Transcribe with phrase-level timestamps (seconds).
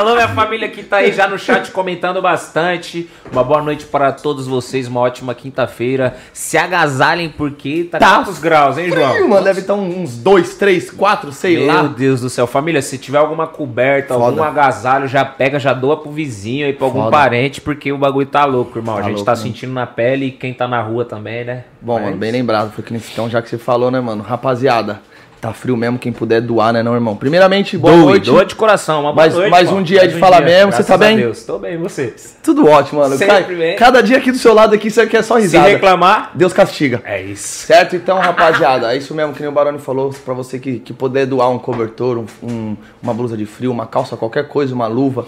[0.00, 3.06] Alô, minha família que tá aí já no chat comentando bastante.
[3.30, 6.16] Uma boa noite para todos vocês, uma ótima quinta-feira.
[6.32, 9.12] Se agasalhem porque tá, Tá quantos graus, hein, João?
[9.12, 11.82] Frio, mano, deve estar uns 2, 3, 4, sei Meu lá.
[11.82, 12.46] Deus do céu.
[12.46, 14.24] Família, se tiver alguma coberta, Foda.
[14.24, 17.10] algum agasalho, já pega, já doa pro vizinho aí, pra algum Foda.
[17.10, 18.94] parente, porque o bagulho tá louco, irmão.
[18.96, 19.46] a Tá gente louco tá mesmo.
[19.48, 21.64] sentindo na pele e quem tá na rua também, né?
[21.78, 24.22] Bom, Mas- mano, bem lembrado, foi que nesse então, já que você falou, né, mano?
[24.22, 25.02] Rapaziada,
[25.40, 27.16] tá frio mesmo, quem puder doar, né, não, irmão?
[27.16, 28.26] Primeiramente, boa Doe, noite.
[28.26, 29.80] doa de coração, uma boa Mais- noite, mais irmão.
[29.80, 31.16] um dia de falar mesmo, você graças tá a bem?
[31.16, 32.14] Deus, tô bem, você?
[32.42, 33.16] Tudo ótimo, mano.
[33.16, 33.76] Sempre Ca- bem.
[33.76, 35.68] Cada dia aqui do seu lado aqui, isso aqui é só Se risada.
[35.68, 37.00] reclamar, Deus castiga.
[37.04, 37.66] é isso.
[37.66, 37.96] Certo?
[37.96, 41.24] Então, rapaziada, é isso mesmo que nem o Baroni falou, pra você que, que puder
[41.26, 45.26] doar um cobertor, um- um- uma blusa de frio, uma calça, qualquer coisa, uma luva,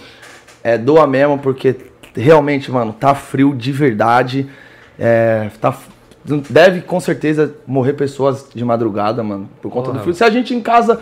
[0.62, 1.75] é, doa mesmo, porque
[2.15, 4.47] realmente, mano, tá frio de verdade.
[4.98, 5.75] É, tá,
[6.25, 9.99] deve com certeza morrer pessoas de madrugada, mano, por conta Porra.
[9.99, 10.15] do frio.
[10.15, 11.01] Se a gente em casa,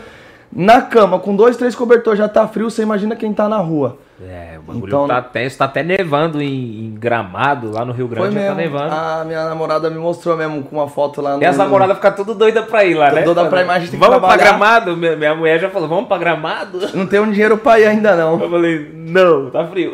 [0.53, 3.99] na cama, com dois, três cobertores já tá frio, você imagina quem tá na rua.
[4.23, 8.07] É, o bagulho Então, tá tenso, tá até nevando em, em Gramado, lá no Rio
[8.07, 8.55] Grande já mesmo.
[8.55, 8.95] tá nevando.
[8.95, 11.43] A minha namorada me mostrou mesmo com uma foto lá no.
[11.43, 13.23] E as namoradas ficam tudo doida pra ir lá, né?
[13.23, 14.51] Doida pra ir, mas a gente tem que Vamos pra trabalhar.
[14.59, 14.97] Gramado?
[14.97, 16.81] Minha, minha mulher já falou, vamos pra Gramado?
[16.95, 18.39] Não tem um dinheiro pra ir ainda não.
[18.41, 19.93] Eu falei, não, tá frio.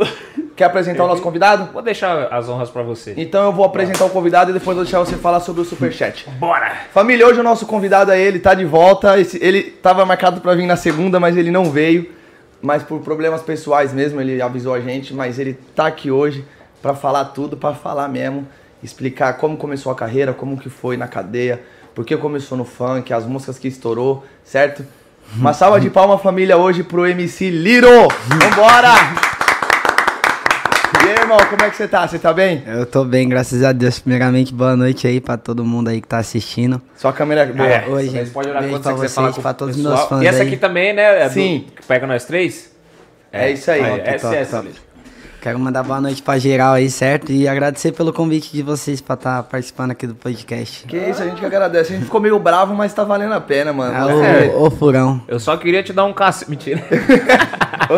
[0.57, 1.69] Quer apresentar o nosso convidado?
[1.73, 3.15] Vou deixar as honras pra você.
[3.17, 6.27] Então eu vou apresentar o convidado e depois vou deixar você falar sobre o superchat.
[6.39, 6.73] Bora!
[6.93, 9.21] Família, hoje o nosso convidado é ele, tá de volta.
[9.21, 12.16] Esse- ele tava marcado pra vir na segunda, mas ele não veio.
[12.67, 16.45] Mas por problemas pessoais mesmo, ele avisou a gente, mas ele tá aqui hoje
[16.83, 18.45] pra falar tudo, pra falar mesmo,
[18.83, 21.63] explicar como começou a carreira, como que foi na cadeia,
[21.95, 24.85] por que começou no funk, as músicas que estourou, certo?
[25.37, 28.09] Uma salva de palma família hoje pro MC Liro.
[28.27, 29.36] Vambora!
[31.27, 32.07] Irmão, como é que você tá?
[32.07, 32.63] Você tá bem?
[32.69, 33.99] Eu tô bem, graças a Deus.
[33.99, 36.81] Primeiramente, boa noite aí pra todo mundo aí que tá assistindo.
[36.97, 37.69] Sua câmera é boa.
[37.69, 38.31] É, Oi, você gente.
[38.31, 40.23] pode olhar Beijo quando pra você quiser vocês, falar com pra todos os meus fãs
[40.23, 40.47] E essa aí.
[40.47, 41.23] aqui também, né?
[41.25, 41.67] É do- Sim.
[41.75, 42.71] que pega nós três?
[43.33, 43.81] É isso aí.
[43.83, 44.57] É, essa top, é essa.
[44.63, 44.71] top.
[45.43, 47.33] Quero mandar boa noite pra geral aí, certo?
[47.33, 50.87] E agradecer pelo convite de vocês pra estar participando aqui do podcast.
[50.87, 51.93] Que isso, a gente que agradece.
[51.93, 53.93] A gente ficou meio bravo, mas tá valendo a pena, mano.
[53.97, 54.13] Ah,
[54.45, 54.47] É.
[54.55, 55.21] ô, ô, furão.
[55.27, 56.49] Eu só queria te dar um cacete.
[56.51, 56.85] Mentira.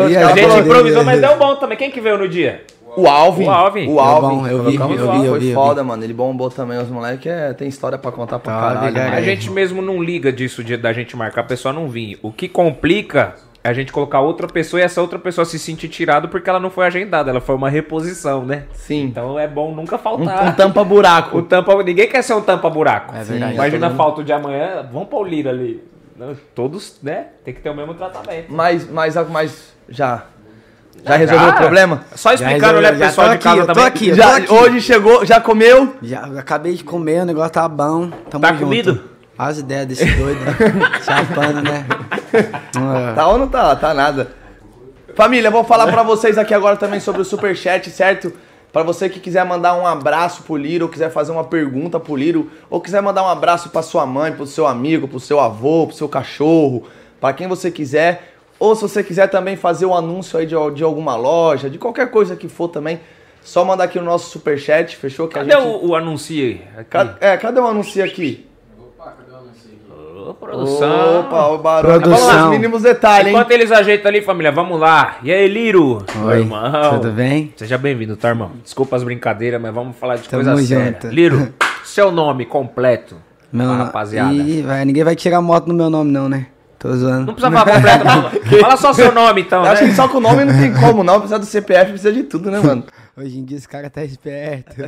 [0.09, 1.77] E A gente improvisou, mas deu bom também.
[1.77, 2.63] Quem que veio no dia?
[2.97, 3.45] O Alvin.
[3.45, 3.87] O Alvin.
[3.87, 4.49] O Alvin.
[4.49, 6.03] eu vi, eu vi, eu Foi vi, eu foda, mano.
[6.03, 6.77] Ele bombou também.
[6.79, 9.13] Os moleques é, tem história pra contar pra Tá, caralho.
[9.15, 12.17] A gente mesmo não liga disso de, da gente marcar a pessoa não vir.
[12.21, 15.89] O que complica é a gente colocar outra pessoa e essa outra pessoa se sentir
[15.89, 18.63] tirado porque ela não foi agendada, ela foi uma reposição, né?
[18.73, 19.03] Sim.
[19.05, 20.47] Então é bom nunca Um, faltar.
[20.47, 21.37] um tampa-buraco.
[21.39, 23.13] O tampa, ninguém quer ser um tampa-buraco.
[23.15, 23.53] É verdade.
[23.55, 25.83] Imagina falta de amanhã, vamos pôr o Lira ali.
[26.53, 27.27] Todos, né?
[27.45, 28.47] Tem que ter o mesmo tratamento.
[28.49, 30.23] Mas, mas, mas já.
[31.05, 32.03] Já resolveu o Cara, problema?
[32.15, 33.87] Só explicando, né, pessoal tô de aqui, casa eu tô também.
[33.87, 34.09] aqui.
[34.09, 34.51] eu Já, aqui.
[34.53, 35.95] hoje chegou, já comeu?
[36.01, 38.09] Já acabei de comer, o negócio tá bom.
[38.29, 38.63] Tamo Tá junto.
[38.65, 39.01] comido?
[39.37, 40.39] As ideias desse doido.
[41.03, 41.85] Chapando, né?
[43.15, 43.75] Tá ou não tá?
[43.75, 44.31] Tá nada.
[45.15, 48.31] Família, vou falar pra vocês aqui agora também sobre o superchat, certo?
[48.71, 52.15] Pra você que quiser mandar um abraço pro Liro, ou quiser fazer uma pergunta pro
[52.15, 55.87] Liro, ou quiser mandar um abraço pra sua mãe, pro seu amigo, pro seu avô,
[55.87, 56.83] pro seu cachorro,
[57.19, 58.35] pra quem você quiser.
[58.59, 62.11] Ou se você quiser também fazer um anúncio aí de, de alguma loja, de qualquer
[62.11, 62.99] coisa que for também,
[63.41, 65.27] só mandar aqui no nosso superchat, fechou?
[65.27, 65.69] Que Cadê a gente...
[65.83, 66.61] o, o anuncie?
[66.77, 66.89] Aqui.
[66.89, 68.45] Ca- É, cadê o anúncio aqui?
[70.27, 71.21] Ô, produção.
[71.21, 71.93] Opa, o barulho.
[72.01, 72.17] Produção.
[72.27, 73.33] Vamos lá, os mínimos detalhes, hein?
[73.33, 75.17] Enquanto eles ajeitam ali, família, vamos lá.
[75.23, 76.03] E aí, Liro?
[76.25, 76.99] Oi, irmão.
[76.99, 77.53] tudo bem?
[77.55, 78.51] Seja bem-vindo, tá, irmão?
[78.63, 80.85] Desculpa as brincadeiras, mas vamos falar de Tamo coisa séria.
[81.01, 81.07] junto.
[81.07, 81.53] Liro,
[81.83, 83.15] seu nome completo.
[83.51, 84.33] Meu rapaziada.
[84.33, 86.47] Ih, vai, ninguém vai tirar moto no meu nome, não, né?
[86.79, 87.25] Tô zoando.
[87.25, 88.31] Não precisa falar completo, não.
[88.61, 89.89] Fala só seu nome, então, Eu acho né?
[89.89, 91.19] que só com o nome não tem como, não.
[91.19, 92.85] Precisa do CPF, precisa de tudo, né, mano?
[93.17, 94.75] Hoje em dia esse cara tá esperto.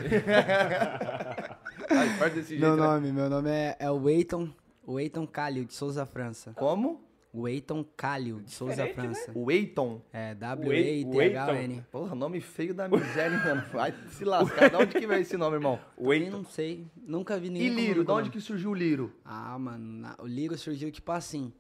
[2.18, 2.88] Faz desse meu jeito, né?
[2.88, 6.54] nome, meu nome é, é Weiton Calil, de Souza, França.
[6.56, 7.02] Como?
[7.34, 9.14] Weiton Calil, de Souza, Diferente, né?
[9.14, 9.32] França.
[9.36, 10.02] O Eiton.
[10.12, 11.84] É W-E-I-T-H-O-N.
[11.92, 13.64] Porra, nome feio da miséria, mano.
[13.72, 14.70] Vai se lascar.
[14.70, 15.80] De onde que veio esse nome, irmão?
[15.98, 18.04] Eu não sei, nunca vi ninguém E Liro?
[18.04, 19.14] De onde que surgiu o Liro?
[19.24, 21.54] Ah, mano, na- o Liro surgiu tipo assim.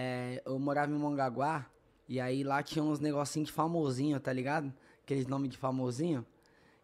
[0.00, 1.66] É, eu morava em Mongaguá,
[2.08, 4.72] e aí lá tinha uns negocinhos de famosinho, tá ligado?
[5.02, 6.24] Aqueles nomes de famosinho.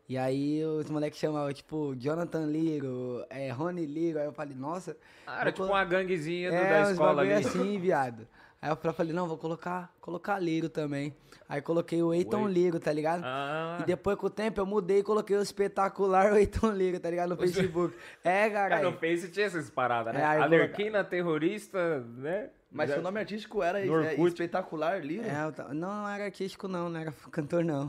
[0.09, 4.19] E aí os moleques chamavam, tipo, Jonathan Liro, é, Rony Liro.
[4.19, 4.95] Aí eu falei, nossa.
[5.27, 7.33] Ah, era tipo uma ganguezinha do- é, da escola ali.
[7.33, 8.27] assim, viado.
[8.61, 11.15] Aí eu falei, não, vou colocar, colocar Liro também.
[11.49, 12.49] Aí coloquei o Eiton.
[12.49, 13.23] Liro, tá ligado?
[13.25, 17.09] Ah, E depois com o tempo eu mudei e coloquei o espetacular Eiton Liro, tá
[17.11, 17.31] ligado?
[17.31, 17.95] No Facebook.
[18.23, 18.91] É, cara, caralho.
[18.91, 20.21] no Face tinha essas paradas, né?
[20.21, 22.51] É, Alerquina, terrorista, né?
[22.76, 25.23] Mas Já- seu nome artístico era é, espetacular, Liro?
[25.25, 27.88] É, eu não, não era artístico não, não era cantor não.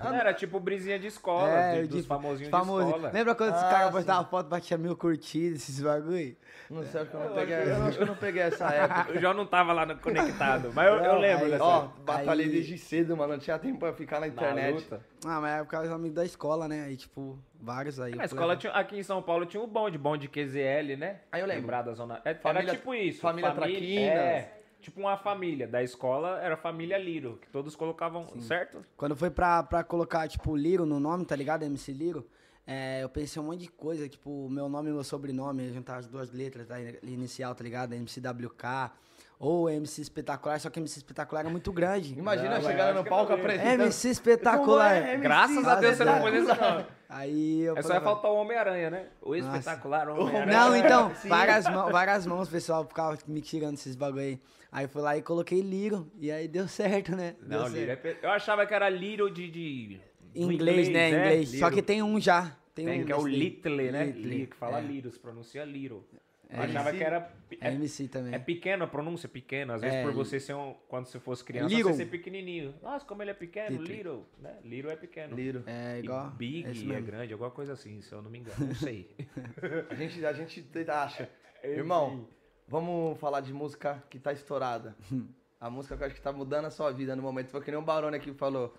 [0.00, 2.84] Era tipo brisinha de escola, é, de- dos de- famosinhos famoso.
[2.84, 3.10] de escola.
[3.10, 3.92] Lembra quando esse Ah, cara sim.
[3.92, 6.36] postava foto, batia mil curtidas, esses bagulho?
[6.68, 9.12] Não sei, acho que eu não peguei, eu acho que eu não peguei essa época.
[9.12, 11.64] Eu já não tava lá no conectado, mas eu, eu Não, lembro aí, dessa.
[11.64, 13.32] Ó, batalhei Aí- desde cedo, mano.
[13.32, 14.74] Não tinha tempo pra ficar na na internet.
[14.74, 15.00] luta.
[15.24, 16.84] Ah, mas é por causa dos amigos da escola, né?
[16.84, 18.14] Aí, tipo, vários aí.
[18.14, 21.20] Na eu escola tinha, aqui em São Paulo tinha o bonde, bonde QZL, né?
[21.32, 21.62] Aí eu lembro.
[21.62, 22.20] Lembrar da zona.
[22.24, 23.20] é, Família- era tipo isso.
[23.20, 24.14] família Traquinas.
[24.14, 25.66] É, tipo uma família.
[25.66, 28.84] Da escola era família Liro, que todos colocavam, certo?
[28.96, 31.64] Quando foi pra, pra colocar, tipo, Liro no nome, tá ligado?
[31.64, 32.28] MC Liro,
[32.66, 36.06] é, eu pensei um monte de coisa, tipo, meu nome e meu sobrenome, juntar as
[36.06, 36.76] duas letras, tá?
[37.02, 37.92] Inicial, tá ligado?
[37.94, 38.92] MCWK,
[39.38, 42.18] ou MC Espetacular, só que MC Espetacular é muito grande.
[42.18, 43.82] Imagina Não, acho no palco é apresentando.
[43.82, 44.94] MC Espetacular.
[44.94, 45.22] Como é, MC?
[45.22, 46.86] Graças a Deus você não.
[47.08, 49.06] Aí eu É só ia faltar o Homem-Aranha, né?
[49.22, 49.58] O Nossa.
[49.58, 50.46] espetacular Homem-Aranha.
[50.46, 54.40] Não, então, várias, mãos, várias mãos, pessoal, ficava me tirando esses bagulho aí.
[54.70, 57.34] Aí eu fui lá e coloquei Liro, e aí deu certo, né?
[57.40, 58.04] Deu Não, certo.
[58.04, 59.50] Liro é Eu achava que era Little de.
[59.50, 60.00] de...
[60.34, 61.08] Em do inglês, né?
[61.08, 61.58] Em inglês.
[61.58, 62.54] Só que tem um já.
[62.74, 63.26] Tem, Tem, um que é o.
[63.26, 64.04] Little, né?
[64.04, 64.82] Little, Li- que fala é.
[64.82, 66.04] Little, se pronuncia Little.
[66.50, 66.64] Eu É.
[66.64, 67.30] achava que era.
[67.60, 68.34] É MC também.
[68.34, 69.74] É pequeno, a pronúncia é pequena.
[69.74, 70.74] Às vezes É, por você ser um.
[70.88, 71.92] Quando você fosse criança, Little.
[71.92, 72.74] você ser pequenininho.
[72.82, 73.96] Nossa, como ele é pequeno, Little.
[73.96, 74.26] Little.
[74.38, 74.58] Né?
[74.64, 75.36] Little é pequeno.
[75.36, 75.62] Liro.
[75.66, 76.30] É E igual.
[76.30, 78.66] Big é é grande, alguma coisa assim, se eu não me engano.
[78.66, 79.14] Não sei.
[79.90, 81.28] A gente, a gente acha.
[81.62, 82.26] Irmão,
[82.66, 84.96] vamos falar de música que tá estourada.
[85.60, 87.50] A música que eu acho que tá mudando a sua vida no momento.
[87.50, 88.72] Foi que nem o Barone aqui que falou.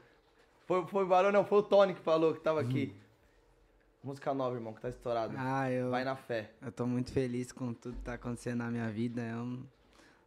[0.65, 2.95] Foi, foi o Barone, não, foi o Tony que falou que tava aqui.
[4.01, 5.33] Música nova, irmão, que tá estourada.
[5.37, 6.51] Ah, eu, Vai na fé.
[6.61, 9.21] eu tô muito feliz com tudo que tá acontecendo na minha vida.
[9.21, 9.59] Eu,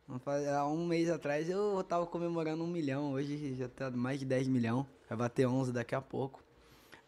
[0.06, 3.12] não faz- há um mês atrás eu tava comemorando um milhão.
[3.12, 4.84] Hoje já tá mais de 10 milhões.
[5.08, 6.42] Vai bater 11 daqui a pouco.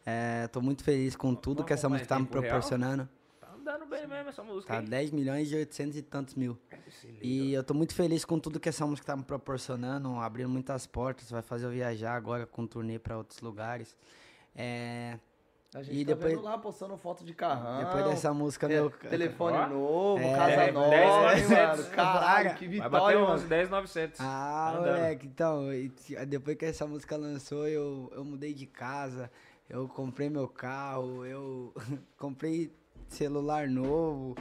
[0.06, 2.44] É, tô muito feliz com tudo Vamos que essa música tá me tempo real?
[2.44, 3.08] proporcionando.
[3.40, 4.72] tá andando bem mesmo essa música.
[4.74, 4.88] Tá hein?
[4.88, 6.58] 10 milhões e 800 e tantos mil.
[7.04, 7.18] Liga.
[7.22, 10.86] E eu tô muito feliz com tudo que essa música tá me proporcionando, abrindo muitas
[10.86, 13.94] portas, vai fazer eu viajar agora com turnê pra outros lugares.
[14.56, 15.18] É,
[15.74, 17.84] A gente E tá depois- vendo lá postando foto de carrão.
[17.84, 18.90] depois dessa música, te- meu.
[18.90, 19.66] Telefone Ó.
[19.66, 21.50] novo, É, casa 10, nova, 900.
[21.80, 21.90] mano.
[21.90, 23.32] Caralho, que Vai vitória, bater mano.
[23.32, 24.20] 11, 10, 900.
[24.20, 24.94] Ah, Tá andando.
[24.98, 25.64] moleque, então,
[26.28, 29.28] depois que essa música lançou, eu, eu mudei de casa,
[29.68, 31.74] eu comprei meu carro, eu
[32.16, 32.72] comprei
[33.08, 34.36] celular novo,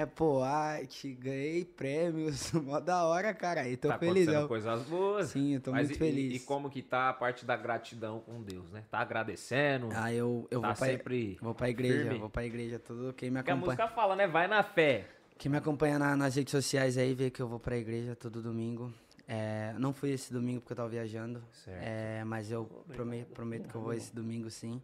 [0.00, 4.24] Apple Art, ganhei prêmios, mó da hora, cara, e tô tá feliz.
[4.28, 5.28] acontecendo Eu, coisas boas.
[5.28, 6.42] Sim, eu tô Mas muito e- feliz.
[6.42, 8.84] E, como que tá a parte da gratidão com Deus, né?
[8.90, 9.88] Tá agradecendo.
[9.94, 12.18] ah, eu, eu Tá vou, pra, sempre vou pra igreja, firme.
[12.18, 13.76] vou pra igreja, tudo quem me Porque a acompanha.
[13.78, 14.26] música fala, né?
[14.26, 15.06] Vai na fé.
[15.38, 18.42] Quem me acompanha na- nas redes sociais aí vê que eu vou pra igreja todo
[18.42, 18.92] domingo.
[19.28, 21.42] É, não fui esse domingo porque eu tava viajando.
[21.52, 21.82] Certo.
[21.82, 22.64] É, mas eu
[22.94, 24.80] prometo, prometo que eu vou esse domingo sim.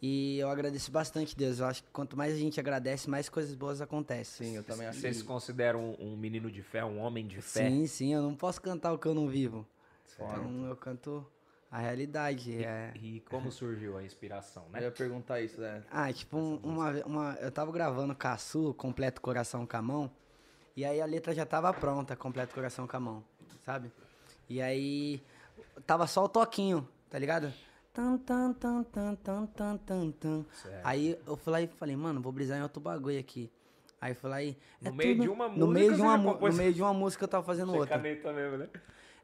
[0.00, 1.58] E eu agradeço bastante Deus.
[1.58, 4.46] Eu acho que quanto mais a gente agradece, mais coisas boas acontecem.
[4.48, 7.40] Sim, eu também acho Você se considera um, um menino de fé, um homem de
[7.40, 7.68] fé?
[7.70, 9.66] Sim, sim, eu não posso cantar o que eu não vivo.
[10.04, 10.30] Certo.
[10.32, 11.26] Então eu canto
[11.70, 12.62] a realidade.
[12.62, 12.92] É...
[12.96, 14.82] E como surgiu a inspiração, Eu né?
[14.82, 15.82] ia perguntar isso, né?
[15.90, 20.10] Ah, tipo, um- uma, uma, eu tava gravando Caçu, Completo Coração com a mão,
[20.76, 23.24] e aí a letra já tava pronta, Completo Coração com a mão,
[23.64, 23.90] sabe?
[24.48, 25.22] E aí
[25.86, 27.52] tava só o toquinho, tá ligado?
[27.96, 30.44] Tan, tan, tan, tan, tan, tan, tan, tan.
[30.84, 33.50] Aí eu fui lá e falei, mano, vou brisar em outro bagulho aqui.
[33.98, 34.54] Aí eu fui lá e.
[34.82, 37.24] No meio de uma no música, meio de uma, compôs- No meio de uma música
[37.24, 37.96] eu tava fazendo Você outra.
[37.96, 38.68] caneta mesmo, né?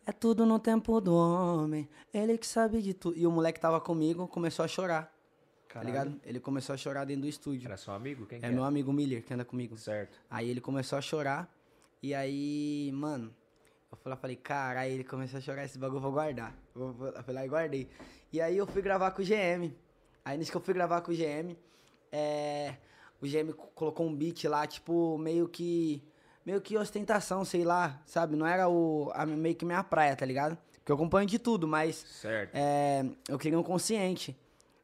[0.07, 3.15] É tudo no tempo do homem, ele que sabe de tudo.
[3.19, 5.03] E o moleque tava comigo, começou a chorar.
[5.69, 5.89] Tá Caralho.
[5.91, 6.21] ligado?
[6.25, 7.67] Ele começou a chorar dentro do estúdio.
[7.67, 8.25] Era seu amigo?
[8.25, 9.77] Quem que É meu amigo Miller que anda comigo.
[9.77, 10.19] Certo.
[10.31, 11.47] Aí ele começou a chorar.
[12.03, 13.33] E aí, mano,
[13.93, 16.55] eu fui lá falei, cara, aí ele começou a chorar, esse bagulho eu vou guardar.
[16.75, 17.89] Eu fui lá e guardei.
[18.33, 19.73] E aí eu fui gravar com o GM.
[20.25, 21.57] Aí nisso que eu fui gravar com o GM,
[22.11, 22.75] é,
[23.21, 26.03] o GM co- colocou um beat lá, tipo, meio que.
[26.45, 28.35] Meio que ostentação, sei lá, sabe?
[28.35, 30.59] Não era o, a, meio que minha praia, tá ligado?
[30.79, 32.51] Porque eu acompanho de tudo, mas Certo.
[32.55, 34.37] é, eu queria um consciente.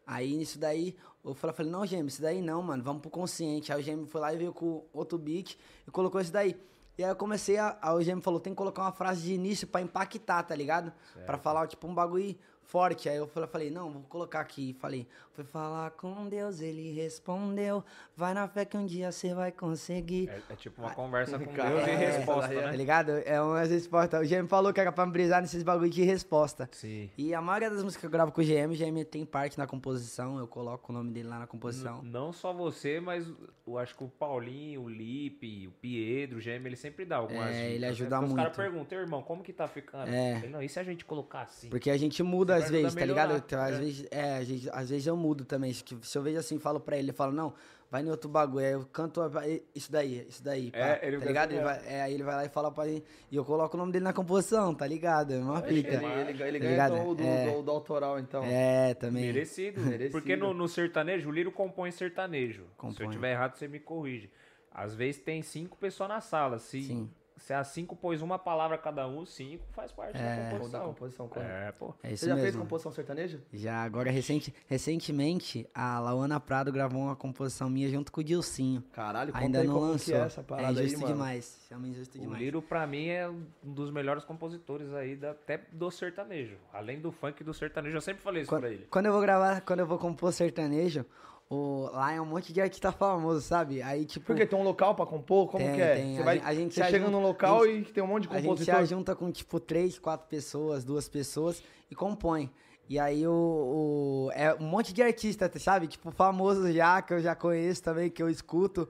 [0.06, 3.72] Aí nisso daí, eu falei, falei, não, Gêmeo, isso daí não, mano, vamos pro consciente.
[3.72, 6.56] Aí o Gêmeo foi lá e veio com outro beat e colocou isso daí.
[6.96, 7.76] E aí eu comecei a.
[7.82, 10.92] Aí o Gêmeo falou, tem que colocar uma frase de início pra impactar, tá ligado?
[11.26, 12.36] Pra falar, tipo, um bagulho
[12.68, 13.08] forte.
[13.08, 14.76] Aí eu falei, falei, não, vou colocar aqui.
[14.78, 17.82] Falei, fui falar com Deus, ele respondeu.
[18.14, 20.28] Vai na fé que um dia você vai conseguir.
[20.28, 22.76] É, é tipo uma conversa com Cara, Deus e é, resposta, essa daí Tá né?
[22.76, 23.10] ligado?
[23.24, 24.20] É umas respostas.
[24.20, 26.68] O GM falou que era pra me brisar nesses bagulho de resposta.
[26.72, 27.10] Sim.
[27.16, 29.56] E a maioria das músicas que eu gravo com o GM, o GM tem parte
[29.56, 32.02] na composição, eu coloco o nome dele lá na composição.
[32.02, 33.26] Não só você, mas
[33.66, 37.46] eu acho que o Paulinho, o Lipe, o Pietro, o Gêmeo, ele sempre dá algumas
[37.48, 37.70] É, dicas.
[37.70, 37.88] ele né?
[37.88, 38.70] ajuda Porque Os caras muito.
[38.72, 40.10] perguntam, irmão, como que tá ficando?
[40.10, 40.38] É.
[40.38, 41.68] Ele, não, e se a gente colocar assim?
[41.70, 43.36] Porque a gente muda, às a vezes, tá ligado?
[43.36, 43.78] Então, às, É.
[43.78, 45.72] vezes, é, às, vezes, às vezes eu mudo também.
[45.72, 45.84] Se
[46.16, 47.52] eu vejo assim, falo pra ele, ele fala, não,
[47.90, 48.64] vai em outro bagulho.
[48.66, 49.30] Aí eu canto "Ah,
[49.74, 50.70] isso daí, isso daí.
[50.70, 51.52] pá", É, ele tá ligado?
[51.52, 53.02] Ele vai, é, aí ele vai lá e fala pra ele.
[53.30, 55.32] E eu coloco o nome dele na composição, tá ligado?
[55.34, 55.88] É uma fita.
[55.94, 56.94] Ele, ele, ele Tá ganha ligado?
[56.96, 57.50] então o do, É.
[57.52, 58.44] do, do autoral, então.
[58.44, 59.24] É, também.
[59.26, 59.80] Merecido.
[59.80, 60.12] Merecido.
[60.12, 62.62] Porque no, no sertanejo, o Liro compõe sertanejo.
[62.62, 63.10] Se eu Compõe.
[63.10, 64.30] tiver errado, você me corrige.
[64.70, 66.58] Às vezes tem cinco pessoas na sala.
[66.58, 67.10] Se, Sim.
[67.38, 70.86] Se as cinco pôs uma palavra cada um, cinco faz parte da Ou da composição.
[70.86, 71.50] composição, correto.
[71.52, 71.94] É, pô.
[72.02, 72.62] É isso Você já fez mesmo.
[72.62, 73.40] composição sertaneja?
[73.52, 78.82] Já, agora, recente, recentemente, a Lauana Prado gravou uma composição minha junto com o Dilcinho.
[78.92, 80.14] Caralho, Ainda aí não como lançou.
[80.14, 81.12] que é essa parada é aí, injusto mano.
[81.14, 81.66] demais.
[81.68, 82.40] Chama injusto O demais.
[82.42, 86.56] Liro, pra mim, é um dos melhores compositores aí, da, até do sertanejo.
[86.72, 88.86] Além do funk do sertanejo, eu sempre falei isso Quando, pra ele.
[88.90, 91.04] quando eu vou gravar, quando eu vou compor sertanejo,
[91.50, 93.80] o, lá é um monte de artista famoso, sabe?
[93.82, 94.26] Aí, tipo.
[94.26, 94.44] Por quê?
[94.46, 95.48] Tem um local pra compor?
[95.50, 95.94] Como Tem, que é?
[95.96, 96.16] tem.
[96.16, 98.32] Você, vai, a gente você chega num local gente- e tem um monte de A
[98.34, 98.74] gente se compositor.
[98.80, 102.50] ajunta com, tipo, três, quatro pessoas, duas pessoas e compõe.
[102.88, 105.86] E aí o, o- É um monte de artista, sabe?
[105.86, 108.88] Tipo, famoso já, que eu já conheço também, que eu escuto.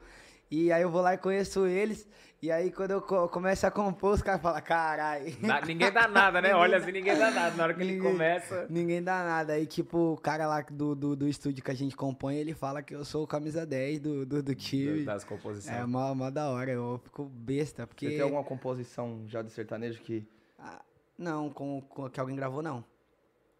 [0.50, 2.08] E aí eu vou lá e conheço eles.
[2.40, 5.34] E aí quando eu co- começo a compor, os caras falam, caralho.
[5.40, 6.54] Dá- ninguém dá nada, né?
[6.54, 7.56] Olha assim, ninguém dá nada.
[7.56, 8.66] Na hora que ele Ninguém- começa.
[8.70, 9.54] Ninguém dá nada.
[9.54, 12.80] Aí, tipo, o cara lá do, do, do estúdio que a gente compõe, ele fala
[12.80, 15.04] que eu sou o camisa 10 do, do, do time.
[15.04, 15.76] Das composições.
[15.76, 18.06] É mó, mó da hora, eu fico besta, porque...
[18.06, 20.24] Você tem alguma composição já de sertanejo que.
[20.56, 20.80] Ah,
[21.18, 22.84] não, com, com que alguém gravou, não.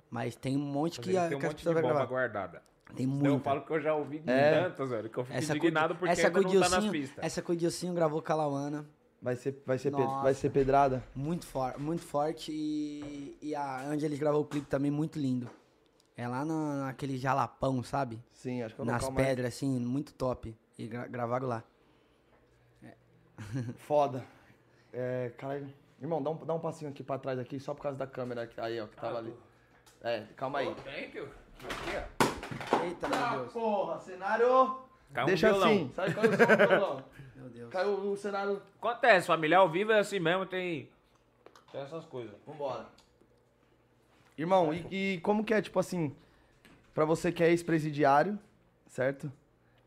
[0.09, 2.63] Mas tem um monte Mas que, ele a, tem um que monte de bomba guardada.
[2.97, 3.29] Tem muita.
[3.29, 4.63] eu falo que eu já ouvi É.
[4.63, 7.25] tantas, velho, que eu fico essa indignado porque essa ainda não tá nas pistas.
[7.25, 8.87] Essa com o Dilcinho gravou com a Lauana.
[9.21, 10.23] Vai ser, vai ser, Nossa.
[10.23, 11.03] vai ser pedrada?
[11.15, 12.53] Muito, for, muito forte.
[12.53, 15.51] E, e a Angelis gravou o clipe também muito lindo.
[16.17, 18.23] É lá na, naquele jalapão, sabe?
[18.33, 20.57] Sim, acho que é o Nas local mais pedras, assim, muito top.
[20.79, 21.65] E gra- gravaram lá.
[23.79, 24.25] foda.
[24.93, 25.69] É, caralho.
[26.01, 28.47] Irmão, dá um, dá um passinho aqui pra trás aqui, só por causa da câmera
[28.47, 29.35] que aí, ó, que tava ali.
[30.01, 30.75] É, calma aí.
[30.77, 31.29] Thank you.
[31.65, 32.18] Aqui, ó.
[32.85, 33.53] Eita, meu Deus.
[33.53, 34.79] porra, cenário!
[35.13, 35.69] Caiu um Deixa violão.
[35.69, 37.05] assim, sabe qual é o som do violão?
[37.37, 37.71] Meu Deus.
[37.73, 38.63] Caiu o cenário.
[38.79, 40.89] Acontece, família ao vivo é assim mesmo, tem.
[41.73, 42.35] Tem essas coisas.
[42.47, 42.87] Vambora.
[44.37, 46.15] Irmão, e, e como que é, tipo assim,
[46.95, 48.39] pra você que é ex-presidiário,
[48.87, 49.31] certo?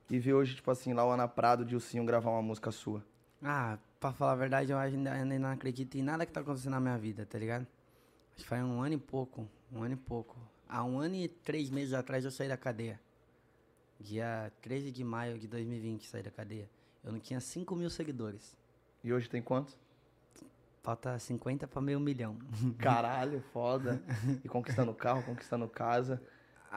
[0.10, 3.01] E ver hoje, tipo assim, lá o Ana Prado, Dilcinho gravar uma música sua.
[3.41, 6.74] Ah, pra falar a verdade, eu ainda, ainda não acredito em nada que tá acontecendo
[6.74, 7.65] na minha vida, tá ligado?
[8.36, 10.36] Acho que faz um ano e pouco, um ano e pouco.
[10.72, 12.98] Há um ano e três meses atrás eu saí da cadeia.
[14.00, 16.70] Dia 13 de maio de 2020 saí da cadeia.
[17.04, 18.56] Eu não tinha 5 mil seguidores.
[19.04, 19.78] E hoje tem quantos?
[20.82, 22.40] Falta 50 pra meio milhão.
[22.80, 24.01] Caralho, foda.
[24.46, 26.22] E conquistando carro, conquistando casa.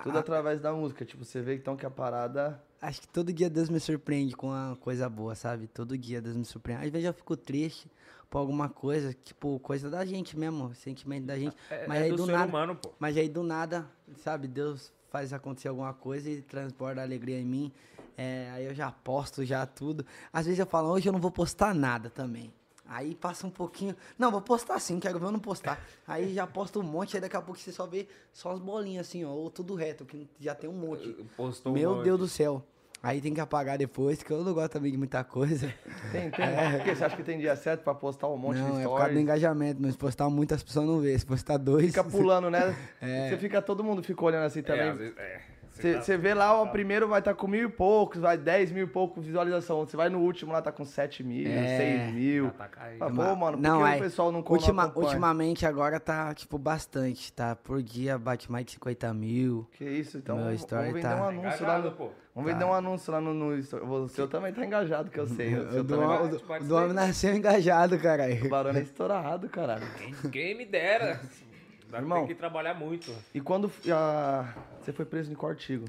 [0.02, 1.04] Tudo através da música.
[1.04, 2.60] Tipo, você vê então que a parada.
[2.80, 5.66] Acho que todo dia Deus me surpreende com uma coisa boa, sabe?
[5.66, 6.86] Todo dia Deus me surpreende.
[6.86, 7.90] Às vezes eu fico triste
[8.28, 11.56] por alguma coisa, tipo, coisa da gente mesmo, sentimento da gente.
[11.70, 12.48] É- mas é aí do do, ser nada.
[12.48, 12.90] humano, pô.
[12.98, 13.86] Mas aí do nada,
[14.18, 17.72] sabe, Deus faz acontecer alguma coisa e transporta a alegria em mim.
[18.16, 20.04] É, aí eu já posto já tudo.
[20.32, 22.52] Às vezes eu falo, hoje eu não vou postar nada também.
[22.86, 23.96] Aí passa um pouquinho.
[24.18, 25.82] Não, vou postar sim, quero ver eu não postar.
[26.06, 29.06] Aí já posto um monte, aí daqui a pouco você só vê só as bolinhas
[29.08, 31.08] assim, ó, ou tudo reto, que já tem um monte.
[31.36, 32.04] Postou um Meu monte.
[32.04, 32.62] Deus do céu.
[33.02, 35.66] Aí tem que apagar depois, que eu não gosto também de muita coisa.
[36.10, 36.30] Tem, tem.
[36.30, 36.94] Por quê?
[36.96, 38.60] Você acha que tem dia certo pra postar um monte É.
[38.62, 39.20] não, de é por causa do stories?
[39.20, 41.18] engajamento, mas se postar muito as pessoas não vê.
[41.18, 41.86] Se postar dois.
[41.88, 42.74] Fica pulando, né?
[43.02, 43.28] É.
[43.28, 44.88] Você fica, todo mundo fica olhando assim É, também.
[44.88, 45.40] às vezes, é.
[45.74, 48.84] Você tá- vê lá, o primeiro vai estar com mil e poucos, vai 10 mil
[48.84, 49.80] e poucos visualização.
[49.84, 51.76] Você vai no último lá, tá com 7 mil, É.
[51.76, 52.50] 6 mil.
[52.52, 53.02] Tá caindo.
[53.02, 54.92] Ah, pô, mano, por não, que aí, o pessoal não ultima?
[54.94, 57.56] Ultimamente agora tá, tipo, bastante, tá?
[57.56, 59.68] Por dia bate mais de 50 mil.
[59.72, 61.96] Que isso, então Meu vamos story vender tá- um Tá anúncio lá engajado, no...
[61.96, 62.10] pô.
[62.34, 63.84] Vamos vender um anúncio lá no, no story.
[63.84, 65.54] O seu também tá engajado, que eu sei.
[65.56, 68.48] O seu O do, o o homem nasceu engajado, O caralho.
[68.48, 69.86] barulho é estourado, caralho.
[69.98, 71.20] Quem, quem me dera.
[72.02, 72.18] Irmão.
[72.18, 73.14] tem que trabalhar muito.
[73.34, 75.86] E quando ah, você foi preso em qual artigo?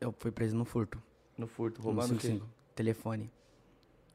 [0.00, 1.02] Eu fui preso no furto.
[1.36, 2.28] No furto, No roubando o quê?
[2.28, 2.46] 55.
[2.74, 3.30] Telefone.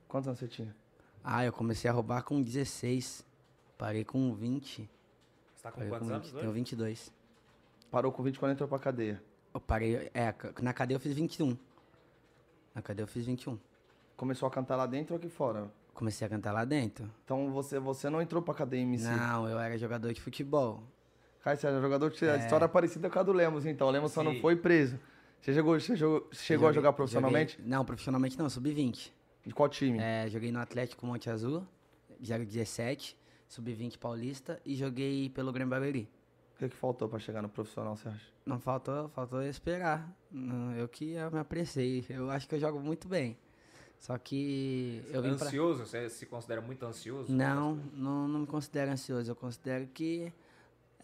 [0.07, 0.75] Quantos anos você tinha?
[1.23, 3.25] Ah, eu comecei a roubar com 16.
[3.77, 4.89] Parei com 20.
[5.55, 6.27] Você tá com Parei quantos com anos?
[6.27, 6.33] 20.
[6.35, 6.41] hoje?
[6.41, 7.13] Tenho 22.
[7.89, 9.21] Parou com 20 quando entrou pra cadeia.
[9.53, 10.09] Eu parei.
[10.13, 11.57] É, na cadeia eu fiz 21.
[12.73, 13.57] Na cadeia eu fiz 21.
[14.15, 15.69] Começou a cantar lá dentro ou aqui fora?
[15.93, 17.09] Comecei a cantar lá dentro.
[17.23, 19.05] Então você, você não entrou pra cadeia MC?
[19.05, 20.83] Não, eu era jogador de futebol.
[21.43, 23.87] Cara, você era jogador de a história é parecida com a do Lemos, então.
[23.87, 24.41] O Lemos só não Sim.
[24.41, 24.97] foi preso.
[25.41, 27.57] Você, jogou, você jogou- chegou a Joguei- jogar profissionalmente?
[27.57, 29.11] joguei- não, profissionalmente não, sub-20.
[29.45, 29.99] De qual time?
[29.99, 31.67] É, joguei no Atlético Monte Azul,
[32.17, 36.09] 017, sub-20 paulista e joguei pelo Grêmio Barueri.
[36.55, 38.25] O que, que faltou pra chegar no profissional, você acha?
[38.45, 40.09] Não faltou, faltou esperar.
[40.77, 42.05] Eu que eu me apressei.
[42.09, 43.35] Eu acho que eu jogo muito bem.
[43.99, 45.47] Só que eu vim pra...
[45.47, 45.85] Ansioso?
[45.85, 47.31] Você se considera muito ansioso?
[47.31, 49.29] Não, não, não me considero ansioso.
[49.31, 50.31] Eu considero que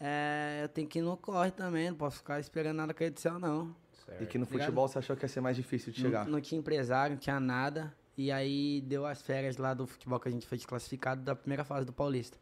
[0.00, 3.20] É, eu tenho que ir no corre também, não posso ficar esperando nada cair do
[3.20, 3.74] céu, não.
[4.20, 4.60] E que no Ligado?
[4.60, 6.26] futebol você achou que ia ser mais difícil de Não, chegar.
[6.26, 7.94] não tinha empresário, não tinha nada.
[8.16, 11.62] E aí deu as férias lá do futebol que a gente foi desclassificado da primeira
[11.64, 12.36] fase do Paulista.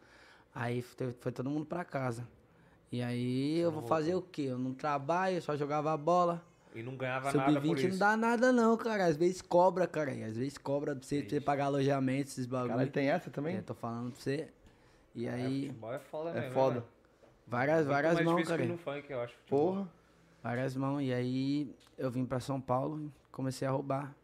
[0.55, 2.27] Aí foi, foi todo mundo pra casa.
[2.91, 4.43] E aí eu vou fazer o quê?
[4.43, 6.43] Eu não trabalho, eu só jogava bola.
[6.75, 7.88] E não ganhava nada por Sub-20 isso.
[7.91, 9.05] não dá nada não, cara.
[9.07, 10.11] Às vezes cobra, cara.
[10.27, 12.71] Às vezes cobra pra você, pra você pagar alojamento, esses bagulho.
[12.71, 13.57] Caralho, tem essa também?
[13.57, 14.49] É, tô falando pra você.
[15.15, 16.77] E É, aí, futebol é foda É mesmo, foda.
[16.81, 16.87] né?
[17.49, 18.62] Várias, Muito várias mãos, cara.
[18.62, 19.35] que no funk, eu acho.
[19.37, 19.75] futebol.
[19.75, 19.88] Porra.
[20.43, 21.02] Várias mãos.
[21.02, 24.14] E aí eu vim pra São Paulo, comecei a roubar.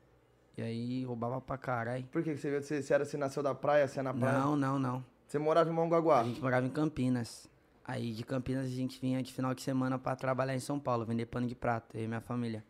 [0.56, 2.04] E aí roubava pra caralho.
[2.12, 4.38] Por que que você, você, você era, você nasceu da praia, você é na praia?
[4.38, 5.04] Não, não, não.
[5.26, 6.20] Você morava em Mongaguá?
[6.20, 7.50] A gente morava em Campinas.
[7.84, 11.04] Aí de Campinas a gente vinha de final de semana pra trabalhar em São Paulo,
[11.04, 12.64] vender pano de prato, eu e minha família.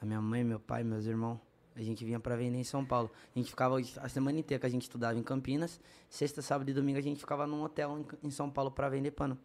[0.00, 1.38] A minha mãe, meu pai, meus irmãos.
[1.76, 3.10] A gente vinha pra vender em São Paulo.
[3.34, 5.80] A gente ficava a semana inteira que a gente estudava em Campinas.
[6.08, 9.10] Sexta, sábado e domingo a gente ficava num hotel em, em São Paulo pra vender
[9.10, 9.36] pano.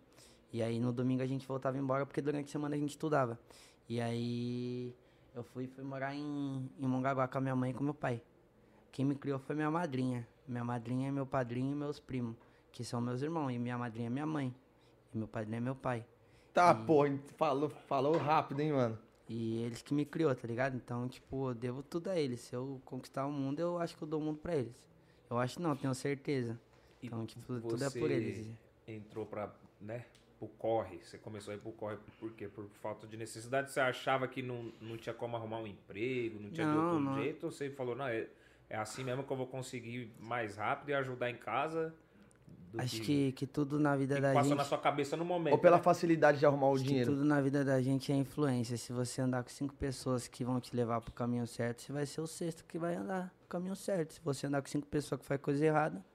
[0.52, 3.40] E aí no domingo a gente voltava embora porque durante a semana a gente estudava.
[3.88, 4.94] E aí
[5.36, 8.22] eu fui, fui morar em, em Mongaguá com a minha mãe e com meu pai.
[8.92, 10.28] Quem me criou foi minha madrinha.
[10.48, 12.36] Minha madrinha é meu padrinho e meus primos,
[12.72, 13.52] que são meus irmãos.
[13.52, 14.54] E minha madrinha é minha mãe.
[15.14, 16.06] E meu padrinho é meu pai.
[16.54, 18.98] Tá, porra, falou, falou rápido, hein, mano.
[19.28, 20.76] E eles que me criou, tá ligado?
[20.76, 22.42] Então, tipo, eu devo tudo a eles.
[22.42, 24.74] Se eu conquistar o mundo, eu acho que eu dou o mundo pra eles.
[25.30, 26.60] Eu acho não, tenho certeza.
[27.02, 28.50] E Então, tipo, tudo é por eles.
[28.88, 30.06] entrou pra, né,
[30.40, 31.00] pro corre.
[31.04, 32.48] Você começou a ir pro corre por quê?
[32.48, 33.72] Por falta de necessidade?
[33.72, 37.00] Você achava que não, não tinha como arrumar um emprego, não tinha de Não, outro
[37.02, 37.22] não.
[37.22, 37.46] jeito?
[37.46, 38.26] Ou você falou, não, é,
[38.70, 41.94] é assim mesmo que eu vou conseguir mais rápido e ajudar em casa?
[42.72, 44.58] do Acho que, que tudo na vida que da passou gente.
[44.58, 45.54] na sua cabeça no momento.
[45.54, 45.84] Ou pela né?
[45.84, 47.12] facilidade de arrumar o Acho que dinheiro.
[47.12, 48.78] tudo na vida da gente é influência.
[48.78, 52.06] Se você andar com cinco pessoas que vão te levar pro caminho certo, você vai
[52.06, 54.14] ser o sexto que vai andar pro caminho certo.
[54.14, 56.06] Se você andar com cinco pessoas que faz coisa errada,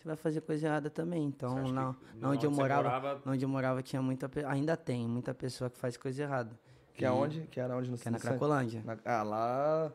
[0.00, 1.24] você vai fazer coisa errada também.
[1.26, 1.94] Então, acha na,
[2.30, 5.76] onde eu morava, morava- na onde eu morava tinha muita, ainda tem muita pessoa que
[5.78, 6.58] faz coisa errada.
[6.94, 7.42] Que é E- onde?
[7.50, 8.82] Que era onde no Que é na Cracolândia.
[8.84, 9.92] na- Ah, lá.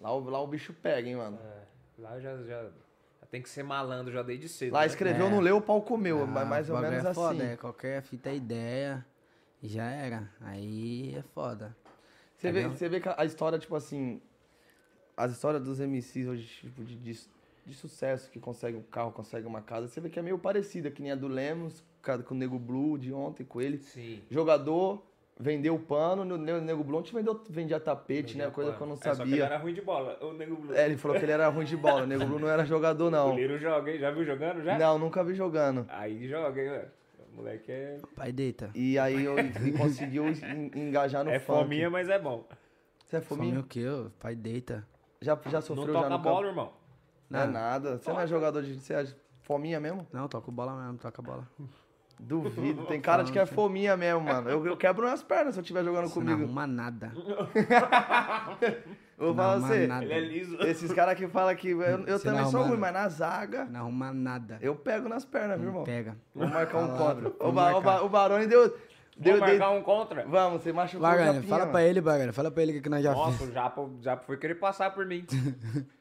[0.00, 1.38] Lá o, lá o bicho pega, hein, mano.
[1.42, 1.62] É,
[2.00, 4.72] lá já, já, já tem que ser malandro já desde cedo.
[4.74, 4.86] Lá né?
[4.86, 5.30] escreveu, É.
[5.30, 6.22] não leu, o pau comeu.
[6.22, 7.14] Ah, mas mais ou menos é assim.
[7.14, 9.04] Foda, é, qualquer fita é ideia
[9.62, 10.30] e já era.
[10.42, 11.74] Aí é foda.
[12.36, 14.20] Você, É vê, você vê que a história, tipo assim.
[15.16, 17.18] As histórias dos MCs hoje, tipo, de, de,
[17.68, 20.90] de sucesso, que consegue um carro, consegue uma casa, você vê que é meio parecida,
[20.90, 21.84] que nem a do Lemos,
[22.26, 23.76] com o Nego Blue de ontem, com ele.
[23.78, 24.22] Sim.
[24.30, 25.04] Jogador,
[25.38, 28.48] vendeu o pano, no Ne- Nego Blue ontem vendeu, vendia tapete, né?
[28.50, 29.44] Coisa que eu não É, só que ele sabia.
[29.44, 30.18] era ruim de bola.
[30.24, 30.74] O Nego Blue.
[30.74, 32.04] É, ele falou que ele era ruim de bola.
[32.04, 33.30] O Nego Blue não era jogador, O não.
[33.30, 33.98] goleiro joga, hein?
[33.98, 34.78] Já viu jogando já?
[34.78, 35.84] Não, nunca vi jogando.
[35.90, 36.88] Aí joga, hein, velho?
[37.32, 38.70] O moleque é, Pai deita.
[38.74, 41.60] E aí eu e conseguiu en- engajar no é funk.
[41.62, 42.44] fominha, mas é bom.
[43.04, 43.60] Você é Fome fominha?
[43.60, 43.84] o quê?
[44.18, 44.84] Pai deita.
[45.20, 46.48] Já, já Não sofreu já toca no a bola, campo?
[46.48, 46.72] irmão.
[47.28, 47.98] Não é nada.
[47.98, 48.74] Você não é jogador de.
[48.80, 49.06] Você é
[49.42, 50.06] fominha mesmo?
[50.12, 51.46] Não, toco bola mesmo, toca bola.
[52.20, 52.84] Duvido.
[52.86, 54.50] Tem cara de que é fominha mesmo, mano.
[54.50, 56.42] Eu, eu quebro nas pernas se eu estiver jogando Você não comigo.
[56.44, 57.12] arruma nada.
[59.18, 59.86] Eu vou não falar arruma você.
[59.86, 60.04] nada.
[60.04, 60.56] Ele é liso.
[60.62, 61.70] Esses caras que falam que.
[61.70, 63.64] Eu, eu também não sou ruim, mas na zaga.
[63.64, 64.58] Não arruma nada.
[64.60, 65.84] Eu pego nas pernas, viu, irmão?
[65.84, 66.16] Pega.
[66.34, 67.28] Vou marcar um contra.
[67.40, 68.68] O, ba, o, ba, o Barone deu.
[69.16, 70.24] deu Vamos marcar um contra?
[70.26, 71.72] Vamos, você machucou o Bagana, Japinha, fala mano.
[71.72, 72.32] pra ele, Bagana.
[72.32, 73.50] Fala pra ele o que, que nós já Nossa, fizemos.
[73.50, 75.24] o Japa, o Japa foi querer passar por mim.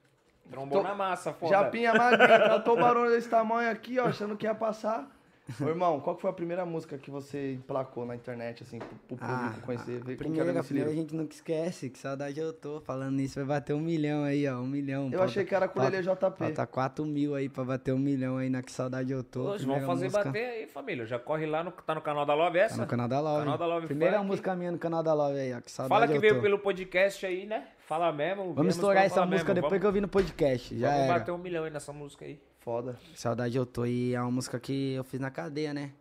[0.50, 1.52] Trombou Tô- na massa, foda.
[1.52, 5.06] Japinha magrinha, tratou o Barone desse tamanho aqui, ó, achando que ia passar.
[5.62, 9.18] Ô, irmão, qual que foi a primeira música que você emplacou na internet, assim, pro,
[9.18, 11.90] pro público conhecer, ver a primeira, a primeira a gente nunca esquece.
[11.90, 12.82] Que saudade eu tô.
[12.82, 14.58] Falando nisso, vai bater um milhão aí, ó.
[14.58, 15.10] Um milhão.
[15.12, 16.38] Eu achei que era com o JP.
[16.38, 19.52] Falta 4 mil aí pra bater um milhão aí na Que Saudade Eu Tô.
[19.52, 20.26] Hoje vamos fazer música.
[20.26, 21.06] bater aí, família.
[21.06, 22.76] Já corre lá, no, tá no canal da Love essa?
[22.76, 23.40] Tá no canal da Love.
[23.46, 24.28] Canal da Love Primeira Funk.
[24.28, 25.62] música minha no canal da Love aí, ó.
[25.62, 26.42] Que saudade Fala que eu veio tô.
[26.42, 27.68] pelo podcast aí, né?
[27.88, 28.54] Fala mesmo.
[28.54, 29.56] Vamos estourar essa música mesmo.
[29.56, 30.78] depois vamos, que eu vi no podcast.
[30.78, 31.14] Já Vamos era.
[31.20, 32.38] bater um milhão aí nessa música aí.
[32.68, 33.00] Foda.
[33.14, 33.86] Que Saudade Eu Tô.
[33.86, 35.94] E é uma música que eu fiz na cadeia, né?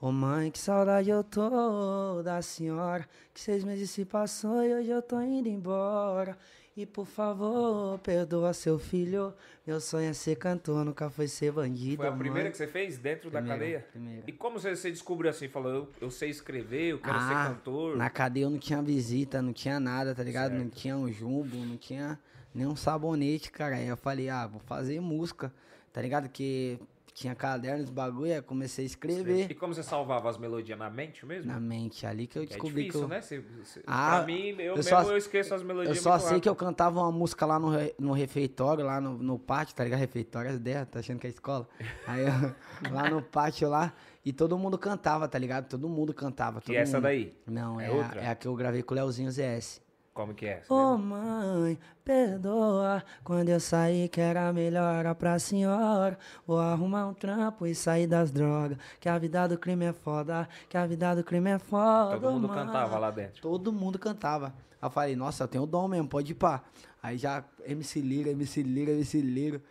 [0.00, 3.06] Ô mãe, que saudade eu tô da senhora.
[3.34, 6.38] Que seis meses se passou e hoje eu tô indo embora.
[6.74, 9.34] E por favor, perdoa seu filho.
[9.66, 11.98] Meu sonho é ser cantor, nunca foi ser bandido.
[11.98, 12.52] Foi a primeira mãe.
[12.52, 13.86] que você fez dentro da Primeira, cadeia?
[13.92, 14.22] primeira.
[14.26, 15.46] E como você, você descobriu assim?
[15.46, 17.96] Falou, eu, eu sei escrever, eu quero ser Ah, cantor.
[17.98, 20.52] Na cadeia eu não tinha visita, não tinha nada, tá ligado?
[20.52, 20.74] Não Certo.
[20.76, 22.18] tinha um jumbo, não tinha
[22.54, 23.76] nenhum sabonete, cara.
[23.76, 25.52] Aí eu falei, ah, vou fazer música,
[25.92, 26.28] tá ligado?
[26.28, 26.78] Que
[27.14, 31.50] tinha cadernos, bagulho, comecei a E escrever como você salvava as melodias na mente mesmo?
[31.52, 32.06] na mente.
[32.06, 33.08] Ali que eu É descobri difícil, que eu...
[33.08, 33.20] né?
[33.20, 36.16] Você, você- Ah, pra mim, eu, eu mesmo só- eu esqueço as melodias Eu só
[36.16, 36.42] sei rápido.
[36.44, 39.98] que eu cantava uma música lá no, no refeitório, lá no, no pátio, tá ligado?
[39.98, 41.68] Refeitório, as ideias, tá achando que é escola?
[42.06, 42.28] Aí eu,
[42.94, 43.92] lá no pátio lá,
[44.24, 45.66] e todo mundo cantava, tá ligado?
[45.68, 46.60] Todo mundo cantava.
[46.60, 47.02] Todo essa mundo.
[47.02, 47.34] daí?
[47.44, 48.20] Não, É é, outra?
[48.20, 49.80] a, é a que eu gravei com o Leozinho ZS.
[50.18, 50.64] Como que é?
[50.68, 51.16] Ô lembra?
[51.16, 56.18] mãe, perdoa quando eu saí que era melhor pra senhora.
[56.44, 58.76] Vou arrumar um trampo e sair das drogas.
[58.98, 62.18] Que a vida do crime é foda, que a vida do crime é foda.
[62.18, 62.56] Todo mundo mãe.
[62.56, 63.40] cantava lá dentro.
[63.40, 64.46] Todo mundo cantava.
[64.82, 66.64] Aí eu falei, nossa, eu tenho dom mesmo, pode ir pá.
[67.00, 69.62] Aí já MC Lira, MC Lira, MC Lira.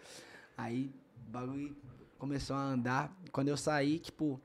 [0.57, 0.89] Aí
[1.27, 1.75] o bagulho
[2.17, 3.13] começou a andar.
[3.33, 4.39] Quando eu saí, tipo,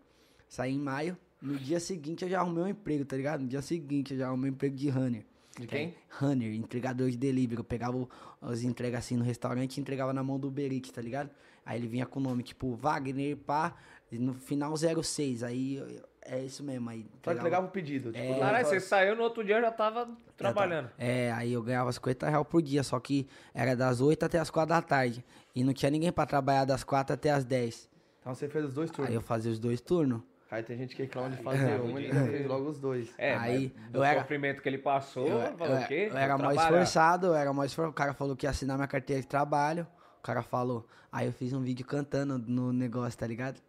[0.49, 1.17] saí em maio.
[1.41, 3.43] No dia seguinte eu já arrumei um emprego, tá ligado?
[3.43, 5.32] No dia seguinte eu já arrumei um emprego de runner.
[5.59, 5.95] De quem?
[6.19, 7.59] Runner, entregador de delivery.
[7.61, 8.09] Eu pegava
[8.41, 11.31] as entregas assim no restaurante e entregava na mão do Uber Eats, tá ligado?
[11.65, 13.75] Aí ele vinha com o nome tipo Wagner, pá,
[14.11, 15.43] e no final 06.
[15.43, 15.83] Aí
[16.23, 16.89] é isso mesmo.
[16.89, 18.13] Aí Só entregava o pedido.
[18.13, 18.39] Tipo, É.
[18.39, 20.89] Caralho, você saiu no outro dia eu já tava trabalhando.
[20.89, 24.39] tava- É, aí eu ganhava 50 reais por dia, só que era das 8 até
[24.39, 25.25] as 4 da tarde.
[25.55, 27.89] E não tinha ninguém pra trabalhar das 4 até as 10.
[28.21, 29.09] Então você fez os dois turnos.
[29.11, 30.23] Aí eu fazia os dois turnos.
[30.53, 33.09] Aí tem gente que reclama de fazer um, ele já fez logo os dois.
[33.17, 36.09] É, Aí, mas do eu era- sofrimento que ele passou, Eu, falou eu- o quê?
[36.11, 37.91] eu era mais esforçado, eu era mais esforçado.
[37.91, 39.87] O cara falou que ia assinar minha carteira de trabalho.
[40.19, 40.87] O cara falou.
[41.11, 43.63] Aí eu fiz um vídeo cantando no negócio, tá ligado?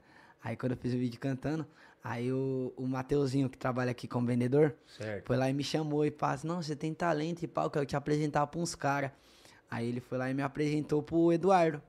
[0.43, 1.65] Aí quando eu fiz o vídeo cantando,
[2.03, 5.25] aí o, o Mateuzinho, que trabalha aqui como vendedor, Certo.
[5.25, 7.69] foi lá e me chamou e pá, assim, não, você tem talento e pá, eu
[7.69, 9.09] quero te apresentar pra uns caras.
[9.71, 11.81] Aí ele foi lá e me apresentou pro Eduardo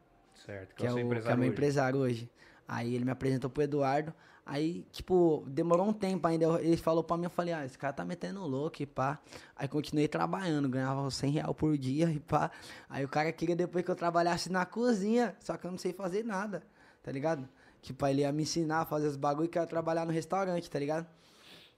[0.46, 1.48] Certo, que é, o seu o, que é meu hoje.
[1.48, 2.30] empresário hoje.
[2.68, 4.14] Aí ele me apresentou pro Eduardo.
[4.46, 6.44] Aí, tipo, demorou um tempo ainda.
[6.60, 9.18] Ele falou pra mim, eu falei, ah, esse cara tá metendo louco e pá.
[9.56, 12.50] Aí continuei trabalhando, ganhava 100 real por dia e pá.
[12.88, 15.94] Aí o cara queria depois que eu trabalhasse na cozinha, só que eu não sei
[15.94, 16.62] fazer nada,
[17.02, 17.48] tá ligado?
[17.80, 20.70] Tipo, ele ia me ensinar a fazer os bagulho que eu ia trabalhar no restaurante,
[20.70, 21.06] tá ligado?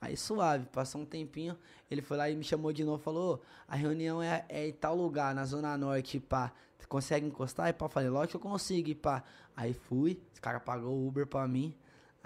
[0.00, 1.56] Aí suave, passou um tempinho,
[1.90, 4.72] ele foi lá e me chamou de novo, falou, "Ô, a reunião é, é em
[4.72, 6.52] tal lugar, na Zona Norte, pá.
[6.78, 7.68] Você consegue encostar?
[7.68, 9.22] E pá, eu falei, lógico que eu consigo, e pá.
[9.56, 11.74] Aí fui, os cara pagou o Uber pra mim.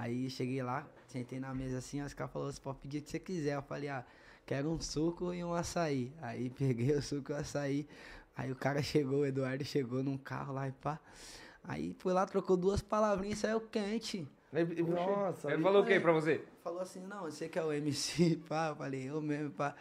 [0.00, 3.02] Aí cheguei lá, sentei na mesa assim, aí os caras falaram, você pode pedir o
[3.02, 3.54] que você quiser.
[3.56, 4.02] Eu falei, ah,
[4.46, 6.10] quero um suco e um açaí.
[6.22, 7.86] Aí peguei o suco e o açaí.
[8.34, 10.98] Aí o cara chegou, o Eduardo chegou num carro lá e pá.
[11.62, 14.26] Aí foi lá, trocou duas palavrinhas e saiu quente.
[14.88, 16.42] Nossa, Ele falou o que pra você?
[16.64, 18.68] Falou assim, não, você que é o MC, pá.
[18.68, 19.74] Eu falei, eu mesmo, pá.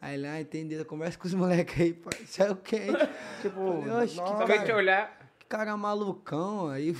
[0.00, 0.82] Aí lá, entendeu?
[0.86, 2.10] Conversa com os moleques aí, pá.
[2.26, 2.96] Saiu quente.
[3.42, 4.36] Tipo, Falei, "Oxe, que nossa.
[4.38, 5.30] Só veio te cara, olhar.
[5.38, 6.68] que cara malucão.
[6.68, 6.94] Aí,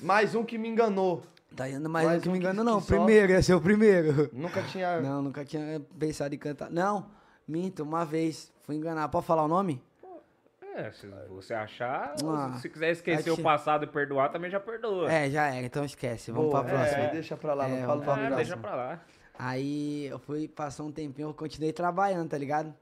[0.00, 1.24] mais um que me enganou.
[1.54, 2.80] Tá indo um que um me engano, que não.
[2.82, 4.30] Primeiro, ia ser o primeiro.
[4.32, 5.00] Nunca tinha.
[5.02, 6.70] Não, nunca tinha pensado em cantar.
[6.70, 7.06] Não,
[7.46, 8.52] minto, uma vez.
[8.62, 9.08] Fui enganar.
[9.08, 9.82] Pode falar o nome?
[10.74, 15.12] É, se você achar, Ah, se quiser esquecer o passado e perdoar, também já perdoa.
[15.12, 16.30] É, já era, então esquece.
[16.30, 17.02] Vamos Boa, pra próxima.
[17.04, 18.36] É, deixa pra lá, É, não fala vamos pra pra próxima.
[18.36, 19.00] deixa pra lá.
[19.38, 22.72] Aí eu fui, passou um tempinho, eu continuei trabalhando, tá ligado?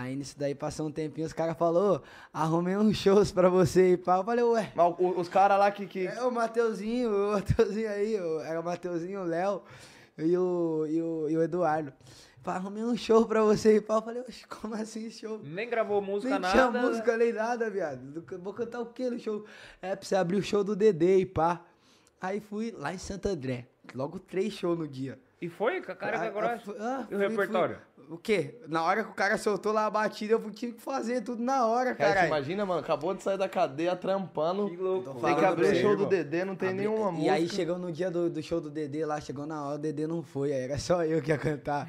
[0.00, 2.00] Aí nisso daí passou um tempinho, os caras falaram,
[2.32, 4.18] arrumei uns shows pra você e pá.
[4.18, 4.72] Eu falei, ué.
[4.76, 5.86] Mas os caras lá que.
[5.86, 6.06] que...
[6.06, 8.14] É o Mateuzinho, o Mateuzinho aí,
[8.46, 9.60] era o Mateuzinho, o Léo
[10.16, 11.92] e o, e o, e o Eduardo.
[12.44, 13.96] Pá, arrumei um show pra você e pá.
[13.96, 15.40] Eu falei, oxe, como assim show?
[15.42, 16.80] Nem gravou música, Nem tinha nada.
[16.86, 17.98] música nem nada, viado.
[18.20, 19.44] Do- Vou cantar o quê no show?
[19.82, 21.60] É pra você abrir o show do Dedê e pá.
[22.20, 23.66] Aí fui lá em Santo André.
[23.92, 25.18] Logo três shows no dia.
[25.42, 26.54] E foi, cara Ah, agora.
[26.54, 27.78] ah, fui- ah, e o repertório?
[27.96, 28.58] fui- O quê?
[28.66, 31.66] Na hora que o cara soltou lá a batida, eu tive que fazer tudo na
[31.66, 34.70] hora, Cara, imagina, mano, acabou de sair da cadeia trampando.
[34.70, 35.20] Que louco.
[35.20, 36.06] Tem que abrir o show do.
[36.06, 37.32] Dedê, não tem nenhuma E música.
[37.34, 40.06] aí chegou no dia do, do show do Dedê lá, chegou na hora, o Dedê
[40.06, 41.86] não foi, aí era só eu que ia cantar.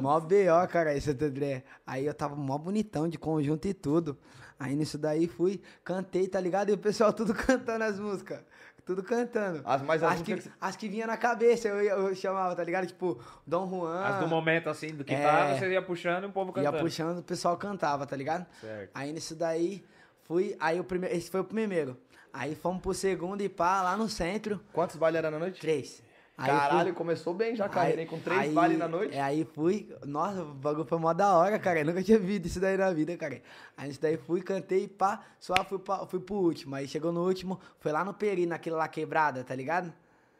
[0.00, 1.62] Mó B.O., cara, esse Santo André.
[1.86, 4.16] Aí eu tava mó bonitão, de conjunto e tudo.
[4.58, 6.70] Aí nisso daí fui, cantei, tá ligado?
[6.70, 8.40] E o pessoal tudo cantando as músicas.
[8.88, 9.60] Tudo cantando.
[9.66, 12.56] As- mas as as, que, músicas as que vinha na cabeça, eu, ia- eu chamava,
[12.56, 12.86] tá ligado?
[12.86, 14.02] Tipo, Dom Juan.
[14.02, 15.20] As do momento, assim, do que É.
[15.22, 16.82] tava, você ia puxando e o povo Ia cantando.
[16.82, 18.46] puxando, o pessoal cantava, tá ligado?
[18.62, 18.90] Certo.
[18.94, 19.84] Aí nisso daí,
[20.22, 20.56] fui.
[20.58, 21.14] Aí o primeiro.
[21.14, 21.98] Esse foi o primeiro.
[22.32, 24.58] Aí fomos pro segundo e pá, lá no centro.
[24.72, 25.60] Quantos bailes era na noite?
[25.60, 26.02] Três.
[26.38, 28.06] Aí Caralho, fui- começou bem já a carreira, hein?
[28.06, 29.12] Com três aí- bailes na noite.
[29.12, 29.92] É, aí fui.
[30.06, 31.80] Nossa, o bagulho foi mó da hora, cara.
[31.80, 33.42] Eu nunca tinha visto isso daí na vida, cara.
[33.76, 36.76] Aí isso daí fui, cantei, pá, só fui, pra, fui pro último.
[36.76, 39.92] Aí chegou no último, foi lá no Peri, naquele lá quebrada, tá ligado?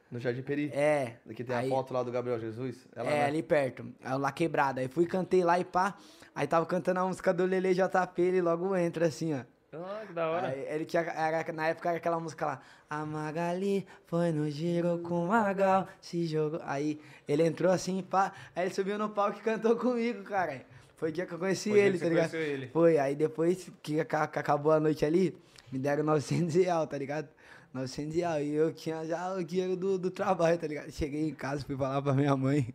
[0.08, 0.70] No Jardim Peri.
[0.72, 1.16] É.
[1.28, 2.86] Aqui tem aí, a foto lá do Gabriel Jesus.
[2.94, 3.24] Ela é, né?
[3.26, 3.84] ali perto.
[4.04, 4.80] Aí lá quebrada.
[4.80, 5.96] Aí fui, cantei lá e pá.
[6.32, 9.40] Aí tava cantando a música do Lele JP, ele logo entra assim, ó.
[9.72, 10.48] Ah, que da hora.
[10.48, 12.62] Aí ele tinha, era, na época era aquela música lá.
[12.88, 16.60] A Magali foi no giro com o Magal, se jogou.
[16.64, 18.32] Aí ele entrou assim, pá.
[18.56, 20.64] Aí ele subiu no palco e cantou comigo, cara.
[20.96, 22.34] Foi o dia que eu conheci Foi ele, tá ligado?
[22.34, 22.68] ele.
[22.68, 22.98] Foi.
[22.98, 25.36] Aí depois que, aca- que acabou a noite ali,
[25.70, 27.28] me deram 900 real, tá ligado?
[27.74, 28.40] 900 real.
[28.40, 30.90] E eu tinha já o dinheiro do, do trabalho, tá ligado?
[30.90, 32.74] Cheguei em casa, fui falar pra minha mãe.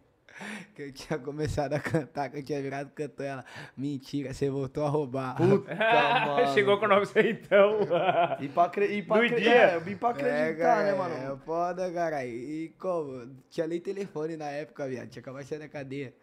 [0.75, 3.25] Que eu tinha começado a cantar, que eu tinha virado cantor.
[3.25, 3.45] Ela,
[3.77, 5.35] mentira, você voltou a roubar.
[5.35, 6.47] Puta, mano.
[6.53, 7.79] Chegou com 900 então.
[8.39, 8.85] E pra, acre...
[8.87, 9.41] e pra, No acre...
[9.41, 9.53] dia.
[9.53, 11.15] É, e pra É, acreditar, cara, né, mano?
[11.15, 12.25] É foda, cara.
[12.25, 13.29] E como?
[13.49, 15.09] Tinha nem telefone na época, viado.
[15.09, 16.13] Tinha acabado de sair da cadeia.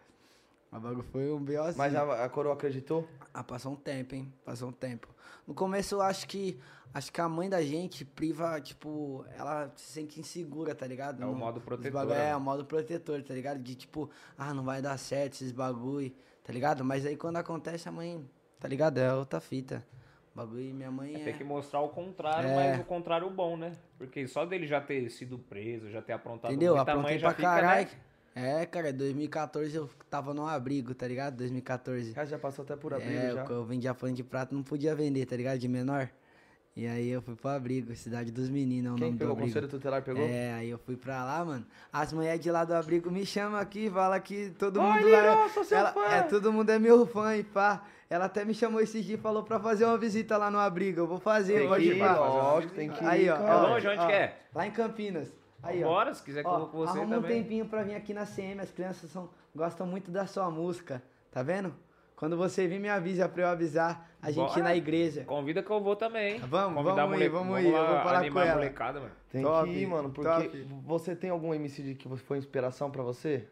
[0.73, 1.73] O bagulho foi um B.O.
[1.77, 3.09] Mas a, a coroa acreditou?
[3.35, 4.33] Ah, passou um tempo, hein?
[4.45, 5.09] Passou um tempo.
[5.51, 6.57] No começo eu acho que.
[6.95, 11.23] Acho que a mãe da gente priva, tipo, ela se sente insegura, tá ligado?
[11.23, 12.37] É o modo protetor, bagulho- É, né?
[12.37, 13.61] o modo protetor, tá ligado?
[13.61, 16.85] De tipo, ah, não vai dar certo esses bagulho, tá ligado?
[16.85, 18.25] Mas aí quando acontece, a mãe,
[18.59, 18.99] tá ligado?
[18.99, 19.85] É outra fita.
[20.35, 21.19] O bagulho, minha mãe é.
[21.25, 22.55] Tem que mostrar o contrário, É.
[22.73, 23.73] mas o contrário bom, né?
[23.97, 26.75] Porque só dele já ter sido preso, já ter aprontado Entendeu?
[26.75, 27.87] muita Aprontei mãe já pra fica, caralho.
[27.89, 27.93] né?
[28.43, 31.37] É, cara, 2014 eu tava num abrigo, tá ligado?
[31.37, 32.13] 2014.
[32.13, 33.45] Cara, já passou até por abrigo É, já.
[33.45, 35.59] eu vendia pano de prato, não podia vender, tá ligado?
[35.59, 36.09] De menor.
[36.77, 39.39] E aí eu fui pro abrigo, Cidade dos Meninos, é o Quem nome pegou do
[39.39, 39.53] o abrigo.
[39.55, 40.25] conselho tutelar pegou?
[40.25, 41.67] É, aí eu fui pra lá, mano.
[41.93, 45.35] As mulheres de lá do abrigo me chamam aqui, fala que todo Oi, mundo lá.
[45.37, 46.05] Lino, sou seu ela- fã.
[46.05, 47.83] É, todo mundo é meu fã e pá.
[48.09, 51.01] Ela até me chamou esse dia e falou pra fazer uma visita lá no abrigo.
[51.01, 53.37] Eu vou fazer, Tem pode que ir, lógico, tem que Aí, ir, ó.
[53.37, 53.49] cara.
[53.51, 53.89] É ó, longe?
[53.89, 54.39] Onde ó, que é?
[54.55, 55.33] Lá em Campinas.
[55.63, 55.89] Aí, ó.
[55.89, 57.43] Bora, se quiser que eu Ó, vou com você arruma um também.
[57.43, 61.43] tempinho pra vir aqui na CM, as crianças são, gostam muito da sua música, tá
[61.43, 61.75] vendo?
[62.17, 65.25] Quando você vir, me avisa pra eu avisar a gente ir na igreja.
[65.25, 66.39] Convida que eu vou também.
[66.41, 68.55] Vamos, Convidar vamos a mole- ir, vamos ir, eu lá vou falar com ela.
[68.55, 69.13] molecada, mano.
[69.31, 70.67] Tem Top, que ir, mano, porque top.
[70.85, 73.49] você tem algum MC de que foi inspiração pra você?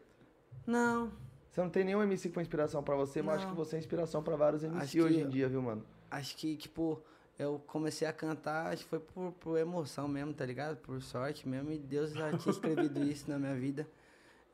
[0.67, 1.11] Não,
[1.49, 3.51] Você não tem nenhum MC que foi inspiração pra você, mas acho Não.
[3.53, 5.83] que você é inspiração pra vários MC Acho que hoje em eu- dia, viu, mano?
[6.11, 7.01] acho que, tipo,
[7.39, 10.75] eu comecei a cantar, acho que foi por, por emoção mesmo, tá ligado?
[10.75, 13.87] Por sorte mesmo, e Deus já tinha escrevido isso na minha vida.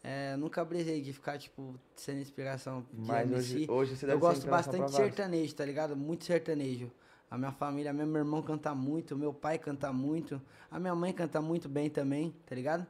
[0.03, 3.55] É, nunca brisei de ficar, tipo, sendo inspiração de Mas MC.
[3.55, 5.95] hoje, hoje você deve eu gosto bastante de sertanejo, tá ligado?
[5.95, 6.91] Muito sertanejo.
[7.29, 11.11] A minha família, meu meu irmão canta muito, meu pai canta muito, a minha mãe
[11.11, 12.85] canta muito bem também, tá ligado?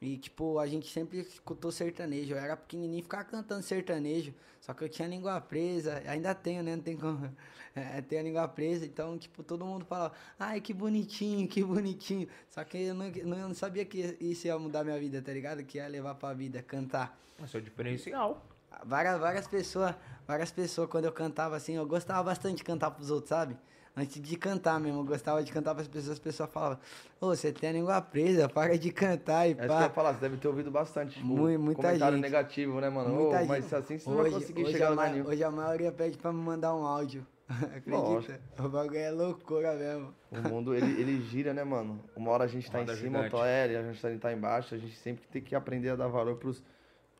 [0.00, 2.34] E, tipo, a gente sempre escutou sertanejo.
[2.34, 4.32] Eu era pequenininho e ficava cantando sertanejo.
[4.60, 6.02] Só que eu tinha a língua presa.
[6.06, 6.74] Ainda tenho, né?
[6.74, 7.30] Não tem como.
[7.72, 8.84] É, tenho a língua presa.
[8.84, 12.26] Então, tipo, todo mundo falava, ai, que bonitinho, que bonitinho.
[12.48, 15.32] Só que eu não, não, eu não sabia que isso ia mudar minha vida, tá
[15.32, 15.62] ligado?
[15.62, 17.16] Que ia levar pra vida, cantar.
[17.44, 18.44] Esse é diferencial.
[18.84, 19.94] Várias, várias pessoas,
[20.26, 23.56] várias pessoas, quando eu cantava assim, eu gostava bastante de cantar pros outros, sabe?
[23.96, 26.78] Antes de cantar mesmo, eu gostava de cantar pras pessoas, as pessoas falavam,
[27.20, 29.82] ô, você tem a língua presa, para de cantar e É isso que eu pá.
[29.82, 31.14] ia falar, você deve ter ouvido bastante.
[31.14, 32.22] Tipo, Mui- muita comentário gente.
[32.22, 33.12] negativo, né, mano?
[33.14, 33.74] Muita Ô, mas gente.
[33.74, 35.26] assim você não vai Hoje, conseguir hoje chegar a lugar.
[35.26, 37.26] Hoje a maioria pede pra me mandar um áudio.
[37.50, 37.90] Acredita?
[37.96, 38.38] Lógico.
[38.60, 40.14] O bagulho é loucura mesmo.
[40.30, 42.00] O mundo, ele, ele gira, né, mano?
[42.14, 44.72] Uma hora a gente tá Roda em cima, outra hora a gente tá, tá embaixo.
[44.72, 46.62] A gente sempre tem que aprender a dar valor pros,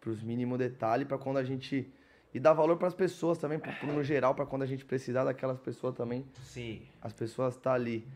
[0.00, 1.92] pros mínimos detalhes pra quando a gente...
[2.32, 5.24] E dar valor pras pessoas também, pro, pro- no geral, pra quando a gente precisar
[5.24, 6.24] daquelas pessoas também.
[6.42, 6.82] Sim.
[7.02, 8.06] As pessoas tá ali.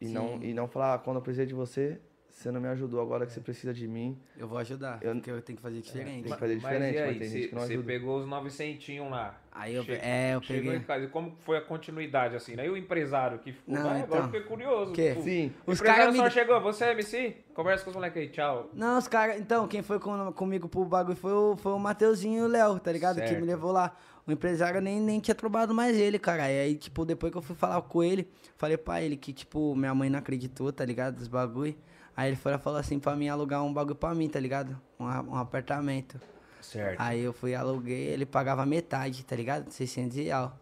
[0.00, 0.44] E não, Sim.
[0.46, 2.00] e não falar, ah, quando eu precisei de você,
[2.34, 4.18] você não me ajudou, agora que você precisa de mim.
[4.36, 6.24] Eu vou ajudar, Eu- porque eu tenho que fazer diferente.
[6.24, 7.82] Tem que fazer diferente, mas, e mas aí, tem cê- gente que não ajuda.
[7.84, 9.40] pegou os 900 lá.
[9.52, 10.78] Aí eu, Che- é, eu Chegou peguei.
[10.78, 11.04] em casa.
[11.04, 12.66] E como foi a continuidade, assim, né?
[12.66, 13.72] E o empresário que ficou.
[13.72, 14.16] Não, Ah, agora então.
[14.18, 14.92] eu fiquei curioso.
[14.92, 15.10] Quê?
[15.10, 15.52] tipo, Sim.
[15.64, 17.36] O Os empresário caras só me- chegou, você é MC?
[17.54, 18.68] Conversa com os moleques aí, tchau.
[18.74, 19.38] Não, os caras.
[19.40, 22.80] Então, quem foi com- comigo pro bagulho foi o, foi o Mateuzinho e o Léo,
[22.80, 23.20] tá ligado?
[23.20, 23.40] Que Certo.
[23.40, 23.96] me levou lá.
[24.26, 26.50] O empresário nem, nem tinha trabalhado mais ele, cara.
[26.50, 29.76] E aí, tipo, depois que eu fui falar com ele, falei pra ele que, tipo,
[29.76, 31.16] minha mãe não acreditou, tá ligado?
[31.16, 31.76] Dos bagulho.
[32.16, 34.38] Aí ele foi lá e falou assim pra mim alugar um bagulho pra mim, tá
[34.38, 34.76] ligado?
[34.98, 36.20] Um, um apartamento.
[36.60, 36.98] Certo.
[37.00, 39.70] Aí eu fui, aluguei, ele pagava metade, tá ligado?
[39.70, 40.56] 600 real.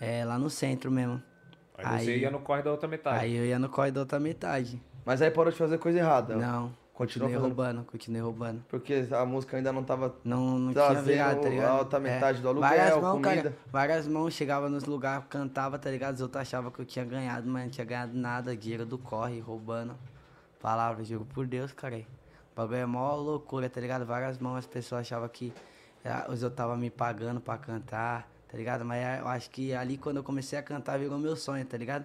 [0.00, 1.20] É, lá no centro mesmo.
[1.76, 3.24] Aí, você aí- ia no corre da outra metade.
[3.24, 4.80] Aí eu ia no corre da outra metade.
[5.04, 6.36] Mas aí parou de fazer coisa errada.
[6.36, 7.42] Não, Continua continuei fazendo.
[7.46, 8.64] roubando, continuei roubando.
[8.68, 11.68] Porque a música ainda não tava Não, não tinha virado, tá ligado?
[11.70, 13.42] a outra metade do aluguel, várias mãos, comida.
[13.42, 16.16] cara, várias mãos, chegava nos lugares, cantava, tá ligado?
[16.16, 19.40] Os outros achavam que eu tinha ganhado, mas não tinha ganhado nada, dinheiro do corre,
[19.40, 19.96] roubando.
[20.60, 21.98] Palavras, juro por Deus, cara.
[21.98, 24.04] O bagulho é mó loucura, tá ligado?
[24.04, 25.52] Várias mãos, as pessoas achavam que
[26.04, 28.84] ah, os outros tava me pagando pra cantar, tá ligado?
[28.84, 31.76] Mas ah, eu acho que ali quando eu comecei a cantar virou meu sonho, tá
[31.76, 32.04] ligado?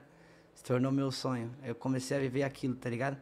[0.54, 1.52] Se tornou meu sonho.
[1.64, 3.18] Eu comecei a viver aquilo, tá ligado?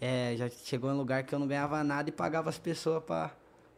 [0.00, 3.04] É, já chegou em um lugar que eu não ganhava nada e pagava as pessoas
[3.04, 3.30] pra,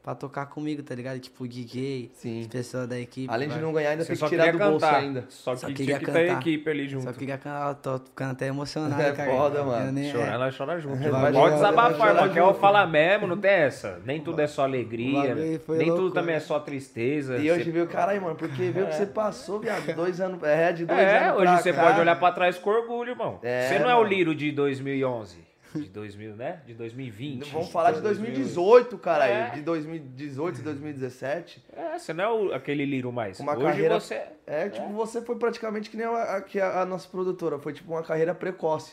[0.03, 1.21] pra tocar comigo, tá ligado?
[1.21, 2.41] Tipo, o DJ, Sim.
[2.41, 3.33] as pessoas da equipe.
[3.33, 3.62] Além de vai.
[3.62, 4.97] não ganhar, ainda Você tem que só tirar do bolso cantar.
[5.01, 5.25] ainda.
[5.29, 6.41] Só Só que tinha que ter a cantar.
[6.41, 7.05] equipe ali junto.
[7.05, 9.31] Só queria cantar, eu tô ficando até emocionado, É cara.
[9.31, 9.93] foda, mano.
[9.93, 10.35] Nem- Chorar, é.
[10.35, 10.97] ela chora junto.
[11.11, 12.29] Vai Pode desabafar, irmão.
[12.33, 14.01] Quer eu falar mesmo, não tem essa.
[14.05, 15.61] Nem tudo é só alegria.
[15.65, 16.21] foi Nem tudo loucura.
[16.21, 17.37] também é só tristeza.
[17.38, 20.73] E hoje Você- viu, caralho, mano, porque viu que você passou, viado, dois anos, é,
[20.73, 23.38] de dois É, anos hoje pra você pode olhar pra trás com orgulho, irmão.
[23.43, 24.03] É, você não é o.
[24.03, 25.38] Liro de 2011.
[25.75, 26.61] De 2000, né?
[26.67, 27.51] De 2020.
[27.51, 29.51] Vamos falar de 2018, caralho, É.
[29.51, 31.65] de 2018 e 2017.
[31.75, 33.39] É, você não é o- aquele Liro mais.
[33.41, 34.23] Uma Hoje carreira- você...
[34.47, 37.73] É, tipo, você foi praticamente que nem a, a- que a, a nossa produtora, foi
[37.73, 38.93] tipo uma carreira precoce,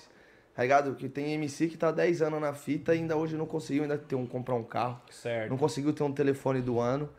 [0.56, 0.96] tá ligado?
[0.96, 3.98] Que tem MC que tá 10 anos na fita e ainda hoje não conseguiu ainda
[3.98, 5.50] ter um, comprar um carro, Certo.
[5.50, 7.10] não conseguiu ter um telefone do ano.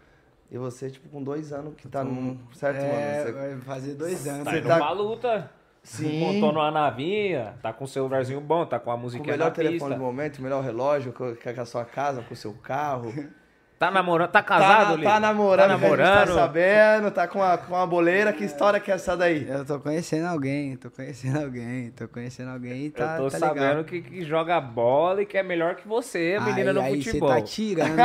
[0.52, 2.36] E você, tipo, com dois anos que tá no.
[2.54, 3.24] Certo, É, mano?
[3.24, 4.44] Você- vai fazer dois anos.
[4.44, 5.50] Tá Você indo tá- pra luta.
[5.82, 6.20] Sim.
[6.20, 9.46] Montou numa navinha, tá com um celularzinho bom, tá com a Com o musiquinha melhor
[9.46, 9.94] na telefone pista.
[9.94, 13.12] do momento, o melhor relógio, com, a sua casa, com o seu carro.
[13.80, 14.28] Tá namorando?
[14.28, 16.26] Tá casado, tá, tá namorando, Tá que a gente namorando?
[16.28, 18.30] tá sabendo, tá com a, com a boleira.
[18.30, 19.48] Que história que é essa daí?
[19.48, 23.38] Eu tô conhecendo alguém, tô conhecendo alguém, tô conhecendo alguém e tá, Eu tô tá
[23.38, 26.82] sabendo que, que joga bola e que é melhor que você, a menina aí, no
[26.82, 27.30] aí futebol.
[27.30, 27.96] Você tá tirando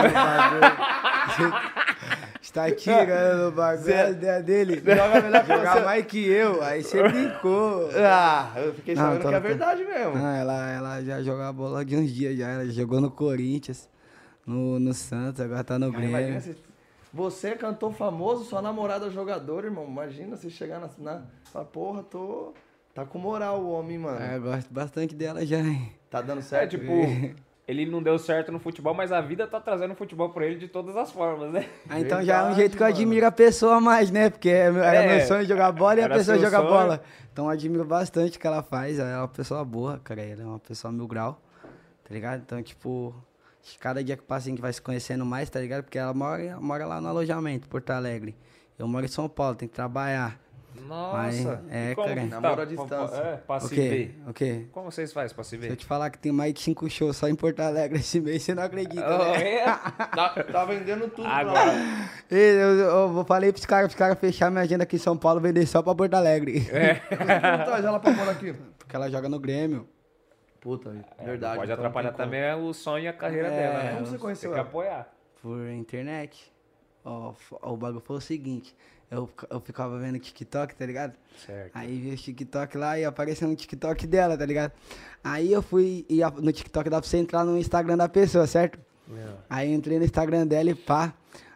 [2.50, 2.80] o bagulho.
[2.80, 4.76] Você tá tirando o bagulho a ideia dele.
[4.86, 5.84] Joga melhor que Jogar você.
[5.86, 6.62] mais que eu.
[6.64, 7.90] Aí você brincou.
[7.96, 10.14] Ah, eu fiquei Não, sabendo que é verdade mesmo.
[10.16, 12.50] Ah, ela, ela já joga bola de uns dias já.
[12.50, 13.90] Ela jogou no Corinthians,
[14.46, 16.42] no, no Santos, agora tá no Imagina Grêmio.
[16.42, 16.56] se
[17.14, 19.86] você é cantor famoso, sua namorada é jogador, irmão.
[19.86, 20.90] Imagina você chegar na.
[21.00, 22.54] na fala, porra, tô.
[22.94, 24.18] Tá com moral o homem, mano.
[24.22, 25.92] Ah, eu gosto bastante dela já, hein?
[26.10, 26.72] Tá dando É, certo?
[26.72, 26.94] tipo,
[27.68, 30.68] ele não deu certo no futebol, mas a vida tá trazendo futebol pra ele de
[30.68, 31.68] todas as formas, né?
[31.90, 32.96] Ah, então já é um Verdade, jeito que eu mano.
[32.98, 34.30] admiro a pessoa mais, né?
[34.30, 36.70] Porque era É, meu sonho jogar bola e a pessoa joga sonho.
[36.70, 37.02] bola.
[37.34, 39.00] Então eu admiro bastante o que ela faz.
[39.00, 40.22] Ela é uma pessoa boa, cara.
[40.22, 41.42] Ela é uma pessoa mil grau,
[42.08, 42.42] tá ligado?
[42.46, 43.14] Então, tipo,
[43.80, 45.84] cada dia que passa a gente vai se conhecendo mais, tá ligado?
[45.84, 48.36] Porque ela mora, mora lá no alojamento, Porto Alegre.
[48.78, 50.40] Eu moro em São Paulo, tem que trabalhar.
[50.88, 51.64] Nossa.
[51.70, 52.22] é, E como cara.
[52.22, 52.62] que Namoro tá?
[52.62, 53.16] à distância.
[53.18, 53.90] É, pra O se quê?
[53.90, 54.22] ver.
[54.30, 54.66] O quê?
[54.72, 57.18] Como vocês fazem pra se Se eu te falar que tem mais de cinco shows
[57.18, 59.44] só em Porto Alegre esse mês, você não acredita, Oh, né?
[59.60, 59.66] é?
[59.66, 61.72] Tá, tá vendendo tudo pra Agora,
[62.30, 65.40] Eu, eu, eu falei pros caras, pros caras fechar minha agenda aqui em São Paulo,
[65.42, 66.68] vender só pra Porto Alegre.
[66.72, 66.96] É.
[67.10, 68.54] Por que não traz ela pra aqui?
[68.78, 69.88] Porque ela joga no Grêmio.
[70.62, 71.54] Puta, É, verdade.
[71.54, 72.32] não pode então atrapalhar tem como.
[72.32, 73.94] também o sonho e a carreira É, dela, né?
[73.94, 74.68] como você conheceu Tem que ela?
[74.70, 75.08] apoiar.
[75.42, 76.52] por internet.
[77.04, 78.76] Ó, o bagulho foi o seguinte,
[79.10, 81.14] eu, eu ficava vendo TikTok, tá ligado?
[81.46, 81.72] Certo.
[81.74, 84.72] Aí vi o TikTok lá e apareceu um TikTok dela, tá ligado?
[85.24, 88.80] Aí eu fui, e no TikTok dá pra você entrar no Instagram da pessoa, certo?
[89.50, 91.14] Aí eu entrei no Instagram dela e pá.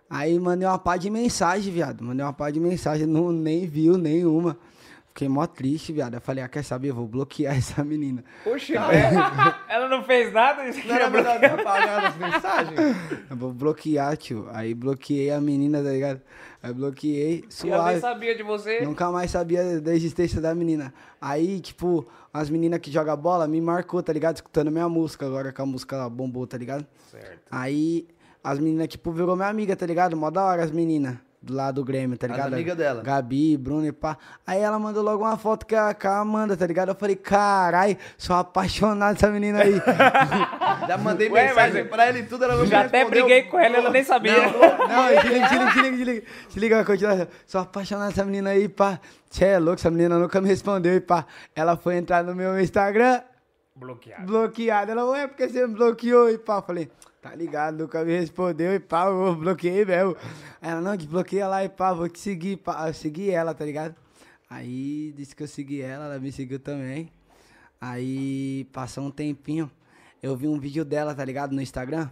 [0.09, 2.03] Aí mandei uma pá de mensagem, viado.
[2.03, 4.57] Mandei uma pá de mensagem, não, nem viu nenhuma.
[5.09, 6.13] Fiquei mó triste, viado.
[6.13, 6.89] Eu falei, ah, quer saber?
[6.91, 8.23] Eu vou bloquear essa menina.
[8.45, 9.11] Oxe, é.
[9.67, 10.67] ela não fez nada?
[10.69, 12.79] Isso Não era é melhor ter apagado as mensagens?
[13.29, 14.47] Eu vou bloquear, tio.
[14.51, 16.21] Aí bloqueei a menina, tá ligado?
[16.61, 17.99] Aí bloqueei, E ela nem suave.
[17.99, 18.81] sabia de você.
[18.81, 20.93] Nunca mais sabia da existência da menina.
[21.19, 24.35] Aí, tipo, as meninas que jogam bola me marcou, tá ligado?
[24.37, 26.85] Escutando minha música, agora que a música bombou, tá ligado?
[27.11, 27.41] Certo.
[27.51, 28.07] Aí,
[28.43, 30.15] as meninas, tipo, virou minha amiga, tá ligado?
[30.15, 31.17] Mó da hora as meninas.
[31.41, 32.53] Do lado do Grêmio, tá ligado?
[32.53, 33.01] amigas dela.
[33.01, 34.17] Gabi, Bruno e pá.
[34.45, 36.89] Aí ela mandou logo uma foto que a, com a Amanda, tá ligado?
[36.89, 39.75] Eu falei, carai, sou apaixonado dessa menina aí.
[40.85, 43.23] Já mandei Ué, mensagem mas- pra ele e tudo, ela não Já até respondeu.
[43.25, 44.33] briguei com ela, ela nem sabia.
[44.89, 46.23] Não, se liga, se liga, se liga, se liga.
[46.49, 47.27] Se liga, continua.
[47.47, 48.99] Sou apaixonado dessa menina aí, pá.
[49.29, 51.25] Você é louco, essa menina nunca me respondeu, e pá.
[51.55, 53.21] Ela foi entrar no meu Instagram,
[53.75, 54.25] Bloqueado.
[54.25, 54.91] bloqueada.
[54.91, 56.61] Ela, ué, porque você me bloqueou, e pá.
[56.61, 56.89] Falei,
[57.21, 60.15] tá ligado, nunca me respondeu, e pá, eu bloqueei mesmo.
[60.61, 62.87] Aí ela, não, desbloqueia lá, e pá, vou te seguir, pá.
[62.87, 63.95] Eu segui ela, tá ligado?
[64.49, 67.11] Aí disse que eu segui ela, ela me seguiu também.
[67.79, 69.69] Aí passou um tempinho,
[70.21, 72.09] eu vi um vídeo dela, tá ligado, no Instagram.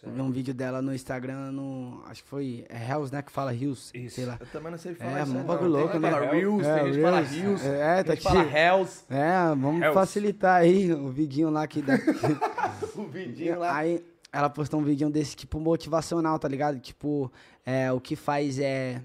[0.00, 2.04] Eu vi um vídeo dela no Instagram, no.
[2.06, 2.64] Acho que foi.
[2.68, 3.20] É Hells, né?
[3.20, 3.90] Que fala Hills.
[3.92, 4.14] Isso.
[4.14, 4.36] Sei lá.
[4.38, 6.08] Eu também não sei falar É, um bagulho louco, tem né?
[6.08, 7.20] que falar Reels, É, tem gente que fala.
[7.20, 9.04] Reels, É, tem tá gente fala Hells.
[9.10, 9.94] É, vamos Hells.
[9.94, 11.94] facilitar aí o vidinho lá que dá.
[12.94, 13.76] O vidinho lá.
[13.76, 16.78] Aí ela postou um vídeo desse tipo motivacional, tá ligado?
[16.78, 17.32] Tipo,
[17.64, 19.02] é, o que faz é.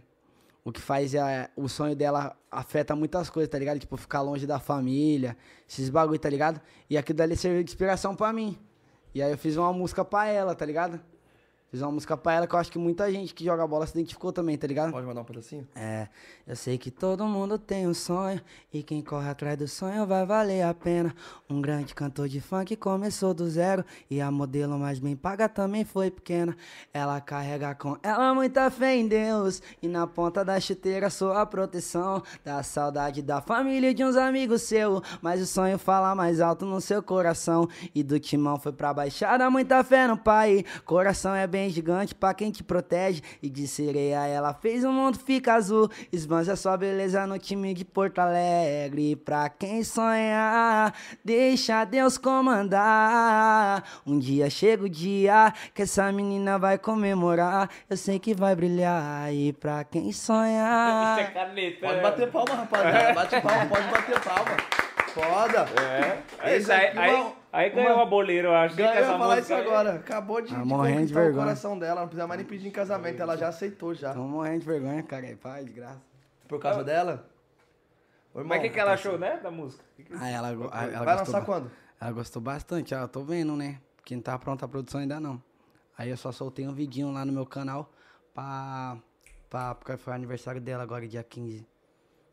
[0.64, 1.50] O que faz é.
[1.56, 3.80] O sonho dela afeta muitas coisas, tá ligado?
[3.80, 6.62] Tipo, ficar longe da família, esses bagulho, tá ligado?
[6.90, 8.58] E aquilo dali serviu de inspiração pra mim.
[9.14, 11.00] E aí eu fiz uma música pra ela, tá ligado?
[11.74, 13.94] Fiz uma música pra ela que eu acho que muita gente que joga bola se
[13.94, 14.92] identificou também, tá ligado?
[14.92, 15.68] Pode mandar um pedacinho?
[15.74, 16.08] É,
[16.46, 18.40] eu sei que todo mundo tem um sonho
[18.72, 21.16] e quem corre atrás do sonho vai valer a pena.
[21.50, 25.84] Um grande cantor de funk começou do zero e a modelo mais bem paga também
[25.84, 26.56] foi pequena.
[26.94, 32.22] Ela carrega com ela muita fé em Deus e na ponta da chuteira sua proteção.
[32.46, 36.68] Da saudade da família e de uns amigos seu, mas o sonho fala mais alto
[36.68, 37.68] no seu coração.
[37.96, 40.64] E do timão foi pra baixada, muita fé no pai.
[40.86, 43.22] Coração é bem gigante pra quem te protege.
[43.42, 45.90] E de sereia ela fez o mundo fica azul.
[46.12, 49.16] Esbanja sua beleza no time de Porto Alegre.
[49.16, 53.84] Pra quem sonhar, deixa Deus comandar.
[54.06, 57.70] Um dia chega o dia que essa menina vai comemorar.
[57.90, 59.34] Eu sei que vai brilhar.
[59.34, 61.18] E pra quem sonhar.
[61.20, 61.88] Isso é caneta.
[61.88, 63.14] Pode bater palma, rapaziada.
[63.14, 64.58] Bate palma, pode bater palma.
[65.14, 65.66] Foda.
[65.82, 66.56] É.
[66.56, 68.76] Esse Isso aí, aqui, aí, uma- aí ganhou uma- a boleira, eu acho.
[68.76, 69.96] Ganhou, eu ia falar isso agora.
[69.96, 71.44] Acabou de, Ah, de morrendo de conquistar o vergonha.
[71.46, 72.02] coração dela.
[72.02, 73.22] Não precisa mais nem pedir em casamento.
[73.22, 74.14] Ela já aceitou já.
[74.14, 75.26] Tô morrendo de vergonha, cara.
[75.28, 76.02] É pai, de graça.
[76.48, 77.30] Por causa dela?
[78.34, 79.84] Ô, irmão, Mas o que, que ela achou, né, da música?
[79.96, 81.72] Que que- Ah, ela, ah, ela Vai lançar ba- quando?
[82.02, 83.80] Ela gostou bastante, ela tô vendo, né?
[84.04, 85.42] Que não tá pronta a produção ainda não.
[85.98, 87.90] Aí eu só soltei um vidinho lá no meu canal
[88.34, 88.98] pra,
[89.50, 89.76] pra.
[89.76, 91.66] Porque foi o aniversário dela agora, dia 15.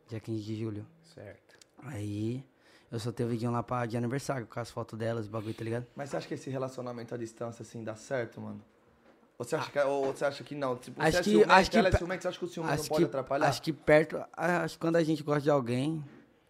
[0.07, 0.85] Dia 15 de julho.
[1.03, 1.55] Certo.
[1.83, 2.43] Aí
[2.91, 5.63] eu soltei o vidinho lá pra de aniversário, com as fotos delas, o bagulho, tá
[5.63, 5.85] ligado?
[5.95, 8.61] Mas você acha que esse relacionamento à distância, assim, dá certo, mano?
[9.37, 10.75] Ou você acha que, ou você acha que não?
[10.75, 12.47] Tipo, Acho você é que- ciumento, acho que ela é ciumento, você acha que o
[12.47, 13.47] ciúme não Acho pode que, atrapalhar?
[13.47, 14.23] acho que perto.
[14.37, 16.03] Acho que quando a gente gosta de alguém,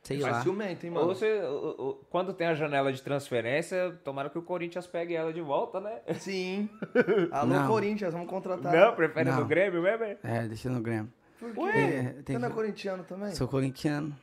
[0.03, 0.41] sei Mas lá.
[0.41, 1.15] ciumento, hein, Ou mano?
[1.15, 5.31] você, o- o- quando tem a janela de transferência, tomara que o Corinthians pegue ela
[5.31, 6.01] de volta, né?
[6.19, 6.67] Sim.
[7.31, 7.67] Alô, Não.
[7.67, 8.73] Corinthians, vamos contratar.
[8.73, 9.39] Não, prefere Não.
[9.39, 10.03] no Grêmio mesmo?
[10.03, 10.17] é?
[10.23, 11.13] É, deixa no Grêmio.
[11.39, 11.59] Por quê?
[11.61, 13.33] Ué, tem você não é corintiano também?
[13.35, 14.13] Sou corintiano.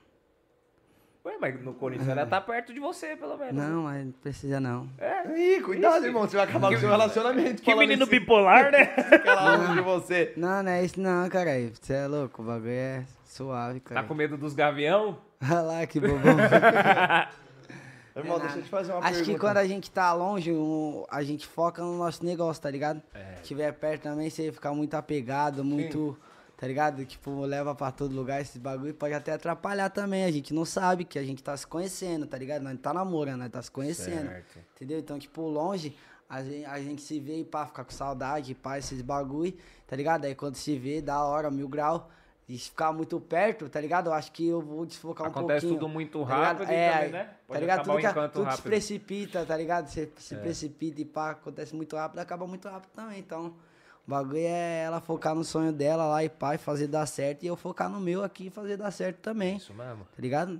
[1.28, 3.54] Ué, mas no Corinthians ela tá perto de você, pelo menos.
[3.54, 4.88] Não, mas não precisa não.
[5.36, 7.60] Ih, cuidado, irmão, você vai acabar com o seu relacionamento.
[7.62, 8.82] Que menino isso, bipolar, né?
[9.12, 10.32] Aquela onda de você.
[10.38, 11.50] Não, não é isso não, cara.
[11.80, 14.00] Você é louco, o bagulho é suave, cara.
[14.00, 15.18] Tá com medo dos gavião?
[15.42, 16.18] Olha lá, que bobão.
[18.16, 19.32] Irmão, É deixa eu te fazer uma Acho pergunta.
[19.32, 23.00] que quando a gente tá longe, um- a gente foca no nosso negócio, tá ligado?
[23.14, 23.36] É.
[23.36, 26.18] Se tiver perto também, você fica muito apegado, muito.
[26.58, 27.04] Tá ligado?
[27.04, 30.24] Tipo, leva pra todo lugar esses bagulho pode até atrapalhar também.
[30.24, 32.62] A gente não sabe que a gente tá se conhecendo, tá ligado?
[32.62, 34.26] Nós tá namorando, nós tá se conhecendo.
[34.26, 34.58] Certo.
[34.74, 34.98] Entendeu?
[34.98, 35.96] Então, tipo, longe,
[36.28, 39.54] a gente, a gente se vê e pá, ficar com saudade, pá, esses bagulho,
[39.86, 40.24] tá ligado?
[40.24, 42.10] Aí quando se vê, da hora, mil grau.
[42.48, 44.08] E se ficar muito perto, tá ligado?
[44.08, 45.80] Eu acho que eu vou desfocar um Acontece pouquinho.
[45.80, 46.42] tudo muito tá ligado?
[46.42, 47.24] rápido e é, também, né?
[47.24, 47.80] Tá Pode ligado?
[47.80, 48.58] acabar Tudo, que, tudo se.
[48.58, 48.62] É.
[48.62, 49.86] precipita, tá ligado?
[49.86, 53.20] Você se precipita e pá, acontece muito rápido, acaba muito rápido também.
[53.20, 53.54] Então,
[54.08, 57.42] o bagulho é ela focar no sonho dela lá e e fazer dar certo.
[57.42, 59.58] E eu focar no meu aqui e fazer dar certo também.
[59.58, 60.04] Isso mesmo.
[60.04, 60.58] Tá ligado?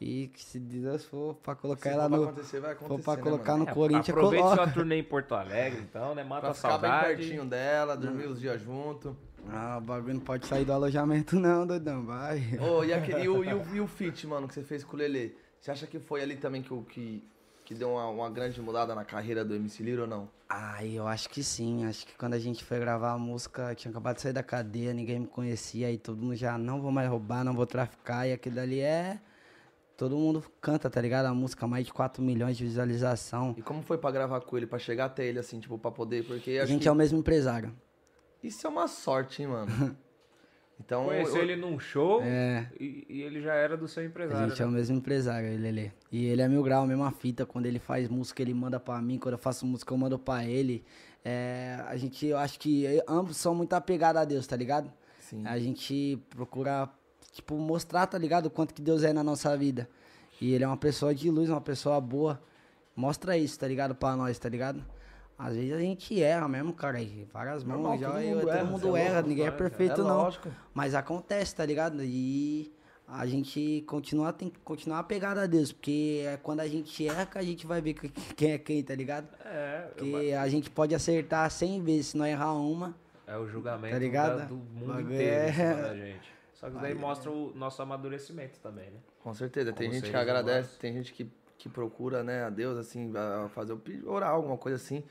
[0.00, 2.24] E que se Deus for pra colocar Se ela for pra no.
[2.24, 3.64] acontecer, vai For acontecer, pra né, colocar mano?
[3.66, 4.64] no É, Corinthians, aproveite coloca.
[4.64, 6.24] sua turnê em Porto Alegre, então, né?
[6.24, 7.16] Mata Pra a ficar bem saudade.
[7.18, 9.14] pertinho dela, dormir os dias junto.
[9.50, 12.40] Ah, o bagulho não pode sair do alojamento, não, doidão, vai.
[12.58, 14.96] Ô, e, aquele, e, o, e, o, e o feat, mano, que você fez com
[14.96, 15.32] o Lelê?
[15.60, 17.22] Você acha que foi ali também que, o- que,
[17.64, 20.28] que deu uma, uma grande mudada na carreira do MC Liro ou não?
[20.48, 21.84] Ah, eu acho que sim.
[21.86, 24.92] Acho que quando a gente foi gravar a música, tinha acabado de sair da cadeia,
[24.92, 28.32] ninguém me conhecia, aí todo mundo já não vou mais roubar, não vou traficar, e
[28.32, 29.20] aquilo ali é.
[29.96, 31.26] Todo mundo canta, tá ligado?
[31.26, 33.54] A música, mais de 4 milhões de visualização.
[33.56, 36.24] E como foi pra gravar com ele, pra chegar até ele, assim, tipo, pra poder?
[36.26, 37.72] Porque A gente que é o mesmo empresário.
[38.42, 39.70] isso é uma sorte, hein, mano?
[40.84, 42.66] Então, Conheceu eu- ele num show É.
[42.78, 44.48] e, e ele já era do seu A empresário.
[44.48, 44.78] gente é o né?
[44.78, 45.92] mesmo empresário, ele, ele.
[46.10, 47.46] E ele é mil grau, a mesma fita.
[47.46, 49.18] Quando ele faz música, ele manda pra mim.
[49.18, 50.84] Quando eu faço música, eu mando pra ele.
[51.24, 54.92] É, a gente, eu acho que ambos são muito apegados a Deus, tá ligado?
[55.20, 55.46] Sim.
[55.46, 56.88] A gente procura,
[57.32, 58.46] tipo, mostrar, tá ligado?
[58.46, 59.88] O quanto que Deus é na nossa vida.
[60.40, 62.42] E ele é uma pessoa de luz, uma pessoa boa.
[62.96, 63.94] Mostra isso, tá ligado?
[63.94, 64.84] Pra nós, tá ligado?
[65.44, 67.00] Às vezes a gente erra mesmo, cara.
[67.00, 69.28] E várias mãos, Normal, já, todo eu- mundo todo erra, mundo você é erra, louco,
[69.28, 69.50] ninguém é é.
[69.50, 70.30] perfeito, É não.
[70.72, 72.02] Mas acontece, tá ligado?
[72.04, 72.72] E
[73.08, 77.26] a gente continua, tem que continuar apegado a Deus, porque é quando a gente erra
[77.26, 79.26] que a gente vai ver que- quem é quem, tá ligado?
[79.44, 82.94] É, Porque a gente pode acertar 100 vezes, se não errar uma.
[83.26, 84.46] é o julgamento Tá ligado?
[84.48, 86.32] do mundo Bagulho inteiro é- em cima da gente.
[86.54, 88.98] Só que isso daí mostra o nosso amadurecimento também, né?
[89.22, 89.72] Com certeza.
[89.72, 90.78] Tem Como gente que agradece, humanos.
[90.78, 91.28] tem gente que,
[91.58, 93.76] que procura, né, a Deus, assim, a fazer
[94.06, 95.02] orar, alguma coisa assim.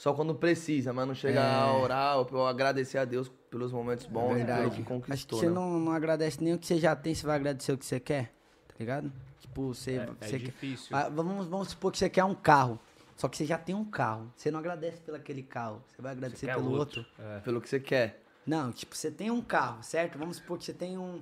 [0.00, 4.22] Só quando precisa, mas não chega a orar ou, agradecer a Deus pelos momentos bons
[4.22, 4.46] e pelo que É.
[4.46, 4.66] Verdade.
[4.68, 5.38] Acho que conquistou.
[5.38, 5.52] você né?
[5.52, 8.00] não, não agradece nem o que você já tem, você vai agradecer o que você
[8.00, 8.32] quer,
[8.66, 9.12] tá ligado?
[9.40, 10.96] Tipo, você, É, é você quer- difícil.
[10.96, 12.80] Ah, vamos, vamos supor que você quer um carro.
[13.14, 14.32] Só que você já tem um carro.
[14.34, 15.84] Você não agradece pelo aquele carro.
[15.94, 17.04] Você vai agradecer quer pelo outro.
[17.18, 17.40] É.
[17.40, 18.22] Pelo que você quer.
[18.46, 20.18] Não, tipo, você tem um carro, certo?
[20.18, 21.20] Vamos supor que você tem um.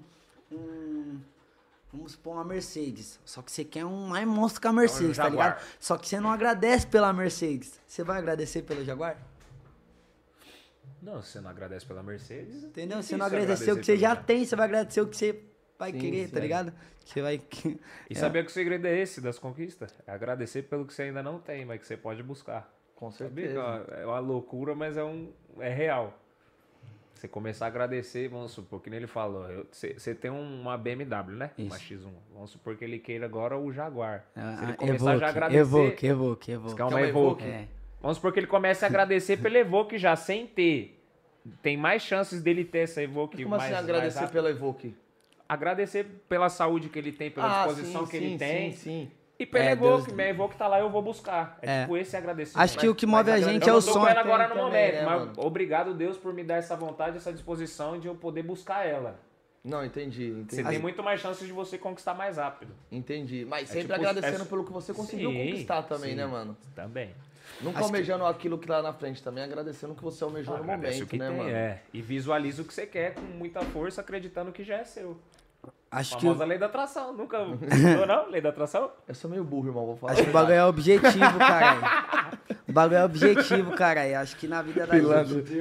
[0.52, 1.18] um
[1.92, 3.18] vamos supor uma Mercedes.
[3.24, 5.62] Só que você quer um mais monstro que a Mercedes, tá ligado?
[5.80, 7.80] Só que você não agradece pela Mercedes.
[7.86, 9.16] Você vai agradecer pelo Jaguar?
[11.02, 12.64] Não, você não agradece pela Mercedes.
[12.64, 13.02] Entendeu?
[13.02, 15.40] Você não agradecer o que você já tem, você vai agradecer o que você
[15.78, 16.34] vai Sim, querer, sim.
[16.34, 16.72] tá ligado?
[17.04, 17.40] Você vai.
[17.64, 17.78] E
[18.10, 18.14] É.
[18.14, 19.94] sabia que o segredo é esse das conquistas?
[20.06, 22.68] É agradecer pelo que você ainda não tem, mas que você pode buscar.
[22.96, 23.94] Com Sabia certeza.
[24.00, 26.18] é uma loucura, mas é, um, é real.
[27.18, 30.78] Você começar a agradecer, vamos supor, que nem ele falou, eu- você tem um- uma
[30.78, 31.50] BMW, né?
[31.58, 31.84] Uma Isso.
[31.84, 32.12] X1.
[32.32, 34.24] Vamos supor que ele queira agora o Jaguar.
[34.34, 35.58] Se ele Ah, começar já a agradecer.
[35.60, 36.68] Evoque, Evoque, Evoque.
[36.70, 37.42] Uma Quer uma Evoque.
[37.44, 37.66] É.
[38.00, 40.94] Vamos supor que ele comece a agradecer pelo Evoque já, sem ter.
[41.60, 44.32] Tem mais chances dele ter essa Evoque Como mais assim mais agradecer rápido.
[44.34, 44.94] pela Evoque?
[45.48, 48.72] Agradecer pela saúde que ele tem, pela Ah, disposição sim, que sim, ele tem.
[48.72, 49.10] Sim, sim.
[49.38, 51.58] E pela É, Evoque, Deus- minha Evoque tá lá, eu vou buscar.
[51.62, 51.80] É, É.
[51.82, 52.60] tipo esse agradecimento.
[52.64, 54.04] Acho que o que move a mas gente eu é não o tô sonho.
[54.04, 55.32] com ela agora no momento, também, né, mas mano?
[55.36, 59.20] obrigado Deus por me dar essa vontade, essa disposição de eu poder buscar ela.
[59.64, 60.68] Não, entendi, Você entendi.
[60.70, 62.72] tem muito mais chances de você conquistar mais rápido.
[62.90, 63.44] Entendi.
[63.48, 66.16] Mas É sempre tipo, agradecendo é- pelo que você conseguiu Sim, conquistar também, sim.
[66.16, 66.56] né, mano?
[66.74, 67.14] Também.
[67.60, 70.56] Nunca Acho que- almejando aquilo que tá na frente também, agradecendo o que você almejou
[70.56, 71.50] no Agradece momento, o que né, tem, mano?
[71.50, 71.80] É.
[71.92, 75.16] E visualiza o que você quer com muita força, acreditando que já é seu.
[75.90, 77.12] Acho que, Famosa o- lei da atração.
[77.14, 78.28] Nunca viu, não?
[78.30, 78.90] Lei da atração?
[79.06, 80.12] Eu sou meio burro, irmão, vou falar.
[80.12, 82.30] acho que o bagulho é objetivo, cara.
[82.68, 84.06] O bagulho é objetivo, cara.
[84.06, 85.58] E acho que na vida da gente.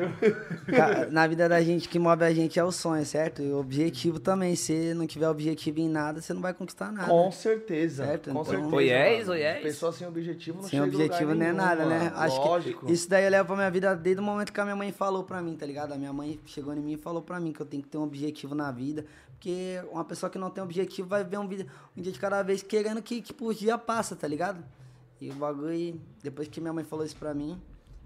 [0.76, 3.42] Ca- Na vida da gente, que move a gente é o sonho, certo?
[3.42, 4.56] E o objetivo também.
[4.56, 7.08] Se não tiver objetivo em nada, você não vai conquistar nada.
[7.08, 8.06] Com certeza.
[8.06, 9.32] Certo, com então- certeza.
[9.32, 9.64] Oi, és.
[9.64, 12.00] Pessoa sem objetivo não Sem objetivo não é nenhum, nada, né?
[12.00, 12.12] mano.
[12.18, 12.86] Acho Lógico.
[12.86, 14.92] que isso daí eu levo pra minha vida desde o momento que a minha mãe
[14.92, 15.94] falou pra mim, tá ligado?
[15.94, 17.98] A minha mãe chegou em mim e falou pra mim que eu tenho que ter
[17.98, 19.06] um objetivo na vida.
[19.38, 22.42] Porque uma pessoa que não tem objetivo vai ver um, vida, um dia de cada
[22.42, 24.64] vez querendo que, tipo, o dia passa, tá ligado?
[25.22, 27.62] E o bagulho, depois que minha mãe falou isso pra mim,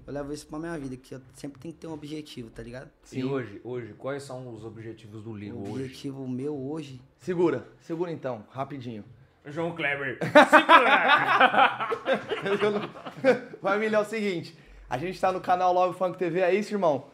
[0.06, 2.62] eu levo isso pra minha vida, que eu sempre tenho que ter um objetivo, tá
[2.62, 2.90] ligado?
[3.14, 5.72] E hoje, hoje, quais são os objetivos do Ligo O hoje?
[5.84, 7.02] objetivo meu hoje.
[7.20, 9.06] Segura, segura então, rapidinho.
[9.46, 10.20] João Kleber.
[13.62, 14.56] Família, é o seguinte,
[14.90, 17.06] a gente tá no canal Love Funk TV, é isso, irmão?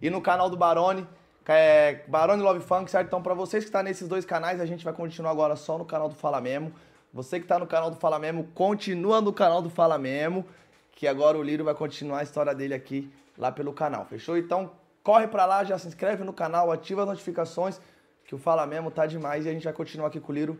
[0.00, 1.08] E no canal do Barone, que
[1.52, 3.06] é Barone Love Funk, certo?
[3.06, 5.84] Então, pra vocês que tá nesses dois canais, a gente vai continuar agora só no
[5.84, 6.72] canal do Fala Memo.
[7.12, 10.44] Você que tá no canal do Fala Memo, continua no canal do Fala Memo,
[10.92, 14.36] que agora o Liro vai continuar a história dele aqui lá pelo canal, fechou?
[14.36, 14.70] Então,
[15.02, 17.80] corre pra lá, já se inscreve no canal, ativa as notificações,
[18.24, 20.58] que o Fala Memo tá demais e a gente vai continuar aqui com o Liro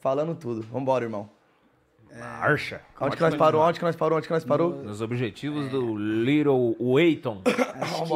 [0.00, 0.62] falando tudo.
[0.62, 1.33] Vambora, irmão.
[2.18, 2.80] Marcha.
[3.00, 3.62] Onde que nós parou?
[3.62, 4.18] Onde que nós parou?
[4.18, 4.82] Onde que nós parou?
[4.82, 7.42] Nos objetivos do Little Waiton.
[7.80, 8.12] Acho que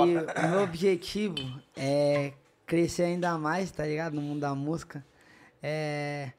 [0.46, 1.34] o meu objetivo
[1.76, 2.32] é
[2.66, 4.14] crescer ainda mais, tá ligado?
[4.14, 5.04] No mundo da música.
[5.62, 6.32] É.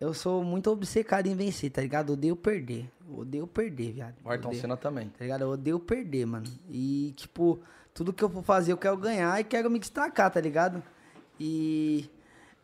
[0.00, 2.10] Eu sou muito obcecado em vencer, tá ligado?
[2.10, 2.90] Eu odeio perder.
[3.08, 4.14] Eu odeio perder, viado.
[4.24, 5.08] O Ayrton Odeio- Senna também.
[5.10, 5.42] Tá ligado?
[5.42, 6.46] Eu odeio perder, mano.
[6.68, 7.60] E, tipo,
[7.94, 10.82] tudo que eu for fazer eu quero ganhar e quero me destacar, tá ligado?
[11.38, 12.10] E.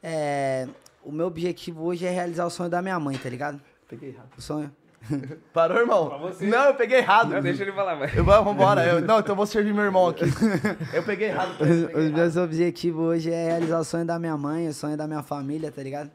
[0.02, 0.66] É.
[1.04, 3.60] O meu objetivo hoje é realizar o sonho da minha mãe, tá ligado?
[3.88, 4.28] Peguei errado.
[4.36, 4.70] O sonho.
[5.54, 6.10] Parou, irmão?
[6.40, 7.30] Não, eu peguei errado.
[7.30, 8.10] Não, deixa ele falar, vai.
[8.18, 8.84] Eu, vamos embora.
[8.84, 10.24] Eu, não, então eu vou servir meu irmão aqui.
[10.92, 11.50] Eu peguei errado.
[11.60, 12.12] eu Os, peguei os errado.
[12.18, 15.70] meus objetivos hoje é realizar o sonho da minha mãe, o sonho da minha família,
[15.70, 16.10] tá ligado?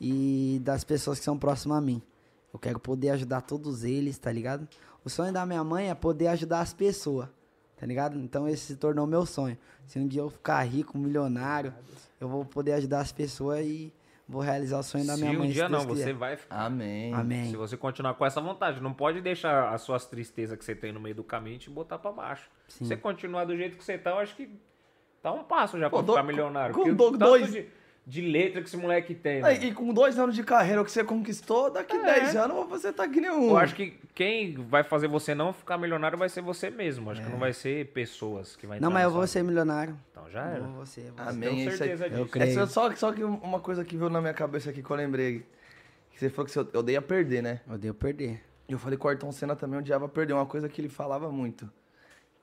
[0.00, 2.00] E das pessoas que são próximas a mim.
[2.52, 4.68] Eu quero poder ajudar todos eles, tá ligado?
[5.04, 7.28] O sonho da minha mãe é poder ajudar as pessoas,
[7.76, 8.18] tá ligado?
[8.20, 9.58] Então esse se tornou meu sonho.
[9.86, 11.74] Se um dia eu ficar rico, milionário,
[12.20, 13.92] eu vou poder ajudar as pessoas e
[14.32, 15.48] vou realizar o sonho da Se minha mãe.
[15.48, 16.56] um dia se não, você vai ficar.
[16.64, 17.12] Amém.
[17.14, 17.50] Amém.
[17.50, 20.90] Se você continuar com essa vontade, não pode deixar as suas tristezas que você tem
[20.92, 22.48] no meio do caminho te botar pra baixo.
[22.68, 24.48] Se você continuar do jeito que você tá, eu acho que
[25.22, 26.74] tá um passo já pra Pô, do- ficar milionário.
[26.74, 27.66] com tanto dois- de,
[28.04, 29.64] de letra que esse moleque tem, Aí, mano.
[29.64, 33.06] E com dois anos de carreira o que você conquistou, daqui 10 anos você tá
[33.08, 33.50] que nem um.
[33.50, 37.10] Eu acho que quem vai fazer você não ficar milionário vai ser você mesmo.
[37.10, 39.96] Acho que não vai ser pessoas que vai Não, mas eu vou ser milionário.
[40.10, 40.58] Então já era.
[40.58, 41.12] Eu vou ser.
[41.12, 41.30] vou ser.
[41.30, 41.48] Amém.
[41.56, 42.20] Tenho certeza disso.
[42.20, 42.50] Eu creio.
[42.50, 45.46] Essa- só, só que uma coisa que veio na minha cabeça aqui que eu lembrei.
[46.10, 47.60] Que você falou que você odeia perder, né?
[47.68, 48.42] Eu odeio perder.
[48.68, 50.32] E eu falei que o Ayrton Senna também odiava perder.
[50.32, 51.70] Uma coisa que ele falava muito.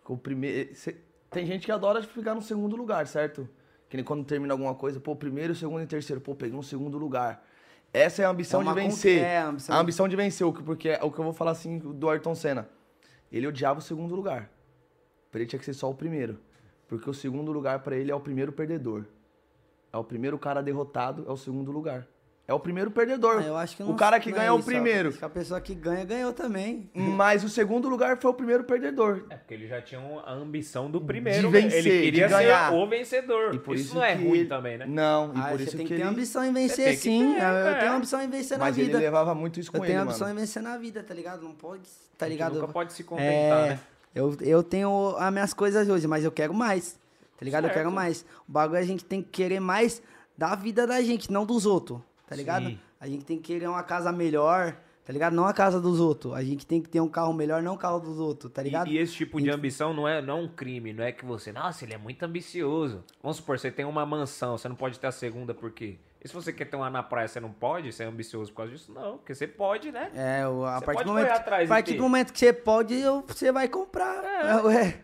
[0.06, 0.96] O primeiro, cê-
[1.30, 3.48] tem gente que adora ficar no segundo lugar, certo?
[3.90, 6.98] Que nem quando termina alguma coisa, pô, primeiro, segundo e terceiro, pô, peguei um segundo
[6.98, 7.44] lugar.
[7.92, 9.24] Essa é a ambição É de vencer.
[9.24, 11.80] é, a ambição- a ambição de vencer, porque é o que eu vou falar assim
[11.80, 12.70] do Ayrton Senna.
[13.32, 14.50] Ele odiava o segundo lugar.
[15.32, 16.40] Pra ele tinha que ser só o primeiro.
[16.88, 19.06] Porque o segundo lugar pra ele é o primeiro perdedor.
[19.92, 22.08] É o primeiro cara derrotado, é o segundo lugar.
[22.50, 23.42] É o primeiro perdedor.
[23.44, 24.72] Ah, Eu acho que o não- cara que não ganha é o isso, ó.
[24.72, 25.14] primeiro.
[25.22, 26.90] A pessoa que ganha, ganhou também.
[26.96, 29.24] Mas o segundo lugar foi o primeiro perdedor.
[29.30, 31.48] É, porque ele já tinha a ambição do primeiro.
[31.52, 32.72] vencer, ele queria de ganhar.
[32.72, 33.54] ser o vencedor.
[33.54, 34.88] E por isso, isso, não é que ruim ele- também, né?
[34.88, 36.10] Não, e Ah, por você isso tem que que ter ele...
[36.10, 37.34] ambição em vencer, sim.
[37.36, 37.80] ter, eu, eu é.
[37.82, 38.90] tenho ambição em vencer na Mas vida.
[38.90, 40.10] ele levava muito isso com Eu ele, tenho mano.
[40.10, 41.44] ambição em vencer na vida, tá ligado?
[41.44, 41.88] Não pode,
[42.18, 42.56] tá ligado?
[42.56, 43.80] nunca pode se contentar, é, né?
[44.16, 46.98] eu, eu tenho as minhas coisas hoje, mas eu quero mais.
[47.38, 47.66] Tá ligado?
[47.66, 47.96] Eu quero Certo.
[47.96, 48.26] mais.
[48.48, 50.02] O bagulho a gente tem que querer mais
[50.36, 52.00] da vida da gente, não dos outros.
[52.30, 52.68] Tá ligado?
[52.68, 52.80] Sim.
[53.00, 55.34] A gente tem que querer uma casa melhor, tá ligado?
[55.34, 56.36] Não a casa dos outros.
[56.36, 58.88] A gente tem que ter um carro melhor, não o carro dos outros, tá ligado?
[58.88, 61.26] E, e esse tipo de ambição não é, não é um crime, não é que
[61.26, 63.04] você, nossa, ele é muito ambicioso.
[63.20, 65.98] Vamos supor, você tem uma mansão, você não pode ter a segunda por quê?
[66.24, 68.74] E se você quer ter uma na praia, você não pode ser ambicioso por causa
[68.74, 68.94] disso?
[68.94, 70.12] Não, porque você pode, né?
[70.14, 73.68] É, a Você partir do momento, a partir do momento que você pode, você vai
[73.68, 74.24] comprar.
[74.24, 75.02] É, ué.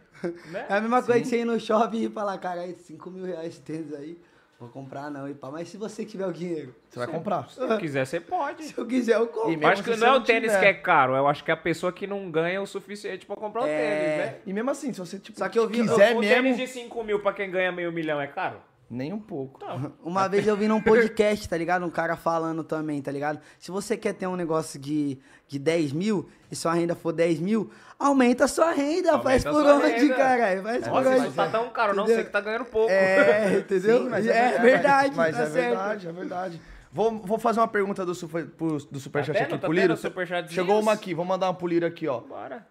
[0.51, 0.65] Né?
[0.69, 3.26] É a mesma coisa que você ir no shopping e falar, cara, aí 5 mil
[3.26, 4.19] reais esse tênis aí,
[4.60, 5.28] vou comprar não.
[5.30, 7.49] E pá, mas se você tiver o dinheiro, Você vai comprar.
[7.49, 8.64] Se você quiser, você pode.
[8.64, 9.51] se eu quiser, eu compro.
[9.51, 10.60] E Eu mesmo acho que se não é o tênis tiver.
[10.60, 13.36] que é caro, eu acho que é a pessoa que não ganha o suficiente pra
[13.36, 13.70] comprar o É.
[13.78, 14.38] tênis, né?
[14.45, 16.43] E mesmo assim, se você tipo, Só que eu vi- quiser o mesmo...
[16.43, 18.58] tênis de 5 mil pra quem ganha meio milhão é caro?
[18.89, 19.59] Nem um pouco.
[20.03, 21.86] Uma vez eu vi num podcast, tá ligado?
[21.86, 23.39] Um cara falando também, tá ligado?
[23.57, 25.17] Se você quer ter um negócio de,
[25.47, 29.43] de 10 mil e sua renda for 10 mil, aumenta a sua renda, Aumenta faz
[29.43, 30.13] por onde, renda.
[30.15, 30.61] caralho?
[30.63, 31.27] Faz por Nossa, onde.
[31.27, 32.91] isso tá tão caro, não, você que tá ganhando pouco.
[32.91, 34.03] É, entendeu?
[34.03, 35.67] Sim, mas é, verdade, Mas tá é certo.
[35.69, 36.61] verdade, é verdade.
[36.91, 39.51] Vou, vou fazer uma pergunta do, super, pro- do Superchat Tá aqui?
[39.53, 39.88] Tá pro Liro.
[39.89, 40.53] tendo superchatzinhos?
[40.53, 42.19] Chegou uma aqui, vou mandar uma pro Liro aqui, ó.
[42.21, 42.65] Bora.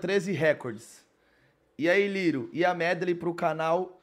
[0.00, 1.04] 013 Records.
[1.78, 3.99] E aí, Liro, e a medley pro canal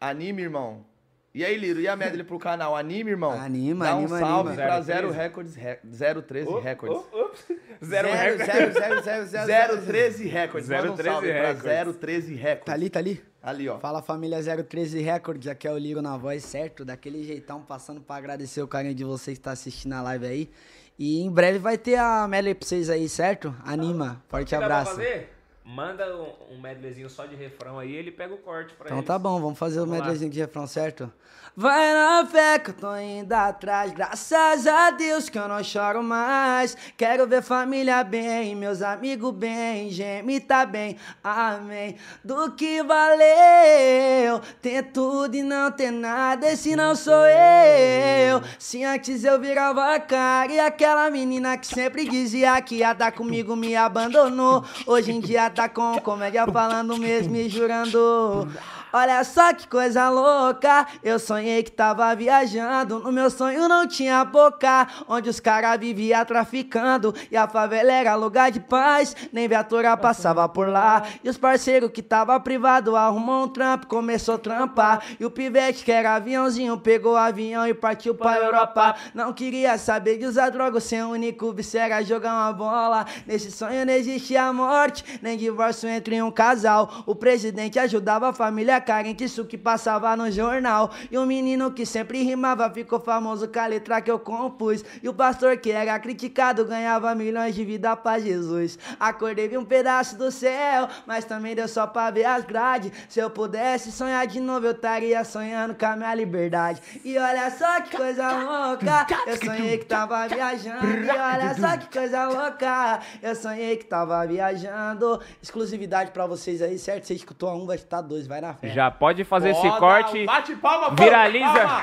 [0.00, 0.84] Anime, irmão?
[1.32, 2.74] E aí, Liro, e a medley pro canal?
[2.74, 3.30] Anima, irmão?
[3.30, 4.54] Anima, Dá anima, um salve anima.
[4.64, 4.86] pra 013.
[4.86, 5.78] Zero Records, re-
[6.26, 6.98] 013 Records.
[7.12, 7.44] Ups,
[7.84, 8.72] Zero Zero, zero, zero,
[9.02, 9.82] zero, zero, zero.
[9.86, 10.68] 013 Records.
[10.68, 11.62] Manda um 013 salve Records.
[11.62, 12.64] pra 013 Records.
[12.64, 13.22] Tá ali, tá ali?
[13.40, 13.78] Ali, ó.
[13.78, 16.84] Fala família 013 Records, aqui é o Ligo na voz, certo?
[16.84, 20.50] Daquele jeitão, passando pra agradecer o carinho de vocês que tá assistindo a live aí.
[20.98, 23.54] E em breve vai ter a medley pra vocês aí, certo?
[23.64, 24.96] Anima, forte O que dá pra abraço.
[24.96, 25.30] fazer?
[25.74, 29.06] Manda um, um medleyzinho só de refrão aí, ele pega o corte pra Então eles.
[29.06, 30.04] tá bom, vamos fazer o Vamos lá.
[30.04, 31.12] medleyzinho de refrão, certo?
[31.60, 36.02] Vai na fé que eu tô indo atrás, graças a Deus que eu não choro
[36.02, 36.74] mais.
[36.96, 41.96] Quero ver família bem, meus amigos bem, geme tá bem, amém.
[42.24, 48.42] Do que valeu ter tudo e não ter nada, esse não sou eu.
[48.58, 53.12] Se antes eu virava a cara e aquela menina que sempre dizia que ia dar
[53.12, 54.64] comigo me abandonou.
[54.86, 58.48] Hoje em dia tá com comédia falando mesmo e jurando.
[58.92, 64.24] Olha só que coisa louca, eu sonhei que tava viajando, no meu sonho não tinha
[64.24, 69.96] boca, onde os caras viviam traficando, e a favela era lugar de paz, nem viatura
[69.96, 75.04] passava por lá, e os parceiros que tava privado arrumou um trampo, começou a trampar,
[75.20, 79.78] e o pivete que era aviãozinho, pegou o avião e partiu pra Europa, não queria
[79.78, 84.52] saber de usar droga, seu único vício era jogar uma bola, nesse sonho não existia
[84.52, 90.16] morte, nem divórcio entre um casal, o presidente ajudava a família carente, isso que passava
[90.16, 90.90] no jornal.
[91.10, 94.84] E o menino que sempre rimava ficou famoso com a letra que eu compus.
[95.02, 98.78] E o pastor que era criticado ganhava milhões de vida pra Jesus.
[98.98, 102.92] Acordei vi um pedaço do céu, mas também deu só pra ver as grades.
[103.08, 106.80] Se eu pudesse sonhar de novo, eu estaria sonhando com a minha liberdade.
[107.04, 110.86] E olha só que coisa louca, eu sonhei que tava viajando.
[110.86, 115.20] E olha só que coisa louca, eu sonhei que tava viajando.
[115.42, 117.06] Exclusividade pra vocês aí, certo?
[117.06, 118.69] Você escutou um, vai escutar dois, vai na fé.
[118.70, 120.24] Já pode fazer esse Foda, corte.
[120.26, 121.44] Bate palma, Viraliza.
[121.52, 121.82] palma.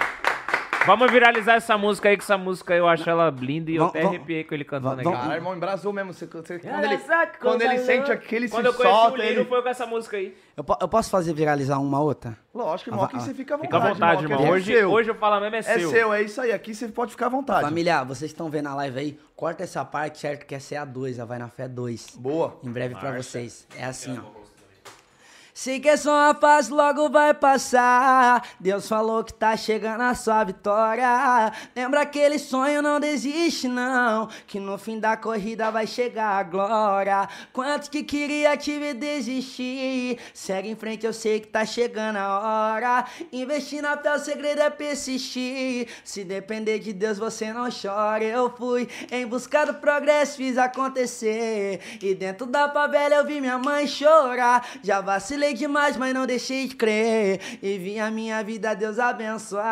[0.85, 4.03] Vamos viralizar essa música aí, que essa música eu acho ela linda e eu até
[4.03, 5.11] arrepiei com ele cantando aqui.
[5.11, 6.13] Cara, irmão, embrasou mesmo.
[6.13, 6.97] Você, você- quando ele,
[7.41, 8.13] quando ele sente louca.
[8.13, 9.13] aqui, ele Quando se eu conheci solta.
[9.13, 9.49] o Liro Ele...
[9.49, 10.33] foi com essa música aí.
[10.55, 12.37] Eu, po- eu posso fazer viralizar uma outra?
[12.55, 13.73] Lógico, irmão, aqui Ah, você fica à vontade.
[13.75, 14.37] Fica à vontade, irmão.
[14.39, 14.89] aqui é Hoje, seu.
[14.89, 15.89] hoje eu falo mesmo é É seu.
[15.89, 16.53] seu, é isso aí.
[16.53, 17.61] Aqui você pode ficar à vontade.
[17.63, 19.19] Família, vocês estão vendo a live aí?
[19.35, 20.45] Corta essa parte, certo?
[20.45, 22.15] Que essa é a 2, a Vai na Fé 2.
[22.15, 22.57] Boa.
[22.63, 23.67] Em breve pra vocês.
[23.77, 24.36] É assim, ó.
[25.59, 28.47] Sei que só uma fase, logo vai passar.
[28.59, 31.51] Deus falou que tá chegando a sua vitória.
[31.75, 34.29] Lembra aquele sonho, não desiste, não.
[34.45, 37.27] Que no fim da corrida vai chegar a glória.
[37.51, 40.19] Quanto que queria te ver desistir.
[40.31, 43.05] Segue em frente, eu sei que tá chegando a hora.
[43.33, 45.87] Investir na fé, o segredo é persistir.
[46.03, 48.23] Se depender de Deus, você não chora.
[48.23, 51.81] Eu fui em busca do progresso, fiz acontecer.
[51.99, 54.63] E dentro da favela eu vi minha mãe chorar.
[54.83, 57.59] Já vacilei demais, mas não deixei de crer.
[57.61, 59.63] E vi a minha vida Deus abençoar.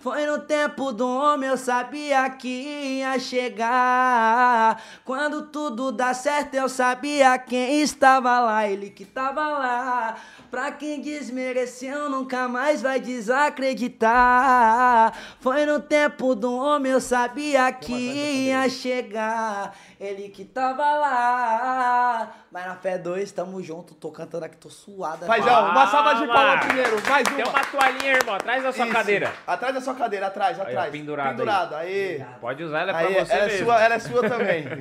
[0.00, 4.82] Foi no tempo do homem, eu sabia que ia chegar.
[5.04, 8.68] Quando tudo dá certo, eu sabia quem estava lá.
[8.68, 10.16] Ele que estava lá.
[10.52, 15.14] Pra quem desmereceu, nunca mais vai desacreditar.
[15.40, 19.74] Foi no tempo do homem, eu sabia que ia chegar.
[19.98, 22.34] Ele que tava lá.
[22.50, 23.94] Mas na fé 2, tamo junto.
[23.94, 25.24] Tô cantando aqui, tô suada.
[25.24, 26.34] Paizão, uma salva de Palma.
[26.34, 27.00] palmas primeiro.
[27.08, 27.36] Mais uma.
[27.36, 28.94] Tem uma toalhinha, irmão, atrás da sua Isso.
[28.94, 29.32] cadeira.
[29.46, 30.92] Atrás da sua cadeira, atrás, Aí, ó, atrás.
[30.92, 31.36] pendurado aí.
[31.38, 32.22] Pendurado, aí.
[32.42, 33.64] Pode usar ela é Aí, pra você ela, é mesmo.
[33.64, 34.64] sua, ela é sua também.
[34.68, 34.76] Tô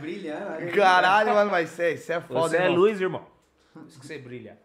[0.00, 0.52] brilhando.
[0.58, 0.72] aí.
[0.72, 2.76] Caralho, mano, mas isso é, isso é foda, Você é irmão.
[2.78, 3.26] luz, irmão.
[3.86, 4.64] Isso que você brilha.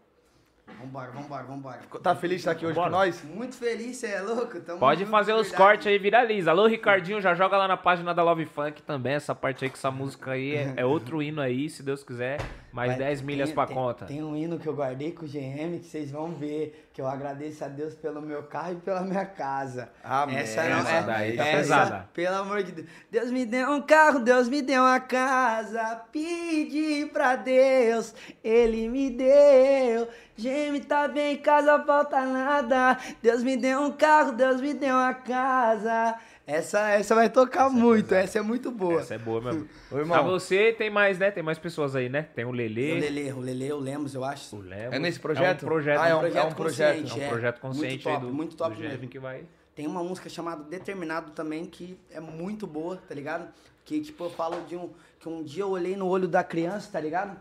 [0.66, 1.80] Vambora, vambora, vambora.
[2.02, 2.90] Tá feliz de estar aqui hoje Bora.
[2.90, 3.24] com nós?
[3.24, 4.60] Muito feliz, cê é louco?
[4.60, 6.50] Tamo Pode fazer os cortes aí, viraliza.
[6.50, 9.76] Alô, Ricardinho, já joga lá na página da Love Funk também, essa parte aí, que
[9.76, 12.40] essa música aí é, é outro hino aí, se Deus quiser.
[12.72, 14.06] Mais Vai- 10 milhas tem- pra tem- conta.
[14.06, 16.88] Tem um hino que eu guardei com o GM que vocês vão ver.
[16.94, 19.90] Que eu agradeço a Deus pelo meu carro e pela minha casa.
[20.02, 20.36] Amém.
[20.38, 21.02] Essa não é.
[21.02, 22.08] daí tá essa, pesada.
[22.14, 22.88] Pelo amor de Deus.
[23.10, 26.02] Deus me deu um carro, Deus me deu uma casa.
[26.10, 30.08] Pedi pra Deus, Ele me deu.
[30.36, 32.96] GM tá bem em casa, falta nada.
[33.22, 36.14] Deus me deu um carro, Deus me deu uma casa.
[36.52, 39.00] Essa, essa vai tocar muito, essa é muito boa.
[39.00, 39.66] Essa é boa mesmo.
[39.90, 40.18] Ô, irmão.
[40.18, 41.30] Pra você, tem mais, né?
[41.30, 42.22] Tem mais pessoas aí, né?
[42.34, 44.56] Tem o O Lelê, Lele, o Lele, o Lemos, eu acho.
[44.56, 44.94] o Lemos.
[44.94, 45.62] É nesse projeto?
[45.62, 46.94] É um projeto, Ah, é um- projeto é um projeto.
[46.96, 47.28] consciente, é um é.
[47.30, 49.08] projeto consciente muito top, aí do, muito top do mesmo.
[49.08, 49.44] que vai...
[49.74, 53.48] Tem uma música chamada Determinado também, que é muito boa, tá ligado?
[53.84, 54.90] Que, tipo, eu falo de um...
[55.18, 57.40] Que um dia eu olhei no olho da criança, tá ligado?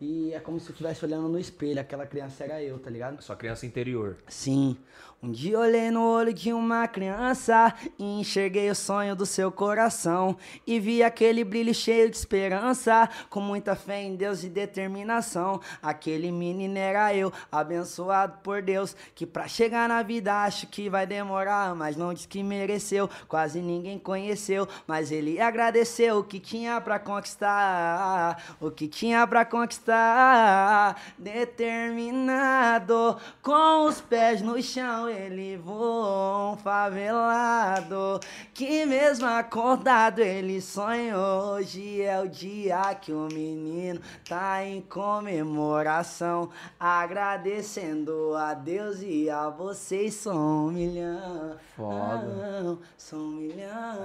[0.00, 3.22] E é como se eu estivesse olhando no espelho, aquela criança era eu, tá ligado?
[3.22, 4.16] Sua criança interior.
[4.28, 4.76] Sim.
[5.24, 10.36] Um dia olhei no olho de uma criança e enxerguei o sonho do seu coração
[10.66, 15.60] e vi aquele brilho cheio de esperança, com muita fé em Deus e determinação.
[15.80, 21.06] Aquele menino era eu, abençoado por Deus, que pra chegar na vida acho que vai
[21.06, 23.08] demorar, mas não diz que mereceu.
[23.28, 29.44] Quase ninguém conheceu, mas ele agradeceu o que tinha pra conquistar, o que tinha pra
[29.44, 38.18] conquistar, determinado com os pés no chão ele voou um favelado
[38.54, 41.54] que mesmo acordado ele sonhou.
[41.54, 46.50] Hoje é o dia que o menino tá em comemoração,
[46.80, 50.14] agradecendo a Deus e a vocês.
[50.14, 51.56] Sou um milhão.
[51.76, 52.78] Foda.
[52.96, 53.96] Sou um milhão.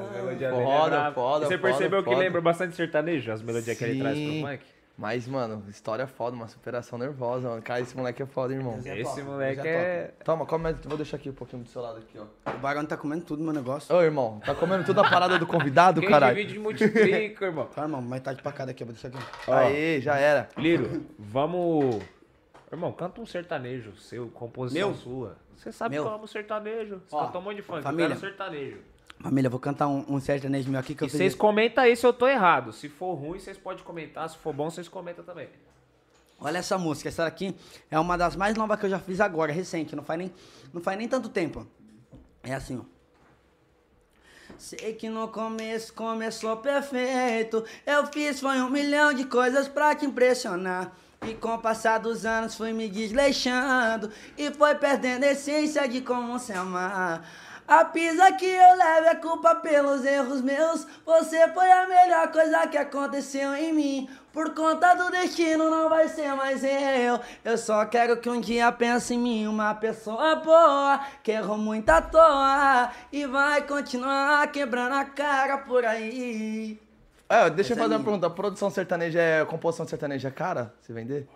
[0.64, 2.20] Foda, foda, Você foda, percebeu que foda.
[2.22, 4.42] lembra bastante sertanejo, as melodias que ele traz pro Sim.
[4.46, 4.77] funk?
[4.98, 7.62] Mas, mano, história foda, uma superação nervosa, mano.
[7.62, 8.80] Cara, esse moleque é foda, irmão.
[8.84, 10.14] Esse top, moleque Zé é.
[10.24, 12.52] Toma, come, vou deixar aqui um pouquinho do seu lado aqui, ó.
[12.52, 13.96] O Barão tá comendo tudo meu negócio.
[13.96, 16.36] Ô, irmão, tá comendo toda a parada do convidado, Quem caralho?
[16.36, 17.66] divide multiplica, irmão.
[17.68, 19.20] Tá, irmão, metade pra cada aqui, eu vou deixar aqui.
[19.52, 20.50] Aê, já era.
[20.58, 22.02] Liro, vamos.
[22.72, 24.98] Irmão, canta um sertanejo seu, composição Meu?
[24.98, 25.38] sua.
[25.56, 26.04] Você sabe Meu?
[26.06, 27.02] que eu amo sertanejo.
[27.08, 28.06] Você Ó, cantou um monte de funk, família.
[28.06, 28.78] eu quero sertanejo.
[29.20, 31.18] Família, vou cantar um, um sertanejo meu aqui que E eu fiz.
[31.18, 32.72] vocês comentam aí se eu tô errado.
[32.72, 34.30] Se for ruim, vocês podem comentar.
[34.30, 35.50] Se for bom, vocês comentam também.
[36.40, 37.56] Olha essa música, essa daqui
[37.90, 40.32] é uma das mais novas que eu já fiz agora, recente, não faz nem,
[40.72, 41.66] não faz nem tanto tempo.
[42.44, 42.84] É assim, ó.
[44.58, 47.64] Sei que no começo começou perfeito.
[47.86, 50.94] Eu fiz foi um milhão de coisas pra te impressionar.
[51.28, 54.12] E com o passar dos anos fui me desleixando.
[54.38, 57.28] E foi perdendo a essência de como se amar.
[57.68, 60.88] A pisa que eu levo é culpa pelos erros meus.
[61.06, 64.10] Você foi a melhor coisa que aconteceu em mim.
[64.32, 67.20] Por conta do destino não vai ser mais eu.
[67.44, 71.02] Eu só quero que um dia pense em mim uma pessoa boa.
[71.22, 72.90] Que errou muito à toa.
[73.12, 76.80] E vai continuar quebrando a cara por aí.
[77.28, 78.04] É, deixa eu Essa é fazer uma minha.
[78.06, 78.30] pergunta.
[78.30, 79.44] Produção sertaneja é.
[79.44, 80.74] Composição sertaneja é cara?
[80.80, 81.28] Se vender?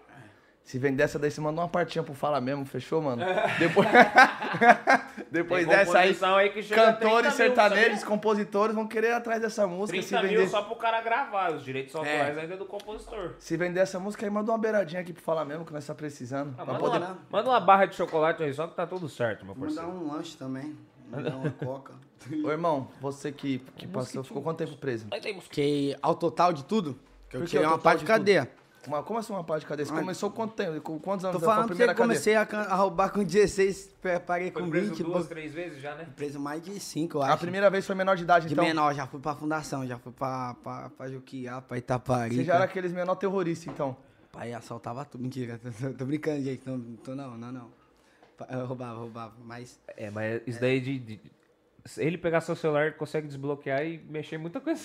[0.71, 3.21] Se vender essa daí, você manda uma partinha pro Fala mesmo, fechou, mano?
[3.59, 3.89] Depois,
[5.29, 9.07] Depois Tem dessa aí, aí que chega a 30 cantores mil, sertanejos, compositores vão querer
[9.09, 9.99] ir atrás dessa música.
[9.99, 11.51] 30 Se mil vender, só pro cara gravar.
[11.51, 12.41] Os direitos autorais É.
[12.41, 13.33] ainda é do compositor.
[13.37, 15.93] se vender essa música aí, manda uma beiradinha aqui pro Falar mesmo, que nós tá
[15.93, 16.55] precisando.
[16.57, 19.45] Ah, manda, poder- uma, manda uma barra de chocolate aí só que tá tudo certo,
[19.45, 20.05] meu Vou mandar parceiro.
[20.05, 20.73] um lanche também.
[21.09, 21.93] Mandar uma coca.
[22.45, 25.05] Ô, irmão, você que, que passou, ficou quanto tempo preso?
[25.41, 26.97] Fiquei ao total de tudo.
[27.29, 28.49] Que eu tirei uma parte de de cadeia.
[28.87, 29.85] Uma, como assim uma parte de cadeia?
[29.85, 29.99] Você Ai.
[29.99, 30.81] começou quanto tempo?
[30.81, 32.15] Com quantos anos Tô falando pra você primeira que cadeia?
[32.19, 35.03] comecei a, a roubar com 16, pe- parei Foi com preso 20.
[35.03, 35.29] duas, pô.
[35.29, 36.07] três vezes já, né?
[36.15, 37.37] Preso mais de 5, eu A acho.
[37.37, 38.65] primeira vez foi menor de idade, De então?
[38.65, 42.35] menor, já fui pra fundação, já fui pra, pra, pra Juquiá, pra Itaparica.
[42.37, 43.95] Você já era aqueles menor terroristas, então?
[44.31, 45.21] Pai, assaltava tudo.
[45.21, 46.63] Mentira, tô, tô- tô brincando, gente.
[46.65, 47.67] Não, tô não, não, não.
[48.49, 49.33] Eu roubava, roubava.
[49.45, 51.21] Mas É, mas isso daí de, de-
[51.85, 54.81] se ele pegar seu celular, ele consegue desbloquear e mexer em muita coisa.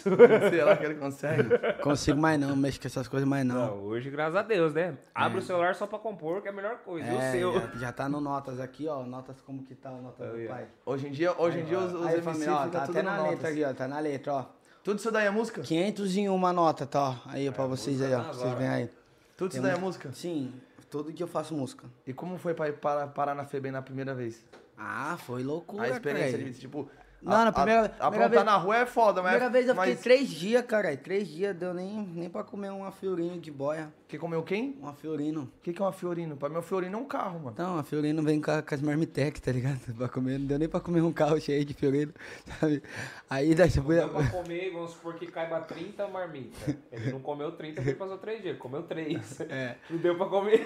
[0.50, 1.48] Sei lá que ele consegue.
[1.82, 3.54] consigo mais não, mexo com essas coisas mais não.
[3.54, 4.96] Não, hoje, graças a Deus, né?
[5.14, 7.06] Abre o celular só pra compor, que é a melhor coisa.
[7.06, 7.52] E o É, seu.
[7.52, 9.04] já, já tá no Notas aqui, ó.
[9.04, 10.66] Notas como que tá o Notas do pai.
[10.84, 13.02] Hoje em dia, hoje em dia os, os Aí, MC família, ó, tá tudo até
[13.02, 13.30] na notas.
[13.32, 13.74] letra aqui, ó.
[13.74, 14.44] Tá na letra, ó.
[14.82, 15.60] Tudo isso daí é música?
[15.62, 17.14] 501 nota, tá, ó.
[17.26, 18.18] Aí, ó, pra vocês aí, ó.
[18.18, 18.90] tá Pra vocês verem aí.
[19.36, 20.10] Tudo isso daí é música?
[20.12, 20.52] Sim,
[20.90, 21.84] todo dia eu faço música.
[22.06, 24.42] E como foi pra ir para, parar na FEBEM na primeira vez?
[24.78, 26.50] Ah, foi loucura, a experiência cara.
[26.50, 26.88] de, tipo...
[27.22, 29.32] Não, a- na primeira- a- primeira vez- na rua é foda, mas...
[29.32, 30.02] Primeira vez eu fiquei mas...
[30.02, 30.98] três dias, caralho.
[30.98, 33.92] Três dias deu nem, nem pra comer uma fiorinho de boia.
[34.08, 34.76] Que comeu quem?
[34.80, 35.42] Uma fiorino.
[35.58, 36.36] O que, que é uma Fiorino?
[36.36, 37.56] Pra mim, um Fiorino é um carro, mano.
[37.58, 39.80] Não, a Fiorino vem com, a- com as marmitex, tá ligado?
[39.98, 42.12] Pra comer, não deu nem pra comer um carro cheio de Fiorino,
[42.60, 42.80] sabe?
[43.28, 43.96] Aí daí você foi.
[43.96, 46.76] Deu pra comer, vamos supor que caiba 30 marmitas.
[46.92, 49.40] Ele não comeu 30 porque ele passou 3 dias, comeu 3.
[49.50, 49.74] É.
[49.90, 50.64] Não deu pra comer.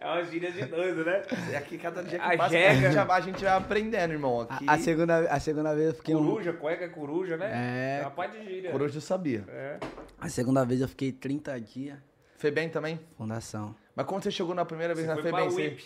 [0.00, 1.22] é uma gíria de doido, né?
[1.50, 4.42] E aqui, cada dia que A passa, a gente, vai- a gente vai aprendendo, irmão.
[4.42, 6.14] Aqui, A, a segunda, a segunda vez eu fiquei.
[6.14, 7.50] um- Coruja, cueca é coruja, né?
[7.54, 7.98] É.
[8.00, 8.76] É uma parte de gíria.
[8.76, 9.44] hoje eu sabia.
[9.48, 9.78] É.
[10.20, 11.98] A segunda vez eu fiquei 30 dias.
[12.36, 13.00] FEBEM também?
[13.16, 13.74] Fundação.
[13.96, 15.62] Mas quando você chegou na primeira vez Você na foi pra FEBEM, você...
[15.62, 15.84] WIP.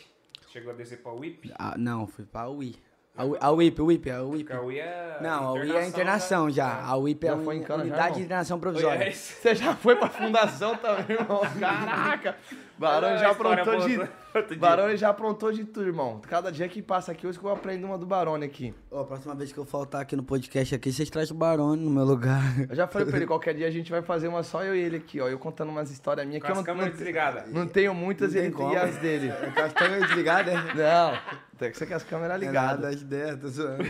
[0.49, 1.53] Chegou a descer pra WIP?
[1.59, 2.77] Ah, não, fui pra UI.
[3.15, 4.45] A, Ui- a WIP, a WIP, a WIP.
[4.45, 5.19] Porque a WIP é.
[5.23, 6.53] Não, a UI é internação né?
[6.53, 6.83] já.
[6.83, 8.19] A WIP é Já a foi em uni- cana já, Unidade irmão?
[8.19, 8.61] de Internação É.
[8.61, 9.13] Provisória.
[9.13, 11.41] Você já foi pra fundação também, irmão?
[11.61, 12.37] Caraca!
[12.79, 14.01] Barão já aprontou de...
[14.57, 16.21] Barone já aprontou de tudo, irmão.
[16.27, 18.75] Cada dia que passa aqui, hoje que eu aprendo uma do Barone aqui.
[18.91, 21.83] Ó, a próxima vez que eu faltar aqui no podcast aqui, vocês trazem o Barone
[21.85, 22.43] no meu lugar.
[22.69, 24.81] Eu já falei pra ele, qualquer dia a gente vai fazer uma só eu e
[24.81, 25.29] ele aqui, ó.
[25.29, 27.53] Eu contando umas histórias minhas Com que eu as não, câmeras não, desligadas.
[27.53, 28.73] não tenho muitas Não tem ele como.
[28.73, 29.33] e as dele.
[29.55, 30.75] Com as câmeras desligadas, né?
[30.75, 32.81] Não, tem que ser com as câmeras ligadas.
[32.81, 33.85] Nada, as ideias, tô zoando.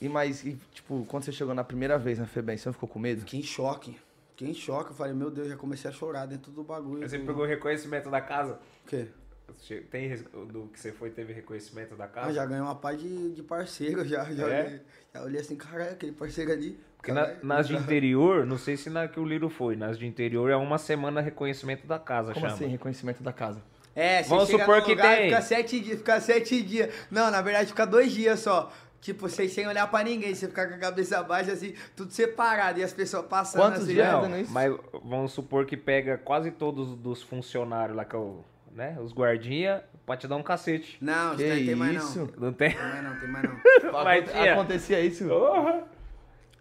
[0.00, 2.88] E mas, e, tipo, quando você chegou na primeira vez na FEBEM, você não ficou
[2.88, 3.20] com medo?
[3.20, 3.96] Fiquei em choque.
[4.40, 7.06] Fiquei em choque, eu falei, meu Deus, já comecei a chorar dentro do bagulho.
[7.06, 8.58] Você do- pegou o reconhecimento da casa?
[8.84, 9.06] O quê?
[9.90, 10.16] Tem
[10.50, 12.28] do que você foi, teve reconhecimento da casa?
[12.28, 14.24] Ah, já ganhei uma paz de, de parceiro, já.
[14.32, 14.64] Já, É?
[14.64, 14.80] olhei,
[15.12, 16.80] já olhei assim, caralho, aquele parceiro ali.
[16.96, 19.98] Porque na- caralho, nas de interior, não sei se na que o Liro foi, nas
[19.98, 22.54] de interior é uma semana reconhecimento da casa, Como chama.
[22.54, 23.60] assim, reconhecimento da casa?
[23.94, 25.24] É, você Vamos chega supor no que lugar, tem.
[25.28, 26.94] Fica sete dias, fica sete dias.
[27.10, 28.72] Não, na verdade fica dois dias só.
[29.00, 32.78] Tipo, vocês sem olhar pra ninguém, você ficar com a cabeça baixa, assim, tudo separado,
[32.80, 33.94] e as pessoas passando Quantos assim.
[33.94, 34.08] dias?
[34.08, 34.12] ó.
[34.12, 34.52] Não, fazendo isso?
[34.52, 39.12] mas vamos supor que pega quase todos dos funcionários lá, que é o, né, os
[39.14, 40.98] guardinha, pra te dar um cacete.
[41.00, 42.02] Não, Que isso daí tem mais não.
[42.04, 42.34] isso?
[42.36, 42.70] Não tem?
[42.72, 43.60] Tem mais não, tem mais não.
[44.04, 44.34] Mas.
[44.36, 45.26] Acontecia isso?
[45.26, 45.84] Porra!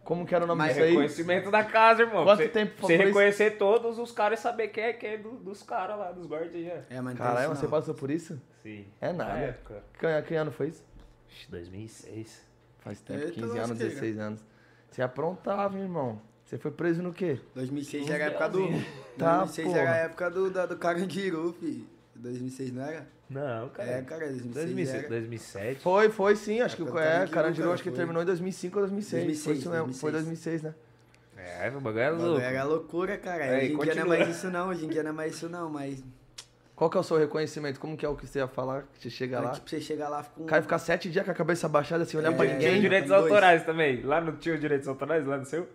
[0.03, 0.89] Como que era o nome Mas disso aí?
[0.91, 2.23] Reconhecimento da casa, irmão.
[2.23, 3.03] Quanto você- tempo Você foi isso?
[3.05, 6.25] reconhecer todos os caras e saber quem é quem é do- dos caras lá, dos
[6.25, 6.83] guardinhas.
[6.89, 7.69] É, mas não Caralho, você não.
[7.69, 8.41] passou por isso?
[8.63, 8.87] Sim.
[8.99, 9.33] É nada.
[9.33, 9.83] Na época.
[9.99, 10.83] Que, que ano foi isso?
[11.31, 12.41] Ixi, 2006.
[12.79, 13.89] Faz tempo, Eita, 15 anos, lasqueira.
[13.89, 14.45] 16 anos.
[14.89, 16.21] Você aprontava, hein, irmão.
[16.45, 17.39] Você foi preso no quê?
[17.53, 18.67] 2006 já era a época do...
[19.17, 20.05] Tá, 2006 já era a porra.
[20.05, 21.87] época do, da, do Carandiru, fi.
[22.15, 23.07] 2006 não era?
[23.29, 23.89] Não, cara.
[23.89, 25.09] É, cara, 2006 2006, era.
[25.09, 25.81] 2007.
[25.81, 26.61] Foi, foi sim.
[26.61, 27.97] Acho que o é, Carandiru, cara, acho que foi.
[27.97, 29.09] terminou em 2005 ou 2006.
[29.11, 29.93] foi 2006, isso mesmo.
[29.93, 30.61] Foi 2006.
[30.61, 30.73] 2006, né?
[31.37, 32.41] É, o bagulho é bagulho louco.
[32.41, 33.45] Era loucura, cara.
[33.45, 35.35] Aí, Hoje em dia não é mais isso não, hoje em dia não é mais
[35.35, 36.03] isso não, mas...
[36.79, 37.77] Qual que é o seu reconhecimento?
[37.77, 38.83] Como que é o que você ia falar?
[38.93, 39.51] Que você chega lá.
[39.51, 40.43] Tipo, você chega lá, fica um...
[40.43, 42.79] O cara fica sete dias com a cabeça baixada assim, olhar É, pra Tinha ninguém.
[42.79, 43.31] direitos Tem dois.
[43.33, 44.01] autorais também.
[44.01, 45.67] Lá não tinha direitos autorais, lá no seu?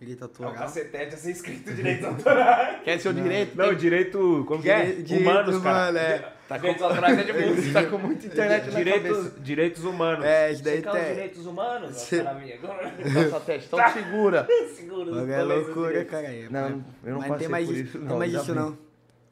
[0.00, 0.52] Ele É o tatuou.
[0.52, 2.82] cacetete a ser escrito direitos autorais.
[2.84, 3.56] Quer seu direito?
[3.58, 4.44] Não, direito.
[4.46, 4.84] Como que é?
[4.86, 5.76] Dire- direito Humanos, cara.
[5.90, 6.32] humano, é.
[6.56, 7.82] Direitos autorais é de música.
[7.82, 9.40] Tá com muita internet na direitos, cabeça.
[9.40, 10.24] direitos humanos.
[10.24, 11.04] É, isso daí Você tem.
[11.14, 11.96] direitos humanos?
[11.96, 12.56] Cê- Cara minha.
[12.60, 14.46] Nossa, Tete, então segura.
[14.72, 16.10] Segura O bagulho é loucura, direitos.
[16.12, 16.26] cara.
[16.28, 18.18] É, Não, é- eu não mas não passei tem mais por isso, isso, Tem não,
[18.18, 18.78] mais isso não.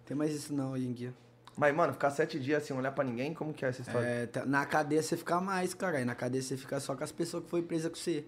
[0.07, 1.13] Tem mais isso não hoje em dia.
[1.57, 4.07] Mas, mano, ficar sete dias assim, olhar pra ninguém, como que é essa história?
[4.07, 5.99] É, tá- na cadeia você fica mais, cara.
[5.99, 8.25] Aí na cadeia você fica só com as pessoas que foi presa com você.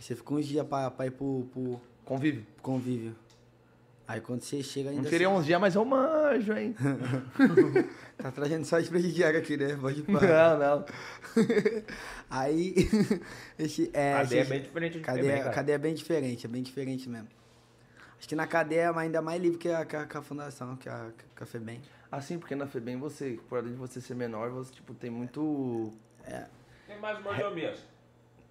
[0.00, 2.46] Você fica uns dias pra, pra ir pro, pro Convívio.
[2.62, 3.16] convívio.
[4.06, 5.02] Aí quando você chega ainda.
[5.02, 6.76] Não queria uns dias, mas eu manjo, hein?
[8.16, 9.76] Tá trazendo só de presidiário aqui, né?
[9.80, 10.56] Pode parar.
[10.58, 10.84] Não, não.
[12.30, 12.74] Aí.
[13.58, 16.62] esse, é, Cadeia é bem diferente de cadeia, também, cadeia é bem diferente, é bem
[16.62, 17.28] diferente mesmo.
[18.18, 20.76] Acho que na cadeia é ainda mais livre que a, que a, que a fundação,
[20.76, 21.80] que a, que a FEBEM.
[22.10, 25.92] Assim, porque na FEBEM você, por além de você ser menor, você, tipo, tem muito...
[26.86, 27.78] Tem mais mordomias.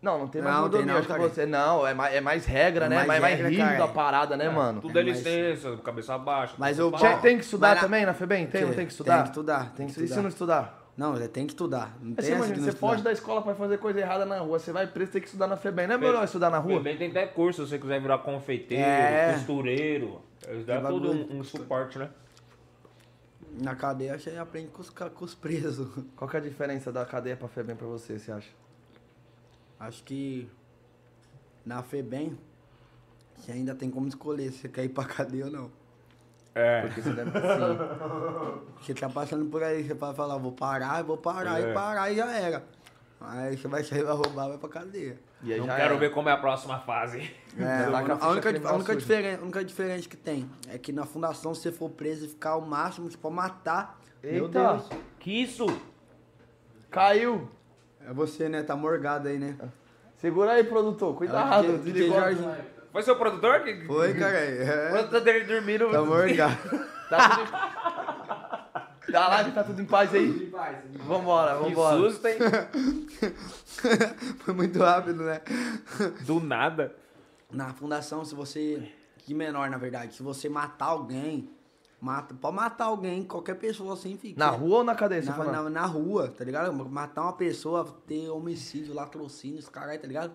[0.01, 1.45] Não, não tem mais Não, mordomia, não, você...
[1.47, 2.95] Não, é mais, é mais regra, É né?
[2.97, 4.81] mais Mais, mais rígido a parada, né, mano?
[4.81, 6.53] Tudo é mais- licença, cabeça baixa.
[6.59, 6.91] Mas eu-
[7.21, 8.45] tem que estudar na- também na FEBEM?
[8.47, 9.13] Tem, não Tem, tem que estudar?
[9.15, 9.99] tem que estudar, tem que que...
[9.99, 10.21] E se estudar.
[10.21, 10.84] não estudar?
[10.97, 11.97] Não, você tem que estudar.
[12.01, 14.87] Não tem imagina, você foge da escola pra fazer coisa errada na rua, você vai
[14.87, 15.87] preso, tem que estudar na FEBEM.
[15.87, 16.77] Não é melhor estudar na rua?
[16.77, 19.33] Também tem até curso, se você quiser virar confeiteiro, É.
[19.33, 20.21] costureiro.
[20.41, 21.11] Tem tudo bagulho.
[21.11, 22.09] um, um suporte, né?
[23.61, 25.87] Na cadeia você aprende com os, com os presos.
[26.15, 28.49] Qual que é a diferença da cadeia pra FEBEM pra você, você acha?
[29.79, 30.47] Acho que
[31.65, 32.37] na FEBEM
[33.37, 35.71] você ainda tem como escolher se você quer ir pra cadeia ou não.
[36.55, 36.81] É.
[36.81, 37.31] Porque você deve...
[37.31, 38.65] Sim.
[38.81, 41.71] Você tá passando por aí, você pode falar, vou parar, vou parar, É.
[41.71, 42.63] e parar e já era.
[43.19, 45.17] Aí você vai sair, vai roubar, vai pra cadeia.
[45.41, 45.97] E aí Não já quero era.
[45.99, 47.31] ver como é a próxima fase.
[47.57, 47.85] É,
[48.21, 51.61] a única, a, única diferença, a única diferença que tem é que na fundação, se
[51.63, 53.99] você for preso e ficar ao máximo, você pode matar.
[54.23, 54.59] Meu Eita.
[54.59, 54.89] Deus.
[55.19, 55.65] Que isso?
[56.91, 57.49] Caiu!
[58.07, 58.61] É você, né?
[58.63, 59.57] Tá morgado aí, né?
[60.17, 61.15] Segura aí, produtor.
[61.15, 61.79] Cuidado.
[61.79, 62.19] DJ desligou.
[62.19, 62.55] Jorginho.
[62.95, 63.59] Foi seu produtor?
[63.59, 63.85] Que...
[63.85, 64.37] Foi, cara.
[64.37, 64.89] O É.
[64.91, 65.91] produtor dele dormindo.
[65.91, 66.55] Tá morgado.
[67.09, 67.43] Tá tudo
[69.09, 69.11] em...
[69.11, 70.49] Da live tá tudo em paz aí?
[71.05, 71.97] Vambora, Que vambora.
[71.97, 72.37] susto, hein?
[74.39, 75.41] Foi muito rápido, né?
[76.21, 76.95] Do nada.
[77.51, 78.89] Na fundação, se você.
[79.17, 80.15] Que menor, na verdade.
[80.15, 81.49] Se você matar alguém,
[81.99, 82.33] mata.
[82.33, 84.39] Pode matar alguém, qualquer pessoa assim, fica.
[84.39, 86.73] Na rua ou na cadeia, Na, na, na rua, tá ligado?
[86.73, 90.33] Matar uma pessoa, ter homicídio, latrocínio, esse caralho, tá ligado?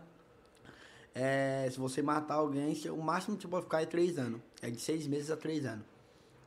[1.15, 4.41] É, se você matar alguém, o máximo que você pode ficar é três anos.
[4.63, 5.85] É de seis meses a três anos.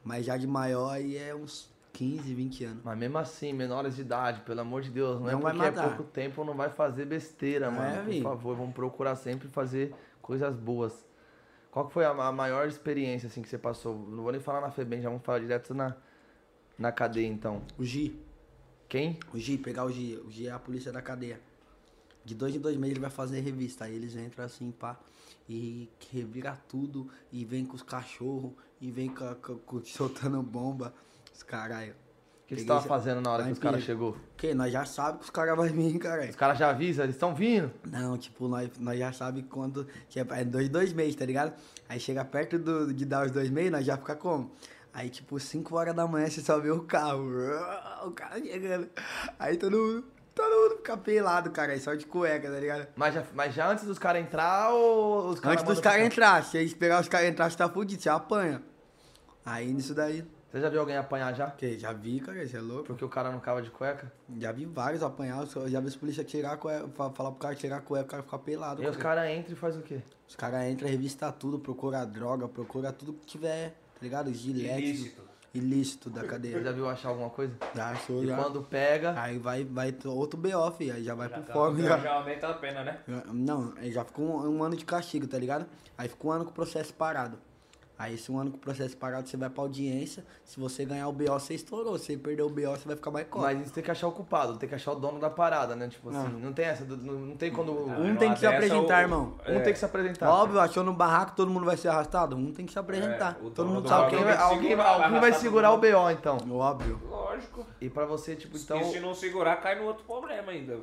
[0.03, 2.83] Mas já de maior aí é uns 15, 20 anos.
[2.83, 5.67] Mas mesmo assim, menores de idade, pelo amor de Deus, não, é Não vai porque
[5.67, 5.95] é matar.
[5.95, 7.95] pouco tempo, não vai fazer besteira, É, mano.
[7.97, 8.21] Por vi.
[8.21, 11.05] favor, vamos procurar sempre fazer coisas boas.
[11.71, 13.95] Qual que foi a, a maior experiência assim que você passou?
[13.97, 15.95] Não vou nem falar na FEBEM, já vamos falar direto na,
[16.77, 17.61] na cadeia então.
[17.77, 18.19] O Gi,
[18.87, 19.19] Quem?
[19.33, 20.17] o Gi, pegar o Gi.
[20.25, 21.39] O Gi é a polícia da cadeia.
[22.25, 23.85] De dois em dois meses ele vai fazer revista.
[23.85, 24.97] Aí eles entram assim, pá,
[25.49, 30.93] e revira tudo, e vem com os cachorros, e vem com, com- com- soltando bomba.
[31.33, 31.93] Os caralho.
[31.93, 34.11] O que você tava fazendo na hora que os caras chegou?
[34.11, 34.53] O quê?
[34.53, 36.29] Nós já sabemos que os caras vão vir, caralho.
[36.29, 37.71] Os caras já avisam, eles estão vindo.
[37.85, 39.87] Não, tipo, nós, nós já sabemos quando.
[40.09, 41.53] Que é é dois, dois meses, tá ligado?
[41.87, 44.51] Aí chega perto do, de dar os dois meses, nós já fica como?
[44.93, 47.23] Aí, tipo, 5 horas da manhã você só vê o carro.
[48.05, 48.89] O cara chegando.
[49.39, 50.05] Aí todo mundo.
[50.35, 52.87] Todo mundo fica pelado, cara, só de cueca, tá ligado?
[52.95, 56.43] Mas já, mas já antes dos caras entrar ou os caras Antes dos caras entrar,
[56.43, 58.61] se esperar os caras entrar, você tá fudido, você apanha.
[59.45, 60.25] Aí nisso daí.
[60.51, 61.49] Você já viu alguém apanhar já?
[61.49, 62.85] Que já vi, cara, você é louco.
[62.85, 64.11] Porque o cara não cava de cueca?
[64.39, 67.55] Já vi vários apanhar, já vi os polícia tirar a cueca, fa- falar pro cara
[67.55, 68.81] tirar a cueca, o cara ficar pelado.
[68.83, 69.15] E os cara.
[69.15, 69.99] caras entram e faz o quê?
[70.27, 74.31] Os caras entram, revista tudo, procura droga, procura tudo que tiver, tá ligado?
[74.31, 74.83] Gilete.
[74.83, 75.22] Ilícito.
[75.63, 76.63] Ilícito da Você cadeia.
[76.63, 77.53] já viu achar alguma coisa?
[77.75, 78.35] Já achou, E já.
[78.35, 81.89] quando pega, Aí vai, vai outro BO, filho, aí já vai Já, pro tá- já,
[81.89, 81.97] Já.
[81.99, 82.99] já aumenta a pena, né?
[83.31, 85.67] Não, aí já ficou um, um ano de castigo, tá ligado?
[85.95, 87.37] Aí ficou um ano com o processo parado.
[87.97, 90.25] Aí esse um ano com o processo parado, você vai pra audiência.
[90.43, 91.97] Se você ganhar o BO, você estourou.
[91.99, 93.45] Se você perder o BO, você vai ficar mais cota.
[93.45, 95.87] mas isso tem que achar o culpado, tem que achar o dono da parada, né?
[95.87, 96.29] Tipo assim, Ah.
[96.39, 99.35] não tem essa, não, não tem quando Um tem que se apresentar, irmão.
[99.47, 100.29] um tem que se apresentar.
[100.29, 102.35] Óbvio, achou no barraco, todo mundo vai ser arrastado?
[102.35, 103.37] Um tem que se apresentar.
[103.39, 105.71] É, todo mundo do sabe Alguém quem vai, alguém, segurar, vai- alguém vai vai segurar
[105.71, 106.37] o BO então.
[106.51, 106.99] Óbvio.
[107.07, 107.65] Lógico.
[107.79, 108.79] E pra você, tipo, então.
[108.81, 110.79] e se não segurar, cai no outro problema ainda.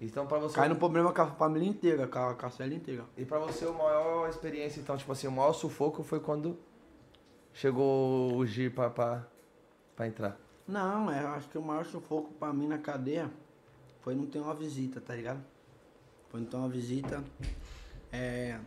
[0.00, 0.54] Então pra você.
[0.54, 3.04] Cai no problema com a família inteira, com a, com a inteira.
[3.16, 6.58] E pra você, o maior experiência, então, tipo assim, o maior sufoco foi quando
[7.52, 9.26] chegou o Gir pra, pra,
[9.94, 10.38] pra entrar.
[10.68, 13.30] Não, é, eu acho que o maior sufoco pra mim na cadeia
[14.02, 15.42] foi não ter uma visita, tá ligado?
[16.28, 17.24] Foi não ter uma visita.
[18.12, 18.58] É.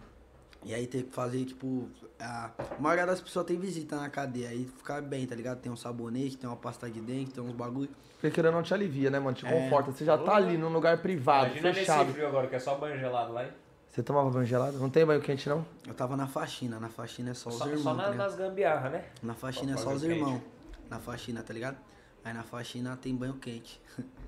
[0.66, 1.88] E aí ter que fazer, tipo.
[2.20, 4.50] A, a maioria das pessoas tem visita na cadeia.
[4.50, 5.60] Aí ficar bem, tá ligado?
[5.62, 7.90] Tem um sabonete, tem uma pasta de dente, tem uns bagulho.
[8.14, 9.36] Porque querendo não te alivia, né, mano?
[9.38, 9.52] Te É.
[9.52, 9.92] conforta.
[9.92, 12.00] Você já tá ali num lugar privado, Imagina fechado.
[12.02, 13.52] nesse frio agora, que é só banho gelado lá, hein?
[13.88, 14.78] Você tomava banho gelado?
[14.78, 15.66] Não tem banho quente, não?
[15.88, 17.82] Eu tava na faxina, na faxina é só os Só, irmãos.
[17.84, 18.18] só tá na- ligado?
[18.28, 19.06] nas gambiarra, né?
[19.24, 20.42] Na faxina é Só os irmãos.
[20.90, 21.78] Na faxina, tá ligado?
[22.24, 23.80] Aí na faxina tem banho quente.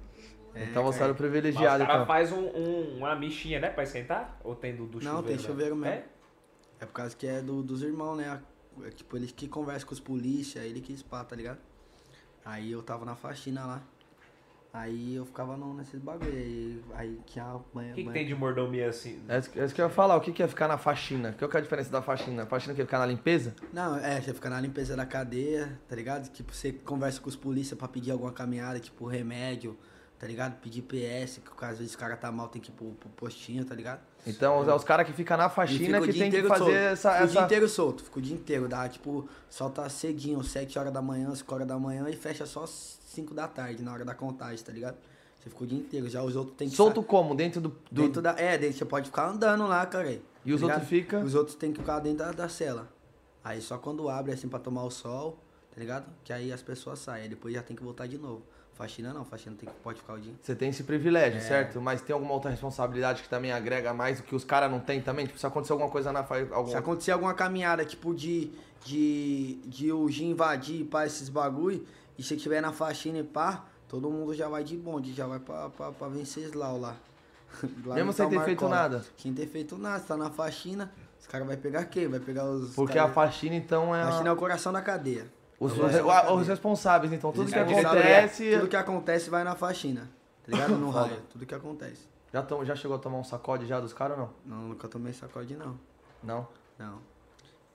[0.53, 2.05] É, então você era o Mas privilegiado, o cara então.
[2.05, 4.37] faz um, um- uma michinha, né, pra esquentar?
[4.43, 5.27] Ou tem do, do Não, chuveiro?
[5.27, 5.41] tem né?
[5.43, 5.93] chuveiro mesmo.
[5.95, 6.03] É?
[6.81, 8.41] É por causa que é do, dos irmãos, né?
[8.83, 11.59] É, tipo, eles que conversam com os polícia, ele que pá, tá ligado?
[12.43, 13.83] Aí eu tava na faxina lá.
[14.73, 16.31] Aí eu ficava no, nesses bagulho.
[16.33, 17.91] Aí, aí tinha banho.
[17.91, 19.21] O que, que tem de mordomia assim?
[19.27, 20.15] É isso que é isso que eu ia falar.
[20.15, 21.35] O que que é ficar na faxina?
[21.37, 22.43] Qual que é a diferença da faxina?
[22.43, 23.53] A faxina que é ficar na limpeza?
[23.71, 26.31] Não, é, você fica na limpeza da cadeia, tá ligado?
[26.31, 29.77] Tipo, você conversa com os polícia pra pedir alguma caminhada, tipo remédio,
[30.17, 30.57] tá ligado?
[30.61, 33.65] Pedir PS, que às vezes o cara tá mal, tem que ir pro, pro postinho,
[33.65, 34.01] tá ligado?
[34.25, 36.71] Então, é os caras que ficam na faxina que tem que fazer solto.
[36.75, 37.11] essa.
[37.11, 37.45] Fica o dia essa...
[37.45, 38.67] inteiro solto, fica o dia inteiro.
[38.67, 42.65] Dá, tipo, solta cedinho, 7 horas da manhã, 5 horas da manhã e fecha só
[42.67, 44.95] 5 da tarde, na hora da contagem, tá ligado?
[45.39, 46.07] Você fica o dia inteiro.
[46.07, 47.33] Já os outros tem que Solto como?
[47.33, 47.69] Dentro do.
[47.69, 48.35] do- Dentro da.
[48.37, 50.19] É, dentro você pode ficar andando lá, cara.
[50.45, 50.85] E os tá outros ligado?
[50.87, 51.19] fica?
[51.19, 52.87] Os outros tem que ficar dentro da, da cela.
[53.43, 55.39] Aí só quando abre assim pra tomar o sol,
[55.73, 56.05] tá ligado?
[56.23, 57.23] Que aí as pessoas saem.
[57.23, 58.43] Aí depois já tem que voltar de novo.
[58.81, 60.33] Faxina não, faxina tem que, pode ficar o dia.
[60.41, 61.41] Você tem esse privilégio, É.
[61.41, 61.79] certo?
[61.79, 64.99] Mas tem alguma outra responsabilidade que também agrega mais o que os caras não têm
[64.99, 65.27] também?
[65.27, 66.35] Tipo, se acontecer alguma coisa na fa...
[66.67, 68.51] Se acontecer alguma caminhada, tipo, de,
[68.83, 71.85] de, de o Gin invadir pá, esses bagulho,
[72.17, 75.37] e se tiver na faxina e pá, todo mundo já vai de bonde, já vai
[75.39, 76.95] pra, pra, pra Venceslau lá.
[77.85, 78.81] Lá Mesmo sem ter feito Marcola.
[78.81, 79.05] nada?
[79.17, 82.07] Sem ter feito nada, você tá na faxina, os caras vai pegar quem?
[82.07, 82.73] Vai pegar os.
[82.73, 84.01] Porque cara- a faxina, então, é.
[84.01, 85.27] A- faxina é o coração da cadeia.
[85.63, 88.51] Os, os- os responsáveis, então, tudo que acontece.
[88.57, 90.09] Tudo que acontece vai na faxina.
[90.43, 90.75] Tá ligado?
[90.77, 91.21] No raio.
[91.31, 92.07] Tudo que acontece.
[92.33, 94.33] Já, tom- já chegou a tomar um sacode já dos caras ou não?
[94.57, 95.77] Não, nunca tomei sacode, não.
[96.23, 96.47] Não.
[96.79, 96.97] Não.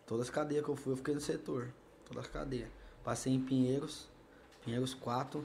[0.07, 1.69] Todas as cadeias que eu fui, eu fiquei no setor.
[2.09, 2.69] Todas as cadeias.
[3.05, 4.09] Passei em Pinheiros.
[4.65, 5.45] Pinheiros 4.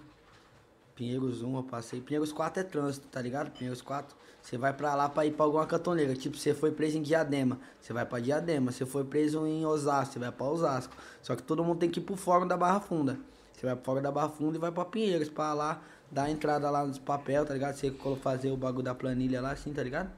[1.06, 2.00] Pinheiros 1 eu passei.
[2.00, 3.50] Pinheiros 4 é trânsito, tá ligado?
[3.50, 4.16] Pinheiros 4.
[4.40, 6.14] Você vai pra lá pra ir pra alguma cantoneira.
[6.14, 7.58] Tipo, você foi preso em Diadema.
[7.80, 8.72] Você vai pra Diadema.
[8.72, 10.14] Você foi preso em Osasco.
[10.14, 10.94] Você vai pra Osasco.
[11.24, 13.18] Só que todo mundo tem que ir pro fórum da Barra Funda.
[13.52, 15.28] Você vai pro fórum da Barra Funda e vai pra Pinheiros.
[15.28, 15.82] Pra lá,
[16.12, 17.74] dar a entrada lá nos papel, tá ligado?
[17.78, 17.92] Você
[18.22, 20.12] fazer o bagulho da planilha lá assim, tá ligado?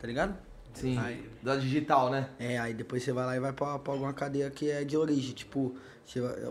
[0.00, 0.34] Tá ligado?
[0.72, 0.96] Sim.
[0.96, 2.30] Aí- Da digital, né?
[2.38, 4.96] É, aí depois você vai lá e vai pra, pra alguma cadeia que é de
[4.96, 5.34] origem.
[5.34, 5.74] Tipo,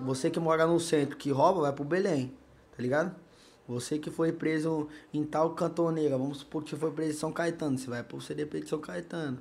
[0.04, 2.32] você que mora no centro que rouba, vai pro Belém,
[2.78, 3.25] tá ligado?
[3.68, 7.32] Você que foi preso em tal cantoneira, vamos supor que você foi preso em São
[7.32, 9.40] Caetano, você vai pro CDP de São Caetano,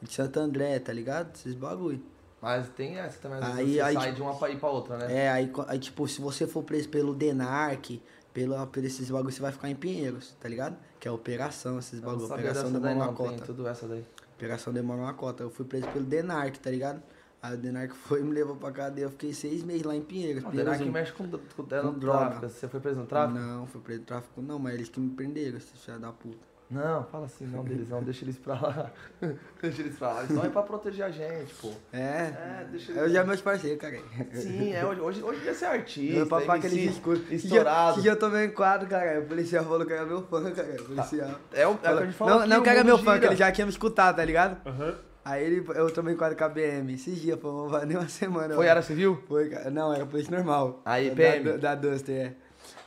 [0.00, 1.34] de Santo André, tá ligado?
[1.34, 2.02] Esses bagulho.
[2.40, 4.96] Mas tem essa também, Aí- você aí, sai tipo- de uma pra ir pra outra,
[4.98, 5.24] né?
[5.24, 8.00] É, aí, aí tipo, se você for preso pelo DENARC,
[8.32, 10.76] pelo, por esses bagulhos, você vai ficar em Pinheiros, tá ligado?
[11.00, 12.28] Que é operação, esses Eu não bagulho.
[12.28, 13.44] sabia Operação daí demora não, uma cota.
[13.44, 14.04] tudo essa daí.
[14.36, 15.42] Operação demora uma cota.
[15.42, 17.02] Eu fui preso pelo DENARC, tá ligado?
[17.46, 19.04] Aí o DENARC foi e me levou pra cadeia.
[19.04, 20.42] Eu fiquei seis meses lá em Pinheiros.
[20.42, 20.92] O Pinheiros Denak um.
[20.92, 21.90] mexe com, com, com, droga.
[22.00, 22.48] tráfico.
[22.48, 23.38] Você foi preso no tráfico?
[23.38, 26.56] Não, fui preso no tráfico não, mas eles que me prenderam, esses filhos da puta.
[26.68, 28.02] Não, fala assim, não deles, não.
[28.02, 28.90] Deixa eles pra lá.
[29.62, 30.24] deixa eles pra lá.
[30.24, 31.70] Eles só é pra proteger a gente, pô.
[31.92, 33.96] É, É, deixa eles eu já meus parceiros, cara.
[34.34, 37.22] Sim, é, hoje, hoje, hoje ia ser artista, pra falar aquele MC, discurso.
[37.32, 37.94] estourado.
[37.94, 39.20] Que dia eu tomei um quadro, cara.
[39.20, 40.74] O policial falou que era meu fã, cara.
[40.80, 41.40] O policial.
[41.52, 43.26] É o, é o que a gente falou não, não que era meu fã, que
[43.26, 44.60] ele já tinha me escutado, tá ligado?
[44.66, 44.96] Aham.
[45.26, 46.94] Aí ele, eu tomei quadro com a BM.
[46.94, 48.54] Esses dias, foi nem uma semana.
[48.54, 49.20] Foi Área Civil?
[49.26, 49.50] Foi.
[49.72, 50.80] Não, era polícia normal.
[50.84, 51.50] Aí, PM.
[51.54, 52.32] Da, da Duster, é.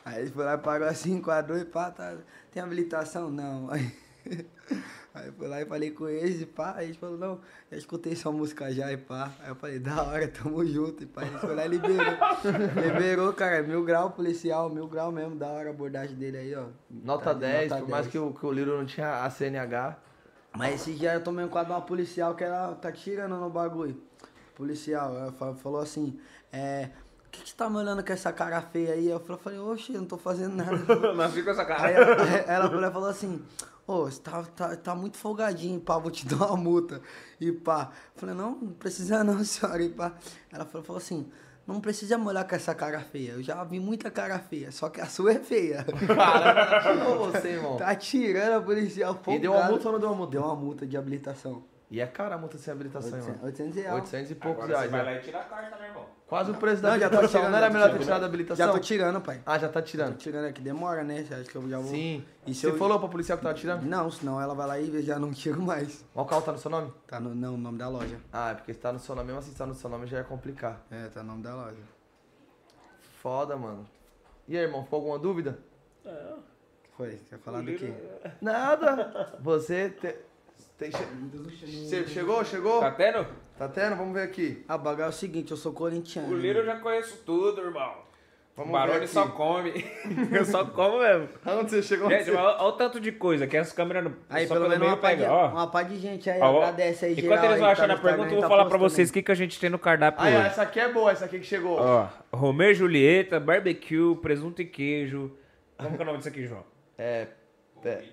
[0.05, 2.15] Aí ele foi lá e pagou assim, enquadrou e pá, tá,
[2.49, 3.29] tem habilitação?
[3.29, 3.69] Não.
[3.71, 3.91] Aí,
[5.15, 7.39] aí fui lá e falei com eles e pá, aí eles falaram, não,
[7.71, 9.31] já escutei sua música já e pá.
[9.41, 11.23] Aí eu falei, da hora, tamo junto e pá.
[11.23, 12.05] Ele foi lá e liberou.
[12.85, 16.67] liberou, cara, mil grau policial, mil grau mesmo, da hora a abordagem dele aí, ó.
[16.89, 18.11] Nota Tá, 10, nota por mais 10.
[18.11, 19.97] que o, que o Liro não tinha a CNH.
[20.55, 23.49] Mas esse dia eu tomei um quadro de uma policial que ela tá tirando no
[23.49, 24.01] bagulho.
[24.55, 26.19] Policial, ela fa- falou assim,
[26.51, 26.89] é.
[27.27, 29.07] O que, que você tá me olhando com essa cara feia aí?
[29.07, 30.75] Eu falei, oxe, eu não tô fazendo nada.
[31.13, 31.89] Nasci com essa Aí cara.
[31.91, 33.41] ela, ela foi lá e falou assim,
[33.85, 36.99] ô, você tá, tá, tá muito folgadinho, pá, vou te dar uma multa.
[37.39, 37.91] E pá.
[38.15, 39.83] Eu falei, não, não precisa não, senhora.
[39.83, 40.13] E pá.
[40.51, 41.29] Ela falou, falou assim,
[41.73, 43.33] não precisa me olhar com essa cara feia.
[43.33, 45.85] Eu já vi muita cara feia, só que a sua é feia.
[46.07, 47.77] Cara, tirou você, irmão.
[47.77, 50.31] tá tirando a policial E deu uma multa ou não deu uma multa?
[50.31, 51.63] Deu uma multa de habilitação.
[51.91, 53.45] E é cara a multa sem habilitação, 800, irmão.
[53.45, 53.95] 800 reais.
[53.95, 54.91] 800 e poucos Agora você reais.
[54.91, 55.11] vai né?
[55.11, 55.98] lá e tira a carta, né, irmão?
[56.29, 57.41] Quase o preço da Não, já tô habilitação.
[57.41, 58.03] tirando, Não era melhor ter tirando.
[58.05, 58.65] tirado a habilitação?
[58.67, 59.41] Já tô tirando, pai.
[59.43, 60.15] Ah, já tá Tô tirando.
[60.15, 61.23] tirando aqui, demora, né?
[61.23, 61.87] Você acha que eu já vou...
[61.89, 62.23] Sim.
[62.45, 63.81] E se Você eu- falou pra policial que tava tirando?
[63.83, 66.05] Não, senão ela vai lá e já não tiro mais.
[66.13, 66.93] O carro tá no seu nome?
[67.07, 68.15] Tá no, não, o nome da loja.
[68.31, 70.05] Ah, é porque se tá no seu nome, mesmo assim se tá no seu nome
[70.05, 70.85] já ia complicar.
[70.91, 71.81] É, tá no nome da loja.
[73.23, 73.87] Foda, mano.
[74.47, 75.57] E aí, irmão, ficou alguma dúvida?
[76.95, 77.91] Foi, quer falar do quê?
[78.41, 79.33] Nada.
[79.39, 80.15] Você te-
[80.79, 81.05] tem che-
[81.65, 82.43] Você chegou?
[82.45, 82.79] Chegou?
[82.79, 83.27] Tá tendo?
[83.57, 83.97] Tá tendo?
[83.97, 84.63] Vamos ver aqui.
[84.67, 86.29] Ah, o bagulho é o seguinte, eu sou corintiano.
[86.29, 88.07] O Liro eu já conheço tudo, irmão.
[88.55, 89.71] Vamos o Barone só come.
[90.31, 91.29] eu só como mesmo.
[91.45, 92.09] Aonde você chegou?
[92.09, 94.13] Gente, mas olha o tanto de coisa que as câmeras não.
[94.29, 97.11] Aí, só pelo pelo menos uma par, de, uma de gente aí, Ó, agradece aí,
[97.13, 99.09] Enquanto geral eles vão tá achando no a pergunta, eu vou tá falar pra vocês
[99.09, 100.47] o que, que a gente tem no cardápio Ah, hoje.
[100.47, 101.77] essa aqui é boa, essa aqui que chegou.
[101.79, 105.31] Ó, Romeu e Julieta, barbecue, presunto e queijo.
[105.77, 106.63] Como que é o nome disso aqui, João?
[106.97, 107.27] É.
[107.85, 108.03] é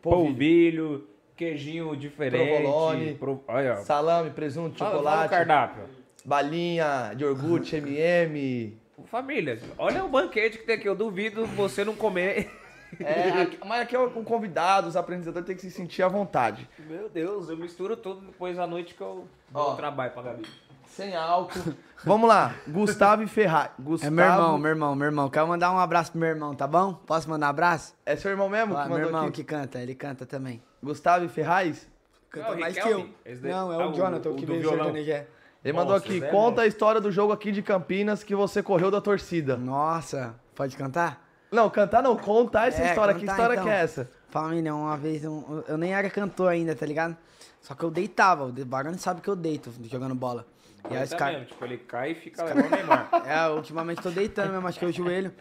[0.00, 1.08] Polvilho,
[1.46, 2.46] queijinho diferente.
[2.62, 3.14] Provolone.
[3.14, 3.42] Pro...
[3.48, 5.84] Olha, salame, presunto, Fala- fala o chocolate, cardápio.
[6.24, 8.78] balinha de iogurte, M&M.
[9.06, 10.88] Família, olha o banquete que tem aqui.
[10.88, 12.50] Eu duvido você não comer.
[13.00, 16.68] É, aqui- mas aqui é o convidado, os apresentadores têm que se sentir à vontade.
[16.80, 19.74] Meu Deus, eu misturo tudo depois à noite que eu Ó.
[19.76, 20.42] trabalho pra Gabi.
[20.88, 21.72] Sem álcool.
[22.04, 23.70] Vamos lá, Gustavo e Ferraz.
[23.78, 25.30] É Gustavo, meu irmão, meu irmão, meu irmão.
[25.30, 26.92] Quero mandar um abraço pro meu irmão, tá bom?
[26.92, 27.94] Posso mandar um abraço?
[28.04, 29.36] É seu irmão mesmo Ah, que meu mandou irmão aqui?
[29.36, 30.62] que canta, ele canta também.
[30.82, 31.88] Gustavo e Ferraz?
[32.30, 33.08] Canta Não, mais que eu.
[33.42, 34.92] Não, é ah, o o- Jonathan, o que do veio violão.
[34.92, 35.26] sertanejo.
[35.64, 38.62] Ele mandou Nossa, aqui, Zé, conta a história do jogo aqui de Campinas que você
[38.62, 39.56] correu da torcida.
[39.56, 41.24] Nossa, pode cantar?
[41.52, 43.14] Não, cantar não, contar essa É, história.
[43.14, 43.64] que contar, história então.
[43.64, 44.10] que é essa?
[44.30, 47.16] Família, uma vez um- eu nem era cantor ainda, tá ligado?
[47.60, 50.46] Só que eu deitava, o Barone sabe que eu deito jogando bola.
[50.90, 53.08] E aí Tá mesmo, Tipo, ele cai e fica igual o Neymar.
[53.26, 55.32] É, ultimamente tô deitando mesmo, acho que é o joelho.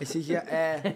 [0.00, 0.94] Esse dia, é.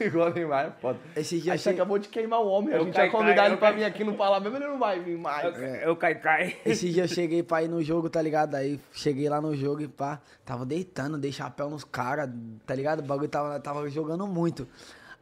[0.00, 0.98] Igual o Neymar, é foda.
[1.14, 2.72] Esse dia A eu gente acabou de queimar o homem.
[2.74, 4.56] A Eu gente cai, ia convidar cai, ele eu pra vir aqui no Fala mesmo,
[4.56, 5.54] ele não vai vir mais.
[5.82, 6.56] Eu cai, cai.
[6.64, 8.54] Esse dia eu cheguei pra ir no jogo, tá ligado?
[8.54, 12.30] Aí cheguei lá no jogo e pá, tava deitando, dei chapéu nos caras,
[12.66, 13.00] tá ligado?
[13.00, 14.66] O bagulho tava, tava jogando muito.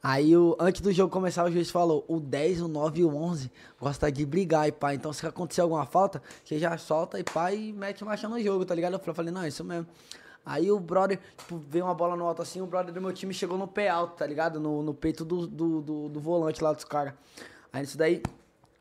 [0.09, 3.13] Aí, o, antes do jogo começar, o juiz falou: o 10, o 9 e o
[3.13, 4.95] 11 gosta de brigar e pá.
[4.95, 8.65] Então, se acontecer alguma falta, você já solta e pá e mete marcha no jogo,
[8.65, 9.01] tá ligado?
[9.05, 9.85] Eu falei: não, é isso mesmo.
[10.45, 13.35] Aí o brother, tipo, veio uma bola no alto assim, o brother do meu time
[13.35, 14.61] chegou no pé alto, tá ligado?
[14.61, 17.13] No, no peito do, do, do, do volante lá dos caras.
[17.73, 18.23] Aí isso daí,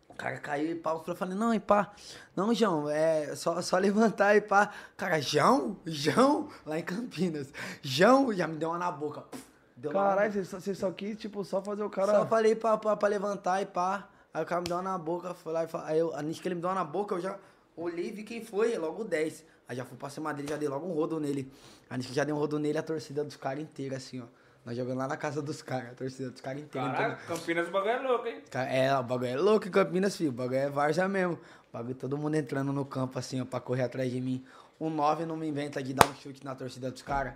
[0.08, 1.92] o cara caiu e pá, eu falei, não, e pá,
[2.36, 4.70] não, João, é só, só levantar e pá.
[4.96, 5.76] Cara, João?
[5.88, 6.50] João?
[6.64, 7.52] Lá em Campinas.
[7.82, 8.32] João?
[8.32, 9.24] Já me deu uma na boca.
[9.24, 9.55] Uma-
[9.92, 12.14] Caralho, você só, você só quis, tipo, só fazer o cara...
[12.14, 14.08] Só falei pra, pra, pra levantar e pá.
[14.34, 16.22] Aí o cara me deu uma na boca, foi lá e falou, aí eu, a
[16.22, 17.38] nisso que ele me deu uma na boca, eu já
[17.76, 19.46] olhei e vi quem foi, logo 10.
[19.68, 21.52] Aí já fui pra cima dele, já dei logo um rodo nele.
[21.90, 24.26] Aí nisso que já dei um rodo nele, a torcida dos caras inteira, assim, ó.
[24.66, 26.92] Nós jogando lá na casa dos caras, a torcida dos caras inteira.
[26.92, 28.42] Caraca, Campinas o bagulho é louco, hein?
[28.52, 30.32] É, o bagulho é louco em Campinas, filho.
[30.32, 31.36] O bagulho é Varja mesmo.
[31.70, 34.44] O bagulho, todo mundo entrando no campo assim, ó, pra correr atrás de mim.
[34.80, 37.36] O 9 não me inventa de dar um chute na torcida dos caras.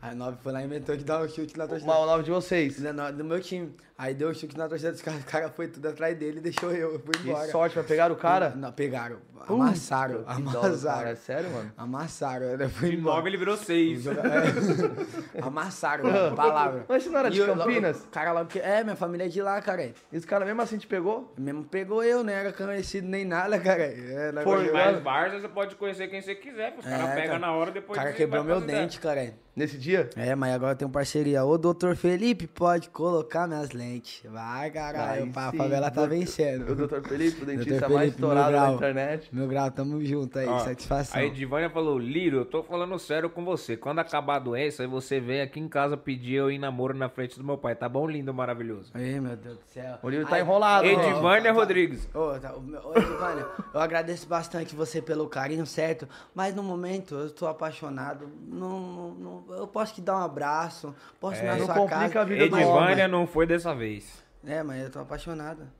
[0.00, 1.90] Aí o 9 foi lá e inventou de dar um chute na torcida.
[1.90, 2.78] Mal o nome de vocês.
[2.80, 3.74] Do do meu time.
[3.98, 5.22] Aí deu um chute na torcida dos caras.
[5.22, 6.92] O cara foi tudo atrás dele e deixou eu.
[6.92, 7.50] Eu fui Que embora.
[7.50, 8.50] sorte, vai pegar o cara?
[8.50, 9.16] Não, pegaram.
[9.48, 10.22] Amassaram.
[10.24, 10.66] Puta, que dó, cara.
[10.66, 11.16] É Amassaram.
[11.16, 11.72] sério, mano?
[11.78, 12.46] Amassaram.
[12.46, 13.16] Eu fui embora.
[13.16, 14.04] nove ele virou seis.
[14.06, 14.12] É.
[15.40, 16.84] Amassaram, mano, palavra.
[16.88, 18.04] Mas você não era de E eu- Campinas?
[18.04, 18.58] o cara logo que.
[18.58, 19.92] É, minha família é de lá, cara.
[20.12, 21.32] E os caras mesmo assim te pegou?
[21.38, 22.34] Mesmo pegou eu, né?
[22.34, 23.82] Era conhecido nem nada, cara.
[23.84, 26.74] É, jogando- Mas Barça você pode conhecer quem você quiser.
[26.78, 27.38] Os caras É, pegam cara.
[27.38, 29.32] na hora O depois cara você quebrou meu dente, cara.
[29.54, 29.85] Nesse dia?
[30.16, 31.44] É, mas agora tem um parceria.
[31.44, 34.22] Ô, doutor Felipe, pode colocar minhas lentes.
[34.30, 35.24] Vai, caralho.
[35.24, 36.70] Aí A favela tá Doutor- vencendo.
[36.72, 37.06] O Dr.
[37.08, 38.74] Felipe, o dentista mais Felipe, meu estourado da grau.
[38.74, 39.28] internet.
[39.32, 40.46] Meu grau, tamo junto aí.
[40.46, 41.20] Ó, satisfação.
[41.20, 43.76] A Edivânia falou, Liro, eu tô falando sério com você.
[43.76, 46.94] Quando acabar a doença, aí você vem aqui em casa pedir eu ir em namoro
[46.94, 47.74] na frente do meu pai.
[47.74, 48.90] Tá bom, lindo, maravilhoso?
[48.94, 49.98] Ei, meu Deus do céu.
[50.02, 50.86] O livro tá Ai, enrolado.
[50.86, 50.90] ó.
[50.90, 52.08] Edivânia Rodrigues.
[52.14, 56.08] Ô, tá, ô, Giovanni, eu agradeço bastante você pelo carinho, certo?
[56.34, 58.28] Mas no momento eu tô apaixonado.
[58.48, 59.10] Não, não,
[59.48, 62.20] não- eu posso te dar um abraço, posso ir na É, não sua complica casa.
[62.20, 64.24] a vida do Edivânia não foi dessa vez.
[64.42, 65.70] É, mas eu tô apaixonado.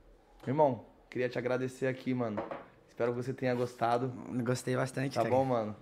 [0.45, 2.39] Irmão, queria te agradecer aqui, mano.
[2.87, 4.13] Espero que você tenha gostado.
[4.43, 5.33] Gostei bastante, Tá cara.
[5.33, 5.75] bom, mano?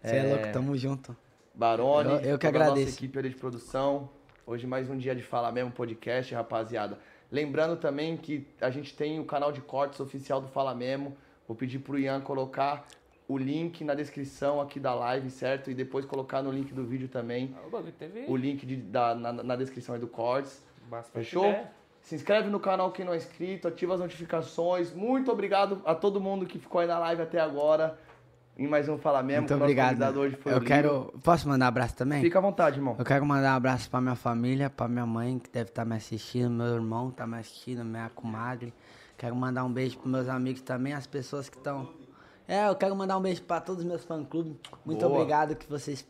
[0.00, 0.18] Você é...
[0.20, 0.22] É.
[0.34, 1.14] louco, tamo junto.
[1.54, 2.96] Barone, Eu- eu que toda a nossa agradeço.
[2.96, 4.08] equipe ali de produção.
[4.46, 6.98] Hoje mais um dia de Fala Mesmo podcast, rapaziada.
[7.30, 11.14] Lembrando também que a gente tem o canal de cortes oficial do Fala Mesmo.
[11.46, 12.86] Vou pedir pro Ian colocar
[13.28, 15.70] o link na descrição aqui da live, certo?
[15.70, 17.54] E depois colocar no link do vídeo também
[17.98, 20.62] teve o link de- da, na, na descrição aí do cortes.
[21.12, 21.54] Fechou?
[22.02, 24.92] Se inscreve no canal quem não é inscrito, ativa as notificações.
[24.92, 27.96] Muito obrigado a todo mundo que ficou aí na live até agora.
[28.58, 29.42] Em mais um Fala Mesmo.
[29.42, 29.88] Muito que obrigado.
[29.90, 31.14] convidado hoje foi o Eu quero.
[31.24, 32.20] Posso mandar um abraço também?
[32.20, 32.96] Fica à vontade, irmão.
[32.98, 35.94] Eu quero mandar um abraço pra minha família, pra minha mãe, que deve estar me
[35.96, 38.74] assistindo, meu irmão tá me assistindo, minha comadre.
[39.16, 41.88] Quero mandar um beijo pros meus amigos também, as pessoas que estão.
[42.46, 44.54] É, eu quero mandar um beijo pra todos os meus fã-clubes.
[44.84, 45.12] Muito Boa.
[45.12, 46.04] obrigado que vocês.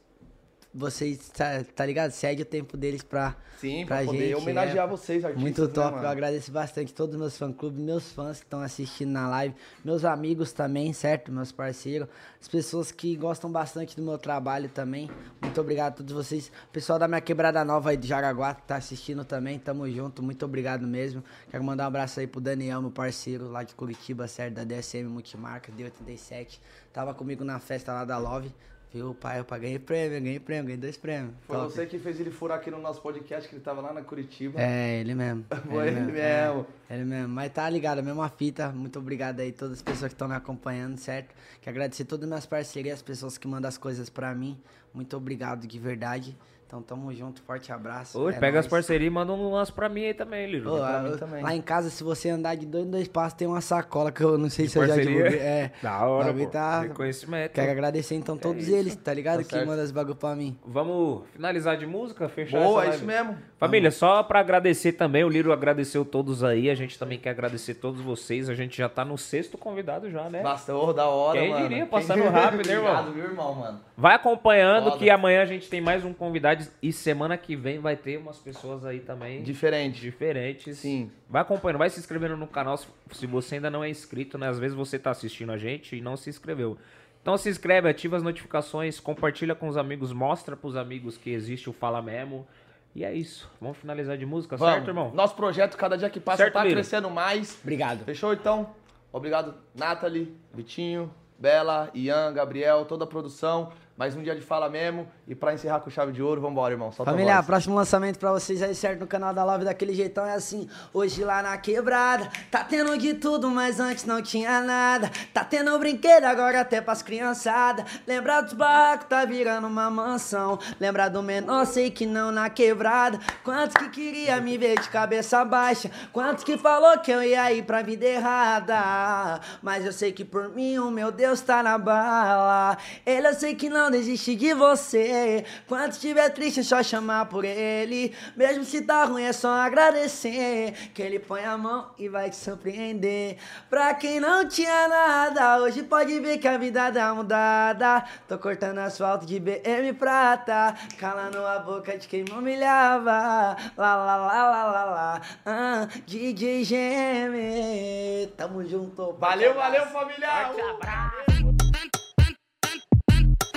[0.74, 2.12] Vocês, tá, tá ligado?
[2.12, 3.36] Cede o tempo deles pra.
[3.59, 4.90] Sim, pra pra poder gente, homenagear é.
[4.90, 5.43] vocês, artistas.
[5.43, 6.05] Muito né, top, mano?
[6.05, 9.55] eu agradeço bastante todos os meus fã-clubes, meus fãs que estão assistindo na live,
[9.85, 11.31] meus amigos também, certo?
[11.31, 12.09] Meus parceiros,
[12.40, 15.11] as pessoas que gostam bastante do meu trabalho também.
[15.43, 16.49] Muito obrigado a todos vocês.
[16.49, 20.23] O pessoal da minha quebrada nova aí de Jaraguá que tá assistindo também, tamo junto,
[20.23, 21.23] muito obrigado mesmo.
[21.51, 24.55] Quero mandar um abraço aí pro Daniel, meu parceiro lá de Curitiba, certo?
[24.55, 26.59] Da DSM Multimarca, D87.
[26.93, 28.53] Tava comigo na festa lá da Love.
[28.93, 29.40] Viu, pai?
[29.40, 31.32] Eu ganhei prêmio, ganhei prêmio, ganhei dois prêmios.
[31.47, 31.73] Foi Top.
[31.73, 34.60] você que fez ele furar aqui no nosso podcast, que ele tava lá na Curitiba.
[34.60, 35.47] É, ele mesmo.
[35.66, 36.19] Foi ele mesmo.
[36.19, 37.28] É, ele mesmo.
[37.28, 38.69] Mas tá ligado, a mesma fita.
[38.70, 41.35] Muito obrigado aí, todas as pessoas que estão me acompanhando, certo?
[41.62, 44.60] Quero agradecer todas as minhas parcerias, as pessoas que mandam as coisas pra mim.
[44.93, 46.36] Muito obrigado de verdade.
[46.73, 48.19] Então tamo junto, forte abraço.
[48.19, 48.70] Oi, É pega as nóis.
[48.70, 50.73] parcerias e manda um lance pra mim aí também, Liro.
[50.73, 51.43] Ô, pra a- mim também.
[51.43, 54.23] Lá em casa, se você andar de dois em dois passos, tem uma sacola que
[54.24, 55.16] eu não sei De se eu já parceria?
[55.19, 55.39] divulguei.
[55.39, 56.47] É, Da hora, pô.
[56.47, 56.81] Tá...
[56.81, 57.53] Reconhecimento.
[57.53, 58.74] Quero agradecer então todos isso.
[58.74, 59.44] eles, tá ligado?
[59.44, 60.57] Tá que mandam esse bagulho pra mim.
[60.66, 63.36] Vamos finalizar de música, fechar Boa, essa é isso mesmo.
[63.59, 67.74] Família, só pra agradecer também, o Liro agradeceu todos aí, a gente também quer agradecer
[67.74, 70.43] todos vocês, a gente já tá no sexto convidado já, né?
[70.43, 71.69] Bastou, da hora, Quem mano.
[71.69, 72.90] diria, passando rápido, né, irmão?
[72.93, 73.81] Obrigado, viu, irmão, mano?
[73.97, 74.97] Vai acompanhando Foda.
[74.97, 78.39] que amanhã a gente tem mais um convidado e semana que vem vai ter umas
[78.39, 80.01] pessoas aí também Diferente.
[80.01, 80.79] diferentes.
[80.79, 81.11] Sim.
[81.29, 84.49] Vai acompanhando, vai se inscrevendo no canal se- se você ainda não é inscrito, né?
[84.49, 86.77] Às vezes você tá assistindo a gente e não se inscreveu.
[87.21, 91.71] Então se inscreve, ativa as notificações, compartilha com os amigos, mostra pros amigos que existe
[91.71, 92.47] o Fala Memo.
[92.95, 93.51] E é isso.
[93.61, 94.75] Vamos finalizar de música, Vamos.
[94.75, 95.11] certo, irmão?
[95.15, 97.59] Nosso projeto, cada dia que passa, Certo, tá crescendo mais.
[97.63, 98.05] Obrigado.
[98.05, 98.75] Fechou, então?
[99.13, 103.73] Obrigado, Nathalie, Vitinho, Bela, Ian, Gabriel, toda a produção.
[103.97, 105.06] Mais um dia de fala mesmo.
[105.28, 106.90] E pra encerrar com chave de ouro, vambora, irmão.
[106.90, 109.01] Solta Família, próximo lançamento pra vocês aí, certo?
[109.01, 110.69] No canal da Love daquele jeitão é assim.
[110.93, 115.10] Hoje lá na quebrada, tá tendo de tudo, mas antes não tinha nada.
[115.32, 117.85] Tá tendo brinquedo agora até pras criançadas.
[118.06, 120.59] Lembrar dos barcos, tá virando uma mansão.
[120.81, 123.20] Lembrar do menor, sei que não na quebrada.
[123.44, 125.90] Quantos que queria me ver de cabeça baixa?
[126.12, 129.40] Quantos que falou que eu ia ir pra vida errada?
[129.62, 132.78] Mas eu sei que por mim o meu Deus tá na bala.
[133.05, 135.44] Ele eu sei que não desiste de você.
[135.69, 138.12] Quando estiver triste é só chamar por ele.
[138.36, 140.73] Mesmo se tá ruim é só agradecer.
[140.93, 143.36] Que ele põe a mão e vai te surpreender.
[143.70, 148.05] Pra quem não tinha nada, hoje pode ver que a vida dá mudada.
[148.27, 150.74] Tô cortando asfalto de BM prata.
[150.98, 153.56] Calando a boca de quem me humilhava.
[153.77, 155.20] Lá, lá, lá, lá, lá, lá.
[155.47, 158.27] Ah, DJ Geme.
[158.36, 159.12] Tamo junto.
[159.20, 161.52] Valeu, valeu, família!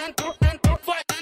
[0.05, 1.14] and, and, and,